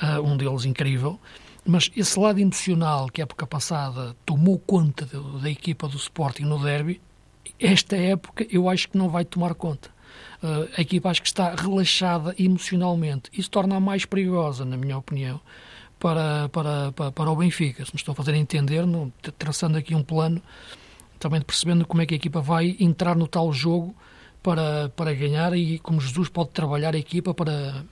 uh, 0.00 0.20
um 0.20 0.36
deles 0.36 0.64
incrível. 0.64 1.18
Mas 1.66 1.90
esse 1.96 2.18
lado 2.18 2.38
emocional 2.38 3.08
que 3.08 3.20
a 3.20 3.24
época 3.24 3.46
passada 3.46 4.14
tomou 4.24 4.58
conta 4.58 5.04
de, 5.04 5.42
da 5.42 5.50
equipa 5.50 5.88
do 5.88 5.96
Sporting 5.96 6.44
no 6.44 6.62
derby, 6.62 7.00
esta 7.58 7.96
época 7.96 8.46
eu 8.50 8.68
acho 8.68 8.88
que 8.88 8.96
não 8.96 9.08
vai 9.08 9.24
tomar 9.24 9.54
conta. 9.54 9.90
Uh, 10.42 10.68
a 10.76 10.80
equipa 10.80 11.10
acho 11.10 11.22
que 11.22 11.28
está 11.28 11.54
relaxada 11.54 12.34
emocionalmente. 12.38 13.30
Isso 13.32 13.50
torna-a 13.50 13.80
mais 13.80 14.04
perigosa, 14.04 14.64
na 14.64 14.76
minha 14.76 14.96
opinião, 14.96 15.40
para, 15.98 16.48
para, 16.50 16.92
para, 16.92 17.10
para, 17.10 17.30
o 17.30 17.36
Benfica. 17.36 17.84
Se 17.84 17.92
me 17.92 17.98
estou 17.98 18.12
a 18.12 18.14
fazer 18.14 18.34
entender, 18.34 18.86
no, 18.86 19.12
traçando 19.36 19.76
aqui 19.76 19.94
um 19.94 20.02
plano, 20.02 20.40
também 21.18 21.40
percebendo 21.40 21.86
como 21.86 22.02
é 22.02 22.06
que 22.06 22.14
a 22.14 22.16
equipa 22.16 22.40
vai 22.40 22.76
entrar 22.78 23.16
no 23.16 23.26
tal 23.26 23.52
jogo 23.52 23.94
para, 24.42 24.88
para 24.90 25.12
ganhar 25.14 25.56
e 25.56 25.78
como 25.80 26.00
Jesus 26.00 26.28
pode 26.28 26.50
trabalhar 26.50 26.94
a 26.94 26.98
equipa 26.98 27.34
para 27.34 27.84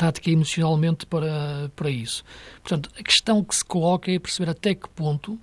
tática 0.00 0.30
emocionalmente 0.30 1.04
para, 1.04 1.70
para 1.76 1.90
isso. 1.90 2.24
Portanto, 2.62 2.88
a 2.98 3.02
questão 3.02 3.44
que 3.44 3.54
se 3.54 3.62
coloca 3.62 4.10
é 4.10 4.18
perceber 4.18 4.50
até 4.50 4.74
que 4.74 4.88
ponto 4.88 5.32
uh, 5.32 5.40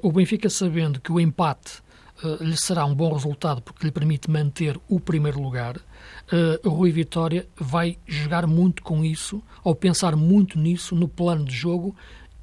o 0.00 0.12
Benfica, 0.12 0.48
sabendo 0.48 1.00
que 1.00 1.10
o 1.10 1.18
empate 1.18 1.82
uh, 2.22 2.40
lhe 2.40 2.56
será 2.56 2.84
um 2.84 2.94
bom 2.94 3.12
resultado 3.12 3.60
porque 3.60 3.84
lhe 3.84 3.90
permite 3.90 4.30
manter 4.30 4.78
o 4.88 5.00
primeiro 5.00 5.42
lugar, 5.42 5.76
uh, 5.76 6.70
Rui 6.70 6.92
Vitória 6.92 7.48
vai 7.56 7.98
jogar 8.06 8.46
muito 8.46 8.80
com 8.80 9.04
isso, 9.04 9.42
ou 9.64 9.74
pensar 9.74 10.14
muito 10.14 10.56
nisso 10.56 10.94
no 10.94 11.08
plano 11.08 11.44
de 11.44 11.56
jogo 11.56 11.96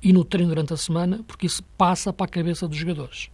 e 0.04 0.12
no 0.12 0.26
treino 0.26 0.50
durante 0.50 0.74
a 0.74 0.78
semana, 0.78 1.22
porque 1.26 1.46
isso 1.46 1.64
passa 1.78 2.12
para 2.12 2.26
a 2.26 2.30
cabeça 2.30 2.68
dos 2.68 2.78
jogadores. 2.78 3.30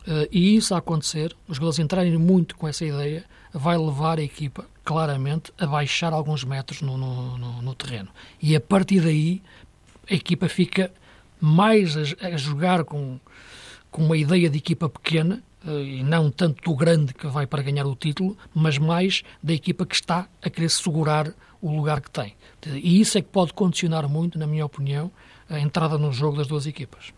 Uh, 0.00 0.26
e 0.32 0.56
isso 0.56 0.74
a 0.74 0.78
acontecer, 0.78 1.32
os 1.46 1.58
jogadores 1.58 1.78
entrarem 1.78 2.18
muito 2.18 2.56
com 2.56 2.66
essa 2.66 2.84
ideia, 2.84 3.24
vai 3.54 3.78
levar 3.78 4.18
a 4.18 4.22
equipa 4.22 4.66
claramente 4.90 5.52
a 5.56 5.66
baixar 5.66 6.12
alguns 6.12 6.42
metros 6.42 6.82
no, 6.82 6.98
no, 6.98 7.38
no, 7.38 7.62
no 7.62 7.74
terreno. 7.76 8.08
E 8.42 8.56
a 8.56 8.60
partir 8.60 9.00
daí 9.00 9.40
a 10.10 10.14
equipa 10.14 10.48
fica 10.48 10.90
mais 11.40 11.96
a, 11.96 12.00
a, 12.26 12.36
jogar 12.36 12.82
com, 12.82 13.20
com 13.88 14.04
uma 14.04 14.16
ideia 14.16 14.50
de 14.50 14.58
equipa 14.58 14.88
pequena 14.88 15.40
uh, 15.64 15.70
e 15.78 16.02
não 16.02 16.28
tanto 16.28 16.60
do 16.64 16.74
grande 16.74 17.14
que 17.14 17.28
vai 17.28 17.46
para 17.46 17.62
ganhar 17.62 17.86
o 17.86 17.94
título, 17.94 18.36
mas 18.52 18.78
mais 18.78 19.22
da 19.40 19.52
equipa 19.52 19.86
que 19.86 19.94
está 19.94 20.26
a 20.42 20.50
querer 20.50 20.68
segurar 20.68 21.32
o 21.62 21.72
lugar 21.72 22.00
que 22.00 22.10
tem. 22.10 22.34
E 22.66 23.00
isso 23.00 23.16
é 23.16 23.22
que 23.22 23.28
pode 23.28 23.52
condicionar 23.52 24.08
muito, 24.08 24.40
na 24.40 24.46
minha 24.48 24.66
opinião, 24.66 25.08
a 25.48 25.60
entrada 25.60 25.98
no 25.98 26.12
jogo 26.12 26.36
das 26.36 26.48
duas 26.48 26.66
equipas. 26.66 27.12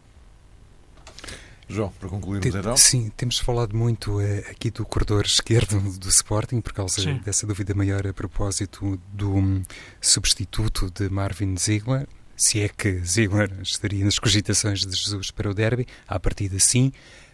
João, 1.72 1.92
para 1.98 2.08
concluirmos 2.08 2.54
então. 2.54 2.76
Sim, 2.76 3.10
temos 3.16 3.38
falado 3.38 3.76
muito 3.76 4.20
uh, 4.20 4.50
aqui 4.50 4.70
do 4.70 4.84
corredor 4.84 5.24
esquerdo 5.26 5.80
do 5.98 6.08
Sporting, 6.08 6.60
por 6.60 6.72
causa 6.72 7.00
sim. 7.00 7.20
dessa 7.24 7.46
dúvida 7.46 7.74
maior 7.74 8.06
a 8.06 8.12
propósito 8.12 9.00
do 9.12 9.34
um, 9.34 9.62
substituto 10.00 10.90
de 10.90 11.08
Marvin 11.08 11.56
Ziegler. 11.56 12.06
Se 12.36 12.60
é 12.60 12.68
que 12.68 12.98
Ziegler 13.04 13.50
estaria 13.62 14.04
nas 14.04 14.18
cogitações 14.18 14.80
de 14.80 14.96
Jesus 14.96 15.30
para 15.30 15.50
o 15.50 15.54
derby, 15.54 15.86
à 16.06 16.18
partida 16.18 16.58
sim, 16.58 16.92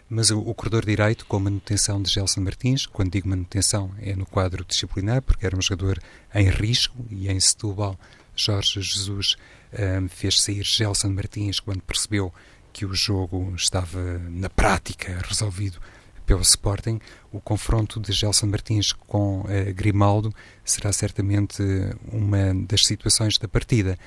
mas 0.09 0.31
o, 0.31 0.39
o 0.39 0.53
corredor 0.53 0.85
direito, 0.85 1.25
com 1.25 1.37
a 1.37 1.41
manutenção 1.41 2.01
de 2.01 2.11
Gelson 2.11 2.41
Martins, 2.41 2.85
quando 2.85 3.11
digo 3.11 3.29
manutenção 3.29 3.91
é 4.01 4.15
no 4.15 4.25
quadro 4.25 4.65
disciplinar, 4.65 5.21
porque 5.21 5.45
era 5.45 5.55
um 5.55 5.61
jogador 5.61 6.01
em 6.33 6.49
risco 6.49 6.95
e 7.09 7.29
em 7.29 7.39
Setúbal, 7.39 7.97
Jorge 8.35 8.81
Jesus 8.81 9.35
um, 9.73 10.07
fez 10.07 10.41
sair 10.41 10.63
Gelson 10.63 11.09
Martins 11.09 11.59
quando 11.59 11.81
percebeu 11.81 12.33
que 12.71 12.85
o 12.85 12.93
jogo 12.93 13.53
estava 13.55 14.19
na 14.29 14.49
prática 14.49 15.19
resolvido 15.27 15.79
pelo 16.25 16.41
Sporting, 16.41 16.99
o 17.31 17.41
confronto 17.41 17.99
de 17.99 18.11
Gelson 18.11 18.45
Martins 18.45 18.93
com 18.93 19.41
uh, 19.41 19.73
Grimaldo 19.73 20.31
será 20.63 20.93
certamente 20.93 21.63
uma 22.11 22.53
das 22.67 22.85
situações 22.85 23.37
da 23.39 23.47
partida. 23.47 23.97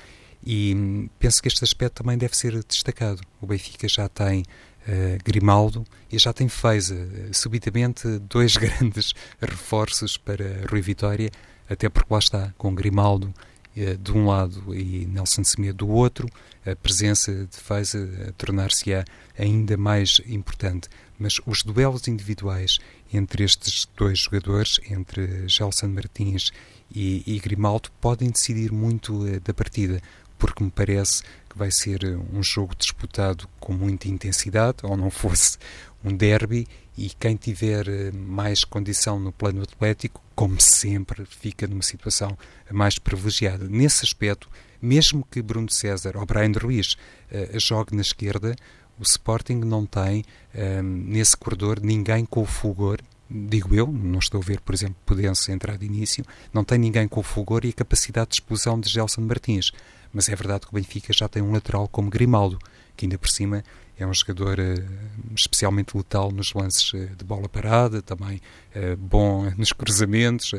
E 0.45 0.73
hum, 0.73 1.09
penso 1.19 1.41
que 1.41 1.49
este 1.49 1.65
aspecto 1.65 2.01
também 2.01 2.17
deve 2.17 2.35
ser 2.37 2.63
destacado. 2.63 3.21
O 3.41 3.47
Benfica 3.47 3.89
já 3.89 4.07
tem 4.07 4.41
uh, 4.41 5.23
Grimaldo 5.23 5.85
e 6.09 6.17
já 6.17 6.31
tem 6.31 6.47
Feiza. 6.47 6.95
Subitamente, 7.33 8.07
dois 8.19 8.55
grandes 8.57 9.13
reforços 9.41 10.15
para 10.15 10.65
Rui 10.69 10.81
Vitória, 10.81 11.29
até 11.69 11.89
porque 11.89 12.13
lá 12.13 12.19
está, 12.19 12.53
com 12.57 12.73
Grimaldo 12.73 13.33
de 13.75 14.11
um 14.11 14.27
lado 14.27 14.73
e 14.75 15.05
Nelson 15.05 15.43
Semedo 15.43 15.85
do 15.85 15.89
outro, 15.89 16.29
a 16.65 16.75
presença 16.75 17.31
de 17.45 17.57
Feza 17.57 18.33
tornar-se-á 18.37 19.03
ainda 19.37 19.75
mais 19.75 20.21
importante. 20.27 20.87
Mas 21.17 21.39
os 21.45 21.63
duelos 21.63 22.07
individuais 22.07 22.79
entre 23.13 23.43
estes 23.43 23.87
dois 23.95 24.19
jogadores, 24.19 24.79
entre 24.89 25.47
Gelson 25.47 25.87
Martins 25.87 26.51
e, 26.93 27.23
e 27.25 27.39
Grimaldo, 27.39 27.89
podem 28.01 28.29
decidir 28.29 28.71
muito 28.71 29.13
uh, 29.13 29.39
da 29.39 29.53
partida, 29.53 30.01
porque 30.37 30.63
me 30.63 30.71
parece 30.71 31.23
que 31.49 31.57
vai 31.57 31.71
ser 31.71 32.03
um 32.33 32.41
jogo 32.41 32.75
disputado 32.75 33.47
com 33.59 33.73
muita 33.73 34.07
intensidade, 34.07 34.77
ou 34.83 34.97
não 34.97 35.11
fosse 35.11 35.57
um 36.03 36.15
derby, 36.15 36.67
e 36.97 37.09
quem 37.09 37.35
tiver 37.35 37.87
eh, 37.87 38.11
mais 38.11 38.63
condição 38.63 39.19
no 39.19 39.31
plano 39.31 39.63
atlético, 39.63 40.21
como 40.35 40.59
sempre, 40.61 41.25
fica 41.25 41.67
numa 41.67 41.81
situação 41.81 42.37
mais 42.71 42.99
privilegiada. 42.99 43.67
Nesse 43.67 44.05
aspecto, 44.05 44.49
mesmo 44.81 45.25
que 45.29 45.41
Bruno 45.41 45.69
César 45.71 46.17
ou 46.17 46.25
Brian 46.25 46.51
Ruiz 46.51 46.93
uh, 46.93 47.59
jogue 47.59 47.95
na 47.95 48.01
esquerda, 48.01 48.55
o 48.99 49.03
Sporting 49.03 49.55
não 49.55 49.85
tem 49.85 50.23
um, 50.53 50.83
nesse 50.83 51.35
corredor 51.37 51.79
ninguém 51.81 52.25
com 52.25 52.41
o 52.41 52.45
fulgor 52.45 52.99
digo 53.33 53.73
eu, 53.73 53.87
não 53.87 54.19
estou 54.19 54.39
a 54.39 54.43
ver, 54.43 54.59
por 54.61 54.75
exemplo, 54.75 54.95
Pudense 55.05 55.51
entrar 55.51 55.77
de 55.77 55.85
início, 55.85 56.23
não 56.53 56.63
tem 56.63 56.77
ninguém 56.77 57.07
com 57.07 57.19
o 57.19 57.23
fulgor 57.23 57.65
e 57.65 57.69
a 57.69 57.73
capacidade 57.73 58.29
de 58.29 58.35
explosão 58.35 58.79
de 58.79 58.89
Gelson 58.89 59.21
Martins. 59.21 59.71
Mas 60.13 60.29
é 60.29 60.35
verdade 60.35 60.67
que 60.67 60.71
o 60.71 60.75
Benfica 60.75 61.11
já 61.11 61.27
tem 61.27 61.41
um 61.41 61.51
lateral 61.51 61.87
como 61.87 62.09
Grimaldo, 62.09 62.59
que 62.95 63.05
ainda 63.05 63.17
por 63.17 63.29
cima 63.29 63.63
é 63.97 64.05
um 64.05 64.13
jogador 64.13 64.59
uh, 64.59 65.33
especialmente 65.35 65.95
letal 65.95 66.31
nos 66.31 66.53
lances 66.53 66.91
uh, 66.93 67.15
de 67.15 67.23
bola 67.23 67.47
parada, 67.47 68.01
também 68.01 68.41
uh, 68.75 68.97
bom 68.97 69.51
nos 69.57 69.71
cruzamentos, 69.71 70.51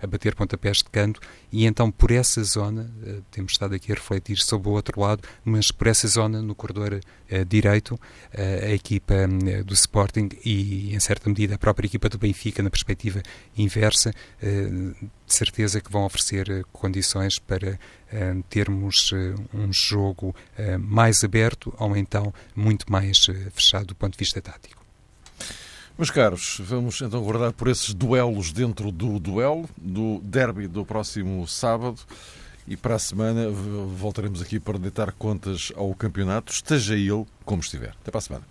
a 0.00 0.06
bater 0.06 0.34
pontapés 0.34 0.78
de 0.78 0.84
canto, 0.84 1.20
e 1.52 1.66
então 1.66 1.90
por 1.90 2.10
essa 2.10 2.42
zona, 2.42 2.90
temos 3.30 3.52
estado 3.52 3.74
aqui 3.74 3.92
a 3.92 3.94
refletir 3.94 4.38
sobre 4.38 4.68
o 4.68 4.72
outro 4.72 5.00
lado, 5.00 5.22
mas 5.44 5.70
por 5.70 5.86
essa 5.86 6.06
zona, 6.06 6.40
no 6.42 6.54
corredor 6.54 7.00
direito, 7.48 7.98
a 8.32 8.70
equipa 8.70 9.14
do 9.64 9.74
Sporting 9.74 10.28
e, 10.44 10.94
em 10.94 11.00
certa 11.00 11.28
medida, 11.28 11.56
a 11.56 11.58
própria 11.58 11.86
equipa 11.86 12.08
do 12.08 12.18
Benfica, 12.18 12.62
na 12.62 12.70
perspectiva 12.70 13.20
inversa, 13.56 14.12
de 14.40 14.94
certeza 15.26 15.80
que 15.80 15.90
vão 15.90 16.04
oferecer 16.04 16.64
condições 16.72 17.38
para 17.40 17.78
termos 18.48 19.12
um 19.52 19.72
jogo 19.72 20.34
mais 20.78 21.24
aberto 21.24 21.74
ou 21.78 21.96
então 21.96 22.32
muito 22.54 22.79
mais 22.88 23.26
eh, 23.28 23.50
fechado 23.52 23.86
do 23.86 23.94
ponto 23.94 24.12
de 24.12 24.18
vista 24.18 24.40
tático. 24.40 24.80
Meus 25.98 26.10
caros, 26.10 26.58
vamos 26.60 27.00
então 27.02 27.22
guardar 27.22 27.52
por 27.52 27.68
esses 27.68 27.92
duelos 27.92 28.52
dentro 28.52 28.90
do 28.90 29.18
duelo, 29.18 29.68
do 29.76 30.20
derby 30.22 30.66
do 30.66 30.84
próximo 30.84 31.46
sábado. 31.46 32.00
E 32.66 32.76
para 32.76 32.94
a 32.94 32.98
semana 32.98 33.50
voltaremos 33.50 34.40
aqui 34.40 34.60
para 34.60 34.78
deitar 34.78 35.12
contas 35.12 35.72
ao 35.76 35.94
campeonato, 35.94 36.52
esteja 36.52 36.94
ele 36.94 37.26
como 37.44 37.60
estiver. 37.60 37.94
Até 38.00 38.10
para 38.10 38.18
a 38.18 38.22
semana. 38.22 38.44